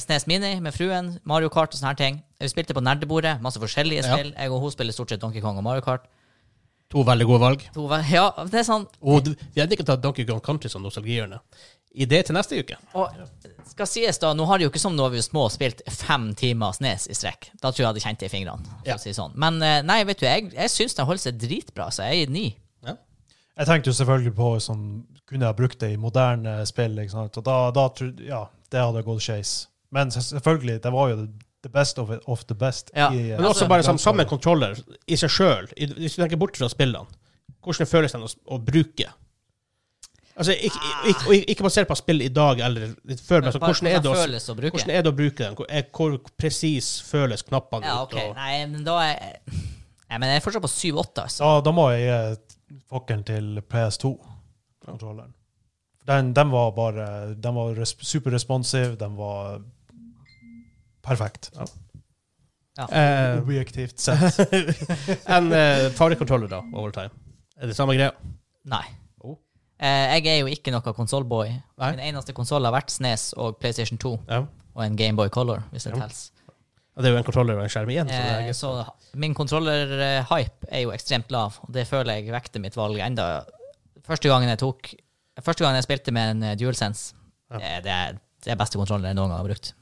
Snes 0.00 0.24
Mini 0.30 0.54
med 0.64 0.72
fruen, 0.72 1.10
Mario 1.28 1.50
Kart 1.52 1.74
og 1.74 1.78
sånne 1.78 1.90
her 1.92 1.98
ting. 2.00 2.22
Vi 2.40 2.48
spilte 2.48 2.72
på 2.76 2.80
nerdebordet, 2.80 3.34
masse 3.44 3.60
forskjellige 3.60 4.00
Ja. 4.06 4.14
spill. 4.16 4.32
Jeg 4.32 4.50
og 4.50 4.60
hun 4.62 4.70
spiller 4.72 4.92
stort 4.96 5.10
sett 5.12 5.20
Donkey 5.20 5.42
Kong 5.44 5.58
og 5.60 5.64
Mario 5.66 5.82
Kart. 5.84 6.06
To 6.92 7.02
veldig 7.04 7.26
gode 7.26 7.40
valg. 7.40 7.66
To, 7.74 7.86
ve- 7.88 8.04
ja, 8.10 8.30
det 8.44 8.54
er 8.54 8.64
sånn 8.68 8.86
Og 9.02 9.24
vi 9.54 9.60
hadde 9.60 9.72
ikke 9.76 9.84
tatt 9.84 10.00
Donkey 10.02 10.24
Kong 10.28 10.40
Country 10.40 10.68
som 10.70 10.82
nostalgihjørne. 10.82 11.38
Idé 11.94 12.22
til 12.24 12.34
neste 12.34 12.56
uke. 12.58 12.76
Og 12.94 13.10
skal 13.68 13.86
sies 13.86 14.16
da, 14.18 14.32
nå 14.32 14.46
har 14.46 14.56
det 14.58 14.64
jo 14.64 14.70
ikke 14.70 14.80
som 14.80 14.96
når 14.96 15.10
vi 15.12 15.16
var 15.20 15.22
små 15.28 15.50
spilt 15.52 15.82
fem 15.90 16.34
timer 16.34 16.72
Snes 16.72 17.06
i 17.08 17.12
strekk. 17.12 17.50
Da 17.60 17.68
tror 17.70 17.76
jeg 17.76 17.84
jeg 17.84 17.86
hadde 17.92 18.00
kjent 18.06 18.18
det 18.18 18.32
i 18.32 18.36
fingrene. 18.38 18.64
Ja. 18.86 18.94
å 18.96 19.00
si 19.00 19.10
sånn. 19.12 19.32
Men 19.36 19.60
eh, 19.62 19.82
nei, 19.82 20.02
vet 20.04 20.18
du, 20.20 20.24
jeg, 20.26 20.52
jeg 20.54 20.68
syns 20.72 20.94
den 20.96 21.04
holder 21.06 21.20
seg 21.20 21.38
dritbra, 21.38 21.90
så 21.92 22.08
jeg 22.08 22.26
gir 22.26 22.32
ni. 22.32 22.56
Ja. 22.86 22.96
Jeg 23.58 23.66
tenkte 23.66 23.92
jo 23.92 23.92
selvfølgelig 24.00 24.34
på 24.34 24.50
sånn 24.60 25.04
Kunne 25.28 25.46
jeg 25.46 25.56
brukt 25.56 25.78
det 25.80 25.92
i 25.92 25.96
moderne 25.96 26.66
spill? 26.66 26.96
Ikke 26.98 27.10
sant? 27.10 27.36
Og 27.38 27.44
da, 27.44 27.70
da 27.70 27.88
Ja, 28.20 28.46
det 28.72 28.82
hadde 28.82 29.02
gått 29.06 29.24
skeis. 29.24 29.54
Men 29.92 30.10
selvfølgelig, 30.14 30.78
det 30.82 30.92
var 30.92 31.10
jo 31.12 31.26
the 31.62 31.70
best 31.70 31.98
of, 31.98 32.10
it, 32.10 32.22
of 32.26 32.44
the 32.48 32.54
best. 32.58 32.90
Ja. 32.94 33.10
i, 33.12 33.18
eh, 33.30 33.36
Men 33.36 33.44
også 33.44 33.48
Altså, 33.48 33.68
bare 33.68 33.82
som 33.86 33.98
samme 33.98 34.24
kontroller 34.24 34.78
i 35.06 35.16
seg 35.16 35.30
sjøl, 35.30 35.68
hvis 35.76 36.16
du 36.16 36.22
tenker 36.22 36.40
bort 36.40 36.56
fra 36.58 36.68
spillene, 36.72 37.06
hvordan 37.62 37.86
føles 37.86 38.16
den 38.16 38.24
å, 38.26 38.30
å 38.56 38.58
bruke? 38.58 39.10
Altså, 40.32 40.54
ikke, 40.56 40.80
ikke, 41.10 41.34
ikke, 41.34 41.50
ikke 41.52 41.66
basert 41.66 41.90
på 41.90 41.96
spill 42.00 42.24
i 42.24 42.30
dag 42.32 42.62
eller 42.64 42.94
før, 43.20 43.44
men 43.44 43.52
så, 43.52 43.60
hvordan, 43.60 43.90
er 43.90 44.00
det 44.00 44.08
å, 44.08 44.54
bruke. 44.56 44.72
hvordan 44.72 44.94
er 44.96 45.04
det 45.04 45.12
å 45.12 45.16
bruke 45.16 45.44
den? 45.44 45.58
Hvor, 45.58 45.68
hvor 45.92 46.16
presis 46.40 46.88
føles 47.04 47.44
knappene 47.44 47.86
Ja, 47.86 47.98
ut? 48.00 48.08
ok. 48.08 48.30
Og, 48.30 48.34
Nei, 48.40 48.54
men 48.72 48.86
da 48.86 48.96
er 49.04 49.36
Nei, 49.52 50.18
men 50.18 50.28
jeg 50.28 50.40
er 50.40 50.44
fortsatt 50.44 50.64
på 50.64 50.68
7-8, 50.72 51.22
altså. 51.22 51.44
Da, 51.44 51.60
da 51.64 51.72
må 51.72 51.86
jeg 51.92 52.02
gi 52.08 52.80
fokkelen 52.92 53.22
til 53.28 53.46
PS2-kontrolleren. 53.64 55.32
Den, 56.08 56.32
den 56.34 56.50
var 56.50 56.72
bare 56.74 57.34
Den 57.38 57.54
var 57.54 57.74
res 57.78 57.92
superresponsiv, 58.00 58.96
den 58.98 59.14
var 59.16 59.60
perfekt. 61.02 61.50
Eh, 62.90 63.38
Objektivt 63.42 64.00
sett. 64.00 64.38
en 65.36 65.52
uh, 65.52 65.90
fargekontroller, 65.94 66.48
da, 66.48 66.62
over 66.72 66.90
time. 66.94 67.10
Er 67.60 67.68
det 67.70 67.76
samme 67.76 67.94
greia? 67.98 68.10
Nei. 68.70 68.84
Oh. 69.20 69.36
Eh, 69.82 70.16
jeg 70.16 70.26
er 70.32 70.38
jo 70.40 70.50
ikke 70.50 70.72
noe 70.74 70.94
konsollboy. 70.96 71.52
Min 71.82 72.00
eneste 72.08 72.34
konsoll 72.36 72.64
har 72.66 72.74
vært 72.74 72.94
Snes 72.94 73.30
og 73.36 73.58
PlayStation 73.60 74.00
2 74.00 74.14
Ja. 74.30 74.44
og 74.74 74.84
en 74.86 74.96
Gameboy 74.96 75.28
Color, 75.34 75.66
hvis 75.72 75.84
det 75.88 75.98
Ja. 75.98 76.08
Det 76.92 77.08
er 77.08 77.14
jo 77.14 77.18
en 77.22 77.24
kontroller 77.24 77.56
og 77.56 77.64
en 77.64 77.70
skjerm 77.72 77.88
igjen. 77.88 78.08
Så 78.08 78.16
det 78.20 78.32
Eh, 78.42 78.48
er, 78.48 78.52
så 78.52 78.72
min 79.16 79.34
kontroller-hype 79.34 80.66
er 80.68 80.82
jo 80.82 80.90
ekstremt 80.92 81.30
lav, 81.32 81.54
og 81.62 81.72
det 81.72 81.86
føler 81.88 82.18
jeg 82.18 82.32
vekter 82.32 82.60
mitt 82.60 82.76
valg 82.76 82.98
enda. 83.00 83.44
Første 84.04 84.28
gangen 84.28 84.48
jeg 84.48 84.58
tok 84.60 84.92
Første 85.40 85.64
gang 85.64 85.74
jeg 85.78 85.86
spilte 85.86 86.12
med 86.12 86.30
en 86.36 86.42
eh, 86.50 86.56
DualSense, 86.60 87.14
Ja. 87.52 87.80
det, 87.80 87.86
er 87.92 88.18
det 88.44 88.52
er 88.52 88.56
beste 88.60 88.76
kontrollen 88.80 89.04
jeg 89.08 89.14
noen 89.16 89.28
gang 89.32 89.38
har 89.40 89.48
brukt. 89.48 89.72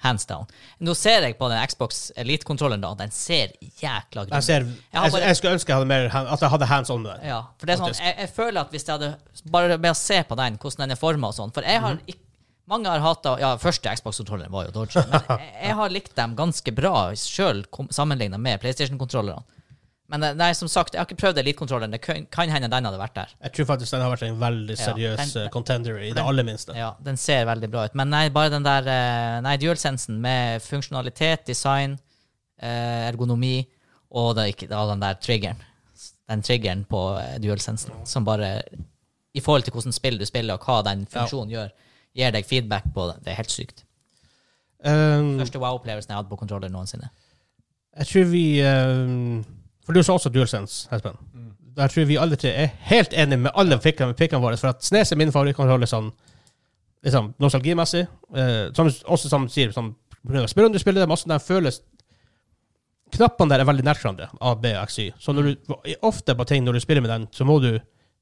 Hands 0.00 0.24
down. 0.24 0.46
Nå 0.80 0.94
ser 0.96 1.20
jeg 1.26 1.34
på 1.36 1.48
den 1.52 1.60
Xbox 1.68 2.10
Elite-kontrollen, 2.16 2.80
da. 2.80 2.94
Den 2.96 3.10
ser 3.12 3.50
jækla 3.82 4.22
jeg, 4.30 4.42
ser, 4.46 4.64
jeg, 4.64 5.12
bare- 5.12 5.20
jeg 5.26 5.36
skulle 5.36 5.52
ønske 5.58 5.68
jeg 5.68 5.76
hadde 5.76 5.88
mer, 5.90 6.06
at 6.08 6.40
jeg 6.40 6.48
hadde 6.54 6.68
hands 6.70 6.90
on 6.90 7.02
med 7.04 7.18
den. 7.18 7.26
Ja, 7.28 7.42
for 7.58 7.66
det 7.68 7.74
er 7.74 7.82
sånn, 7.82 7.98
jeg, 8.00 8.14
jeg 8.22 8.30
føler 8.32 8.60
at 8.62 8.70
hvis 8.72 8.86
jeg 8.88 8.94
hadde 8.96 9.10
Bare 9.52 9.76
med 9.76 9.90
å 9.92 9.98
se 10.00 10.22
på 10.24 10.36
den, 10.40 10.56
hvordan 10.56 10.86
den 10.86 10.90
er 10.96 11.00
forma 11.00 11.28
og 11.28 11.34
sånn 11.36 11.52
For 11.52 11.60
jeg 11.68 11.76
Mhm. 11.80 11.84
har 11.84 12.00
ikke 12.06 12.24
Mange 12.70 12.86
har 12.88 13.00
hata 13.00 13.34
Ja, 13.40 13.56
første 13.58 13.92
Xbox-kontrolleren 13.96 14.50
var 14.54 14.64
jo 14.66 14.70
Dodge, 14.70 15.04
men 15.10 15.20
jeg, 15.28 15.52
jeg 15.66 15.74
har 15.74 15.88
likt 15.90 16.14
dem 16.16 16.36
ganske 16.38 16.72
bra 16.72 17.10
sjøl 17.18 17.64
sammenligna 17.90 18.38
med 18.38 18.60
PlayStation-kontrollerne. 18.62 19.42
Men 20.10 20.22
eh, 20.26 20.34
nei, 20.34 20.50
som 20.58 20.68
sagt, 20.70 20.94
jeg 20.94 21.00
har 21.00 21.06
ikke 21.06 21.20
prøvd 21.20 21.38
Elite-kontrolleren. 21.42 21.92
Det 21.94 22.00
kan, 22.02 22.24
kan 22.34 22.50
hende 22.50 22.68
den 22.72 22.86
hadde 22.88 22.98
vært 22.98 23.14
der. 23.14 23.34
Jeg 23.46 23.52
tror 23.56 23.68
faktisk 23.68 23.94
den 23.94 24.02
har 24.02 24.10
vært 24.10 24.24
en 24.26 24.38
veldig 24.40 24.76
Ja, 24.76 24.84
seriøs 24.90 25.20
den- 25.34 25.42
eh, 25.44 25.50
contender 25.54 25.98
i 26.02 26.10
det 26.16 26.24
aller 26.24 26.46
minste. 26.46 26.74
Ja, 26.76 26.92
Den 27.02 27.16
ser 27.16 27.44
veldig 27.46 27.70
bra 27.70 27.84
ut. 27.86 27.94
Men 27.94 28.10
nei, 28.10 28.28
bare 28.34 28.50
den 28.50 28.66
der 28.66 28.88
Nei, 29.44 29.56
dual-sensen 29.56 30.18
med 30.20 30.62
funksjonalitet, 30.62 31.44
design, 31.46 31.98
eh, 32.60 33.08
ergonomi 33.08 33.66
og 34.10 34.34
da, 34.36 34.48
den 34.50 35.00
der 35.00 35.14
triggeren. 35.22 35.62
Den 36.28 36.42
triggeren 36.42 36.84
på 36.86 37.00
dual-sensen 37.42 37.92
som 38.06 38.24
bare 38.24 38.62
I 39.34 39.40
forhold 39.40 39.62
til 39.64 39.72
hvordan 39.72 39.92
spill 39.94 40.18
du 40.18 40.24
spiller, 40.26 40.54
og 40.54 40.64
hva 40.66 40.82
den 40.82 41.06
funksjonen 41.06 41.50
gjør, 41.54 41.70
gir 42.18 42.32
deg 42.34 42.44
feedback 42.44 42.88
på 42.92 43.06
det. 43.12 43.22
Det 43.24 43.30
er 43.30 43.36
helt 43.38 43.50
sykt. 43.54 43.84
Um, 44.82 45.36
Første 45.38 45.60
wow-opplevelsen 45.60 46.08
jeg 46.10 46.16
hadde 46.16 46.30
på 46.32 46.38
kontroller 46.40 46.68
noensinne. 46.72 47.10
jeg 47.96 48.06
tror 48.06 48.24
vi 48.24 48.44
um, 48.64 49.44
For 49.90 49.98
du 49.98 50.06
sa 50.06 50.14
også 50.14 50.30
DualSense, 50.30 50.86
Espen. 50.94 51.16
Mm. 51.34 51.46
Der 51.74 51.90
tror 51.90 52.04
vi 52.06 52.16
alle 52.22 52.36
tre 52.38 52.50
er 52.54 52.68
helt 52.86 53.14
enige 53.18 53.40
med 53.42 53.50
alle 53.58 53.78
pikkene, 53.82 54.14
pikkene 54.14 54.38
våre. 54.42 54.58
For 54.60 54.70
at 54.70 54.84
Snes 54.86 55.10
er 55.10 55.18
min 55.18 55.32
favorittkontroll 55.34 55.82
sånn, 55.90 56.12
liksom, 57.02 57.32
nostalgimessig. 57.42 58.04
Eh, 58.38 58.68
som 58.76 58.86
også 58.86 59.30
som 59.32 59.48
sier 59.50 59.72
som, 59.74 59.96
spør 60.22 60.68
om 60.68 60.76
du 60.76 60.78
spiller, 60.78 61.10
masse 61.10 61.26
der 61.30 61.42
føles 61.42 61.80
Knappene 63.10 63.50
der 63.50 63.64
er 63.64 63.66
veldig 63.66 63.82
nært 63.82 63.98
hverandre, 64.04 64.28
A, 64.38 64.52
B 64.54 64.70
og 64.70 64.84
X, 64.86 65.00
Y. 65.02 65.08
Så 65.18 65.32
når 65.34 65.48
du, 65.48 65.72
ofte 66.06 66.36
på 66.38 66.44
ting 66.46 66.62
når 66.62 66.76
du 66.78 66.82
spiller 66.84 67.02
med 67.02 67.10
den, 67.10 67.24
så 67.34 67.42
må 67.42 67.56
du 67.58 67.72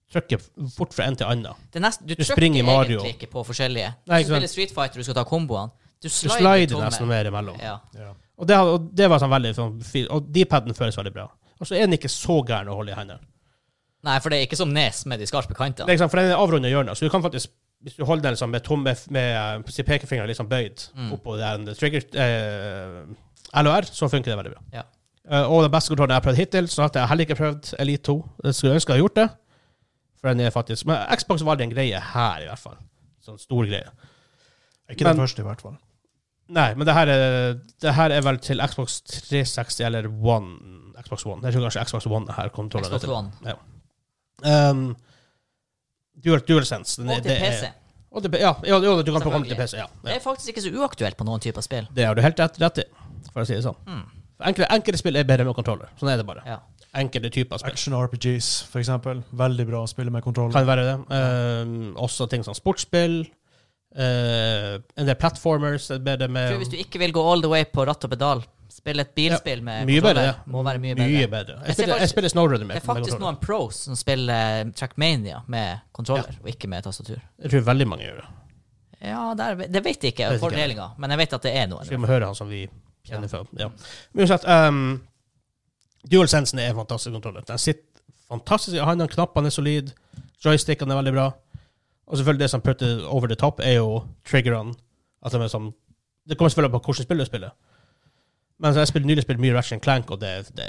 trykke 0.09 0.39
fort 0.73 0.97
fra 0.97 1.11
en 1.11 1.19
til 1.21 1.29
annen. 1.29 1.59
Det 1.69 1.83
er 1.83 1.85
nest, 1.85 2.01
du, 2.01 2.15
Du 2.15 2.23
trykker 2.23 2.39
springer 2.39 2.63
i 2.63 2.65
Mario. 2.65 3.03
egentlig 3.03 3.19
ikke 3.19 3.29
på 3.35 3.43
forskjellige. 3.51 3.91
Du 4.07 4.15
Nei, 4.15 4.23
ikke 4.23 4.31
sant. 4.31 4.39
spiller 4.39 4.53
Street 4.55 4.73
Fighter, 4.73 5.03
du 5.03 5.05
skal 5.05 5.19
ta 5.21 5.27
komboene. 5.29 5.75
Du 6.01 6.09
Du 6.09 6.15
slider, 6.15 6.39
slider 6.39 6.81
nesten 6.81 7.11
mer 7.11 7.29
imellom. 7.29 7.61
Ja. 7.61 7.77
Ja. 7.93 8.15
Og 8.39 8.49
det, 8.49 8.57
og 8.57 8.89
det 8.97 9.11
var 9.13 9.21
sånn 9.21 9.35
veldig 9.35 9.53
sånn, 9.59 9.77
fint. 9.85 10.09
Og 10.15 10.33
D-paden 10.33 10.73
føles 10.79 10.97
veldig 10.97 11.13
bra. 11.13 11.29
Og 11.61 11.67
så 11.67 11.75
er 11.77 11.87
den 11.87 11.97
ikke 11.99 12.11
så 12.13 12.41
gæren 12.47 12.71
å 12.71 12.77
holde 12.79 12.95
i 12.95 12.99
hendene. 12.99 13.25
Nei, 14.07 14.19
for 14.23 14.31
det 14.31 14.39
er 14.39 14.47
ikke 14.47 14.59
som 14.61 14.71
nes 14.73 15.01
med 15.11 15.19
de 15.19 15.27
skarpe 15.27 15.57
kantene. 15.59 15.89
Det 15.89 15.99
er 16.01 16.09
for 16.09 16.21
den 16.21 16.31
er 16.31 16.39
avrunda 16.39 16.71
hjørnet, 16.71 16.97
så 16.99 17.07
du 17.07 17.11
kan 17.11 17.25
faktisk 17.25 17.51
hvis 17.83 17.95
du 17.95 18.05
holder 18.05 18.23
den 18.23 18.35
liksom 18.35 18.51
med, 18.51 18.63
tomme, 18.67 18.95
med 19.15 19.35
eh, 19.71 19.85
pekefingeren 19.87 20.27
liksom 20.31 20.49
bøyd 20.51 20.89
Mm. 20.97 21.13
oppå 21.15 21.37
den 21.39 21.69
trigger 21.79 22.03
eh, 22.19 23.63
LOR, 23.63 23.87
så 23.87 24.09
funker 24.11 24.33
det 24.33 24.39
veldig 24.39 24.55
bra. 24.55 24.63
Ja. 24.73 24.83
Uh, 25.29 25.45
og 25.53 25.63
den 25.63 25.71
beste 25.71 25.93
kontrollen 25.93 26.15
jeg 26.15 26.23
har 26.23 26.25
prøvd 26.25 26.41
hittil, 26.41 26.69
så 26.73 26.83
har 26.83 26.91
jeg 26.95 27.09
heller 27.11 27.27
ikke 27.27 27.37
prøvd 27.37 27.75
Elite 27.79 28.03
2. 28.09 28.15
Jeg 28.45 28.55
skulle 28.55 28.75
ønske 28.79 28.93
jeg 28.93 28.97
hadde 28.97 29.05
gjort 29.05 29.19
det. 29.19 29.29
For 30.19 30.29
den 30.33 30.41
er 30.41 30.51
faktisk 30.51 30.87
Men 30.89 31.03
Xbox 31.21 31.45
var 31.45 31.55
aldri 31.55 31.69
en 31.69 31.75
greie 31.75 32.01
her, 32.01 32.41
i 32.43 32.49
hvert 32.49 32.63
fall. 32.63 32.79
Sånn 33.25 33.39
stor 33.39 33.67
greie. 33.69 33.91
Ikke 34.89 35.05
Men- 35.05 35.17
den 35.17 35.23
første, 35.27 35.45
i 35.45 35.45
hvert 35.45 35.61
fall. 35.61 35.77
Nei, 36.49 36.75
men 36.75 36.87
det 36.87 36.95
her 36.97 37.07
er, 37.13 37.59
det 37.83 37.95
her 37.95 38.11
er 38.11 38.23
vel 38.25 38.39
til 38.39 38.61
Xbox 38.67 39.03
360 39.05 39.85
eller 39.85 40.09
One. 40.09 40.57
Xbox 41.05 41.27
One. 41.27 41.43
Jeg 41.45 41.53
tror 41.55 41.67
kanskje 41.69 41.85
Xbox 41.89 42.07
One 42.07 42.29
er 42.29 42.33
her 42.43 42.49
kontrollen. 42.55 42.89
Xbox 42.91 43.05
One. 43.09 43.31
One. 43.43 44.71
Um, 44.71 44.97
Dual, 46.25 46.41
DualSense. 46.49 46.97
den 47.03 47.11
er- 47.11 47.17
Og 47.17 47.23
til 47.23 47.31
det 47.31 47.43
er- 47.43 47.51
PC. 47.51 47.73
Og 48.11 48.23
til, 48.23 48.31
ja, 48.41 48.53
ja, 48.65 48.79
ja, 48.81 49.03
du 49.03 49.13
kan 49.13 49.23
få 49.23 49.31
komme 49.31 49.47
til 49.47 49.57
PC. 49.57 49.77
Ja, 49.77 49.87
Det 50.05 50.17
er 50.17 50.21
faktisk 50.21 50.49
ikke 50.49 50.63
så 50.63 50.73
uaktuelt 50.73 51.17
på 51.17 51.25
noen 51.25 51.41
typer 51.41 51.61
spill. 51.63 51.87
Det 51.95 52.07
har 52.07 52.15
du 52.15 52.23
helt 52.23 52.39
rett, 52.41 52.59
rett 52.61 52.79
i, 52.79 52.85
for 53.33 53.43
å 53.43 53.47
si 53.47 53.55
det 53.55 53.65
sånn. 53.65 53.77
Mm. 53.87 54.05
Enkle, 54.49 54.67
enkelte 54.71 54.99
spill 54.99 55.17
er 55.17 55.25
bedre 55.25 55.45
med 55.45 55.55
kontroller. 55.55 55.89
Sånn 56.01 56.11
er 56.13 56.17
det 56.17 56.27
bare. 56.27 56.43
Ja. 56.47 56.59
Enkelte 56.95 57.31
typer 57.31 57.59
spill. 57.59 57.71
Action-RPGs, 57.73 58.63
for 58.71 58.81
eksempel. 58.81 59.23
Veldig 59.35 59.67
bra 59.69 59.83
å 59.85 59.89
spille 59.91 60.11
med 60.11 60.23
kontroll. 60.25 60.51
Kan 60.53 60.65
være 60.67 60.85
det. 60.87 60.97
Um, 61.11 61.95
også 61.97 62.29
ting 62.31 62.43
som 62.47 62.55
sportsspill. 62.55 63.27
Uh, 63.99 64.79
en 64.97 65.07
del 65.09 65.15
platformers 65.17 65.91
er 65.91 65.99
bedre 65.99 66.29
med 66.29 66.59
hvis 66.61 66.69
du 66.71 66.77
ikke 66.77 66.99
vil 67.01 67.13
gå 67.17 67.23
all 67.25 67.41
the 67.41 67.49
way 67.49 67.65
på 67.65 67.87
ratt 67.89 68.05
og 68.05 68.11
pedal, 68.13 68.43
spille 68.79 69.03
et 69.05 69.11
bilspill 69.17 69.61
med 69.67 69.87
Mye 69.89 70.03
bedre, 70.05 70.23
ja. 70.29 70.35
må 70.47 70.63
være 70.67 70.79
mye 70.83 70.95
bedre. 70.97 71.09
Mye 71.13 71.29
bedre. 71.33 71.57
Jeg 71.59 71.67
Jeg 71.67 71.75
ser 71.77 71.83
spiller, 71.83 71.95
jeg 71.95 72.01
faktisk- 72.01 72.15
spiller 72.15 72.33
Snowrunner 72.35 72.67
med, 72.67 72.75
Det 72.77 72.83
er 72.83 72.87
faktisk 72.95 73.19
noen 73.23 73.37
pros 73.43 73.75
som 73.89 73.97
spiller 73.99 74.71
Trackmania 74.79 75.41
med 75.49 75.79
kontroller, 75.93 76.39
og 76.43 76.49
ikke 76.49 76.69
med 76.69 76.83
tastatur. 76.87 77.19
Jeg 77.43 77.51
tror 77.51 77.61
veldig 77.73 77.89
mange 77.89 78.05
gjør 78.07 78.21
det. 78.23 78.29
Ja, 79.01 79.35
der, 79.39 79.55
det 79.67 79.85
vet 79.85 80.03
jeg 80.03 80.13
ikke, 80.13 80.25
Vet 80.27 80.33
ikke. 80.33 80.41
fordelinga, 80.47 80.89
men 80.99 81.11
jeg 81.11 81.19
vet 81.19 81.33
at 81.33 81.43
det 81.43 81.53
er. 81.57 81.69
Så 81.85 81.91
vi 81.91 81.97
må 82.03 82.07
høre 82.11 82.27
han 82.27 82.35
som 82.35 82.49
vi 82.51 82.65
kjenner 83.07 83.29
fra. 83.29 83.45
Ja. 83.59 83.69
Men 84.13 84.25
uansett, 84.25 84.45
um, 84.49 85.03
DualSensen 86.11 86.59
er 86.59 86.71
en 86.73 86.77
fantastisk 86.81 87.13
kontroller. 87.15 87.45
Den 87.47 87.59
sitter 87.59 87.85
fantastisk 88.31 88.77
i 88.77 88.81
hånda, 88.85 89.07
knappene 89.09 89.47
er 89.51 89.55
solide, 89.55 89.93
joystickene 90.45 90.93
er 90.95 91.01
veldig 91.03 91.13
bra. 91.15 91.29
Og 92.09 92.17
selvfølgelig 92.19 92.41
det 92.47 92.51
som 92.51 92.61
putter 92.65 93.03
over 93.07 93.27
the 93.29 93.37
top, 93.37 93.61
er 93.61 93.73
jo 93.79 94.05
triggerne. 94.29 94.75
At 95.25 95.33
de 95.33 95.39
er 95.43 95.51
sånn, 95.53 95.73
det 96.29 96.39
kommer 96.39 96.51
selvfølgelig 96.53 96.73
på 96.77 96.81
hvordan 96.87 97.05
spill 97.07 97.19
du 97.19 97.25
spiller. 97.29 97.51
Men 98.59 98.75
så 98.75 98.83
jeg 98.83 98.91
spiller 98.91 99.07
nylig 99.13 99.23
spilt 99.27 99.41
mye 99.43 99.55
Ratchet 99.55 99.83
Clank, 99.85 100.11
og 100.11 100.21
det, 100.21 100.33
det, 100.59 100.67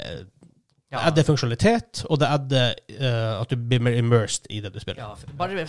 Ja. 0.90 1.04
adder 1.06 1.22
funksjonalitet, 1.22 2.04
og 2.10 2.18
det 2.18 2.26
adder 2.26 2.72
uh, 2.98 3.40
at 3.42 3.50
du 3.50 3.56
blir 3.56 3.78
mer 3.82 3.94
immersed 3.98 4.46
i 4.50 4.60
det 4.60 4.72
du 4.74 4.80
spiller. 4.82 5.02
Ja, 5.02 5.14
bare 5.38 5.54
med 5.54 5.68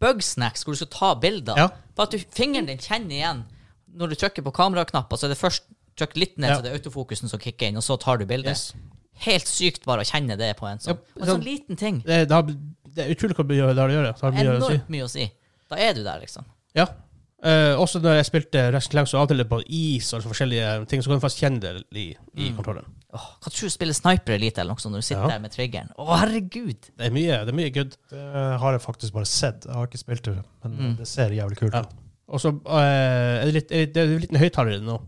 bugsnacks 0.00 0.64
hvor 0.64 0.76
du 0.76 0.80
skal 0.82 0.90
ta 0.92 1.14
bilder. 1.20 1.56
Ja. 1.56 1.68
Bare 1.96 2.06
at 2.10 2.12
du, 2.12 2.18
fingeren 2.36 2.68
din 2.68 2.78
kjenner 2.78 3.16
igjen 3.16 3.40
når 3.96 4.12
du 4.12 4.18
trykker 4.20 4.44
på 4.44 4.52
kameraknapper, 4.52 5.16
så 5.16 5.24
er 5.28 5.32
det 5.32 5.38
først 5.40 5.64
trykk 5.98 6.16
litt 6.20 6.36
ned, 6.38 6.50
Ja. 6.50 6.56
så 6.58 6.62
det 6.62 6.72
er 6.72 6.76
autofokusen 6.78 7.28
som 7.32 7.40
kicker 7.40 7.66
inn, 7.68 7.76
og 7.80 7.82
så 7.82 7.96
tar 8.00 8.18
du 8.20 8.26
bildet. 8.28 8.52
Yes. 8.52 8.74
Helt 9.24 9.48
sykt 9.48 9.84
bare 9.88 10.04
å 10.04 10.08
kjenne 10.08 10.36
det 10.38 10.52
på 10.60 10.68
en 10.68 10.78
sånn, 10.78 10.96
på 11.16 11.22
en 11.24 11.28
sånn- 11.32 11.44
liten 11.44 11.76
ting. 11.76 12.02
Det, 12.06 12.28
det, 12.28 12.34
har, 12.36 12.42
det 12.44 13.04
er 13.06 13.10
utrolig 13.16 13.34
hva 13.34 13.48
det 13.48 13.58
har 13.64 13.88
å 13.88 13.96
gjøre. 13.96 14.12
Det 14.14 14.20
har 14.22 14.32
mye 14.36 14.52
å 14.52 14.60
si. 14.60 14.74
Enormt 14.76 14.88
mye 14.94 15.04
å 15.08 15.10
si. 15.10 15.26
Da 15.68 15.76
er 15.76 15.96
du 15.96 16.04
der, 16.04 16.20
liksom. 16.20 16.44
Ja. 16.76 16.86
Eh, 17.38 17.74
også 17.78 18.00
når 18.02 18.16
jeg 18.18 18.26
spilte 18.26 18.62
Rest 18.74 18.94
av 18.98 19.20
og 19.22 19.28
til 19.30 19.44
på 19.46 19.60
is 19.70 20.08
og 20.16 20.24
forskjellige 20.26 20.86
ting, 20.90 21.02
så 21.04 21.06
kan 21.12 21.20
du 21.20 21.22
faktisk 21.22 21.44
kjenne 21.44 21.60
det 21.62 21.84
i, 21.94 22.08
i 22.34 22.48
Mm. 22.50 22.56
kontrollen. 22.56 22.84
Oh, 23.14 23.28
hva 23.40 23.48
tror 23.52 23.68
du 23.70 23.70
spiller 23.70 23.94
Sniper 23.94 24.34
Elite 24.34 24.60
eller 24.60 24.74
noe 24.74 24.82
sånt 24.82 24.92
når 24.92 25.00
du 25.04 25.06
sitter 25.06 25.22
Ja. 25.22 25.28
der 25.28 25.38
med 25.44 25.52
triggeren? 25.54 25.92
Å, 25.96 26.16
herregud! 26.18 26.90
Det 26.98 27.06
er 27.06 27.10
mye, 27.14 27.38
det 27.46 27.48
er 27.54 27.56
mye 27.56 27.70
good. 27.72 27.94
Det 28.10 28.58
har 28.60 28.72
jeg 28.74 28.82
faktisk 28.82 29.12
bare 29.14 29.24
sett. 29.30 29.64
Jeg 29.64 29.74
har 29.74 29.86
ikke 29.86 29.98
spilt 30.02 30.22
det, 30.24 30.34
men 30.64 30.72
Mm. 30.78 30.96
det 30.98 31.06
ser 31.06 31.30
jævlig 31.30 31.56
kult 31.58 31.74
Ja. 31.74 31.84
Og 32.28 32.40
så 32.40 32.50
uh, 32.66 33.40
er 33.40 33.44
det, 33.46 33.54
litt, 33.54 33.70
er 33.72 33.86
det 33.86 33.96
er 33.96 34.14
en 34.14 34.20
liten 34.20 34.36
høyttaler 34.36 34.74
i 34.74 34.78
det 34.80 34.84
nå. 34.84 34.98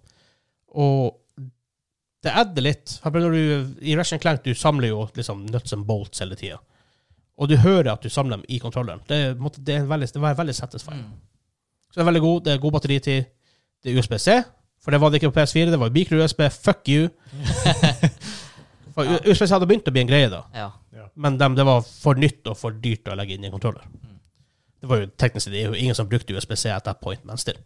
Og 0.74 1.16
det 2.22 2.32
adder 2.32 2.62
litt. 2.62 2.98
For 3.02 3.10
når 3.10 3.32
du, 3.32 3.74
I 3.82 3.96
Russian 3.98 4.20
Clank 4.20 4.42
du 4.44 4.54
samler 4.54 4.88
jo 4.88 5.02
liksom 5.16 5.46
nuts 5.50 5.72
and 5.72 5.84
bolts 5.84 6.20
hele 6.20 6.36
tida. 6.36 6.58
Og 7.40 7.48
du 7.48 7.56
hører 7.56 7.92
at 7.92 8.02
du 8.02 8.08
samler 8.08 8.36
dem 8.38 8.44
i 8.48 8.58
kontrolleren. 8.60 9.00
Det, 9.08 9.16
er 9.16 9.34
det, 9.58 9.74
er 9.80 9.86
veldig, 9.88 10.08
det 10.12 10.20
var 10.22 10.34
veldig 10.38 10.54
satisfying. 10.54 11.02
Mm. 11.02 11.12
Så 11.90 11.98
det 11.98 12.04
er 12.04 12.08
veldig 12.10 12.22
god. 12.24 12.42
Det 12.46 12.52
er 12.54 12.62
god 12.62 12.72
batteritid. 12.78 13.24
Det 13.82 13.90
er 13.92 13.98
USB-C. 14.00 14.36
For 14.80 14.94
det 14.94 15.00
var 15.02 15.10
det 15.12 15.20
ikke 15.20 15.32
på 15.32 15.40
PS4. 15.40 15.70
Det 15.74 15.80
var 15.80 15.90
mikro-USB. 15.92 16.44
Fuck 16.64 16.88
you. 16.88 17.08
For 18.94 19.06
Ja. 19.06 19.18
USB-C 19.26 19.52
hadde 19.54 19.66
begynt 19.70 19.88
å 19.88 19.92
bli 19.94 20.02
en 20.02 20.08
greie 20.10 20.28
da. 20.32 20.44
Ja. 20.54 20.70
Men 21.14 21.36
dem, 21.38 21.54
det 21.58 21.64
var 21.66 21.82
for 21.84 22.18
nytt 22.18 22.46
og 22.50 22.56
for 22.58 22.74
dyrt 22.82 23.08
å 23.10 23.14
legge 23.18 23.34
inn 23.36 23.44
i 23.44 23.48
en 23.48 23.54
kontroller. 23.54 23.84
Det 24.80 24.88
var 24.88 25.02
jo 25.02 25.10
teknisk 25.20 25.44
sett 25.46 25.54
det 25.54 25.60
er 25.62 25.68
jo 25.74 25.78
ingen 25.78 25.96
som 25.96 26.08
brukte 26.08 26.34
USB-C 26.36 26.70
at 26.72 26.84
that 26.86 27.00
point, 27.04 27.22
men 27.28 27.38
still. 27.40 27.58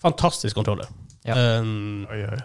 Fantastisk 0.00 0.56
kontroller. 0.56 0.88
Ja. 1.28 1.36
Um, 1.60 2.06
Oi, 2.10 2.22
oi. 2.24 2.38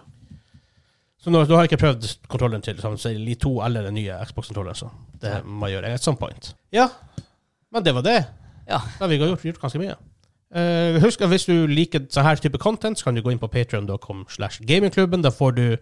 så 1.24 1.32
nå, 1.32 1.46
nå 1.48 1.56
har 1.56 1.64
jeg 1.66 1.72
ikke 1.72 1.82
prøvd 1.86 2.10
kontrolleren 2.32 2.66
til 2.66 2.82
sånn, 2.84 2.98
så 3.00 3.14
Li 3.16 3.38
2 3.40 3.54
eller 3.66 3.88
den 3.88 3.96
nye 3.96 4.18
Xbox-kontrolleren, 4.28 4.76
så 4.82 4.90
det 5.24 5.38
må 5.48 5.70
jeg 5.70 5.78
gjøre 5.78 5.94
at 5.96 6.04
some 6.04 6.20
point. 6.20 6.52
Ja, 6.76 6.90
men 7.72 7.86
det 7.88 7.96
var 7.96 8.04
det. 8.06 8.18
Ja. 8.68 8.82
Da 8.98 9.06
har 9.06 9.12
vi 9.14 9.22
gjort, 9.22 9.46
gjort 9.48 9.62
ganske 9.64 9.80
mye. 9.82 9.96
Eh, 10.56 11.02
husk 11.02 11.22
at 11.22 11.32
hvis 11.32 11.46
du 11.50 11.66
liker 11.68 12.06
sånn 12.10 12.24
her 12.28 12.36
type 12.40 12.58
content, 12.62 13.00
så 13.00 13.08
kan 13.08 13.16
du 13.16 13.22
gå 13.22 13.32
inn 13.34 13.40
på 13.42 13.50
gamingklubben. 13.50 15.24
Da 15.24 15.30
får 15.30 15.56
du 15.56 15.78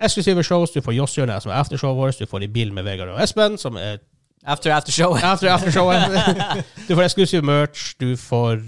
eksklusive 0.00 0.42
shows, 0.44 0.70
du 0.70 0.80
får 0.80 0.92
Josshjørnet, 0.92 1.42
som 1.42 1.50
er 1.50 1.56
aftershowet 1.56 1.96
vårt, 1.96 2.18
du 2.18 2.26
får 2.26 2.42
I 2.42 2.46
bil 2.46 2.72
med 2.72 2.84
Vegard 2.84 3.08
og 3.08 3.22
Espen, 3.22 3.58
som 3.58 3.76
er 3.76 3.98
After 4.46 4.70
after 4.70 4.92
show. 4.92 5.16
after 5.16 5.48
aftershowet. 5.50 6.12
du 6.88 6.94
får 6.94 7.02
eksklusiv 7.02 7.42
merch, 7.42 7.94
du 8.00 8.16
får 8.16 8.60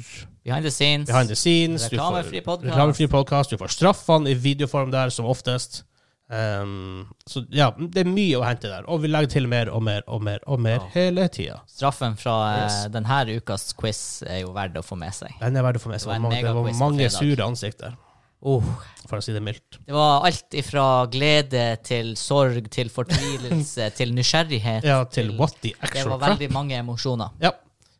Behind 0.44 0.64
the 0.64 0.70
scenes. 0.70 1.06
behind 1.10 1.28
the 1.28 1.36
scenes, 1.36 1.92
Reklamefri 1.92 3.06
podcast. 3.06 3.50
du 3.50 3.56
får 3.58 3.66
straffene 3.66 4.30
i 4.30 4.34
videoform 4.34 4.90
der, 4.90 5.08
som 5.08 5.24
oftest. 5.24 5.84
Um, 6.28 7.06
så 7.24 7.40
ja, 7.56 7.70
det 7.78 8.02
er 8.02 8.08
mye 8.10 8.36
å 8.36 8.42
hente 8.44 8.68
der. 8.68 8.84
Og 8.92 9.00
vi 9.00 9.08
legger 9.08 9.30
til 9.32 9.46
mer 9.48 9.70
og 9.72 9.80
mer 9.86 10.02
og 10.06 10.20
mer 10.26 10.42
og 10.46 10.60
mer 10.60 10.76
Ja. 10.82 10.88
hele 10.92 11.24
tida. 11.32 11.62
Straffen 11.66 12.18
fra 12.20 12.34
eh, 12.50 12.64
Yes. 12.66 12.76
denne 12.92 13.36
ukas 13.38 13.72
quiz 13.78 14.22
er 14.28 14.42
jo 14.42 14.52
verdt 14.52 14.76
å 14.76 14.82
få 14.84 14.98
med 15.00 15.14
seg. 15.16 15.32
Den 15.40 15.56
er 15.56 15.62
verdt 15.64 15.80
å 15.80 15.84
få 15.86 15.88
med 15.94 16.00
seg. 16.02 16.12
Det 16.12 16.20
var, 16.22 16.30
det 16.36 16.54
var 16.54 16.78
mange 16.82 17.08
sure 17.14 17.46
ansikter, 17.46 17.96
Oh, 18.40 18.62
for 19.08 19.18
å 19.18 19.22
si 19.24 19.32
det 19.34 19.40
mildt. 19.42 19.80
det 19.84 19.92
var 19.96 20.22
alt 20.28 20.54
ifra 20.54 21.06
glede 21.10 21.64
til 21.82 22.12
sorg 22.14 22.68
til 22.70 22.88
fortvilelse 22.88 23.88
til 23.98 24.12
nysgjerrighet. 24.14 24.84
Ja, 24.84 25.00
til 25.10 25.32
what 25.36 25.56
the 25.62 25.72
actual 25.80 25.88
crap. 25.90 26.04
Det 26.04 26.10
var 26.12 26.18
crap. 26.18 26.28
veldig 26.38 26.52
mange 26.52 26.76
emosjoner. 26.78 27.32
Ja. 27.42 27.50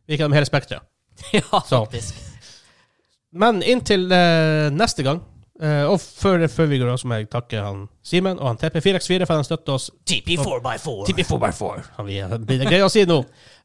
Vi 0.07 0.14
gikk 0.14 0.20
gjennom 0.22 0.37
hele 0.37 0.47
spekteret. 0.47 0.83
ja, 1.33 1.43
Så. 1.64 1.81
faktisk. 1.89 2.14
Men 3.33 3.62
inntil 3.66 4.07
uh, 4.12 4.68
neste 4.72 5.03
gang, 5.03 5.18
eh, 5.62 5.84
og 5.90 5.98
før, 6.00 6.44
før 6.52 6.66
vi 6.70 6.78
går 6.80 6.90
av, 6.92 6.98
så 7.02 7.09
må 7.11 7.18
jeg 7.18 7.28
takke 7.32 7.61
han 7.62 7.84
Simen 8.06 8.38
og 8.38 8.46
han 8.50 8.59
TP4x4 8.61 9.26
for 9.28 9.34
han 9.38 9.44
støtter 9.46 9.74
oss 9.74 9.90
TP4x4. 10.09 11.06
TP4x4. 11.11 11.84
Han 11.98 12.06
Det 12.46 12.59
det 12.62 12.70
gøy 12.72 12.84
å 12.86 12.90
si 12.92 13.04
nå. 13.09 13.18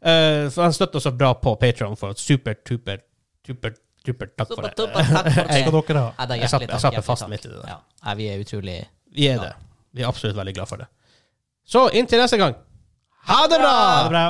Uh, 0.03 0.49
for 0.51 0.63
han 0.65 0.75
støtter 0.75 0.99
oss 0.99 1.07
så 1.07 1.13
bra 1.15 1.33
på 1.39 1.55
Patreon 1.61 1.95
for 1.99 2.13
super, 2.19 2.57
super, 2.67 2.99
super, 3.47 3.75
super 4.05 4.33
takk 4.37 4.51
for 4.55 4.67
det. 4.67 4.73
super, 4.77 5.07
takk 5.13 5.31
for 5.33 5.47
det. 5.53 5.61
Skal 5.61 5.79
dere 5.79 6.03
ha? 6.03 6.27
Jeg 6.35 6.49
satt- 6.49 6.67
meg 6.97 7.03
fast 7.07 7.29
midt 7.31 7.45
i 7.47 7.53
det. 7.53 7.63
Ja, 7.67 7.79
ja, 8.03 8.13
vi 8.19 8.29
er 8.33 8.43
utrolig 8.43 8.79
Vi 9.13 9.27
er 9.29 9.39
det. 9.39 9.53
Vi 9.93 10.01
er 10.03 10.09
absolutt 10.09 10.35
veldig 10.35 10.55
glad 10.57 10.67
for 10.67 10.81
det. 10.83 10.89
Så 11.63 11.87
inntil 11.95 12.19
neste 12.19 12.37
gang, 12.41 12.55
ha 13.29 13.43
det 13.47 13.59
bra! 13.61 13.69
Ha 13.71 14.03
det 14.03 14.09
bra! 14.11 14.25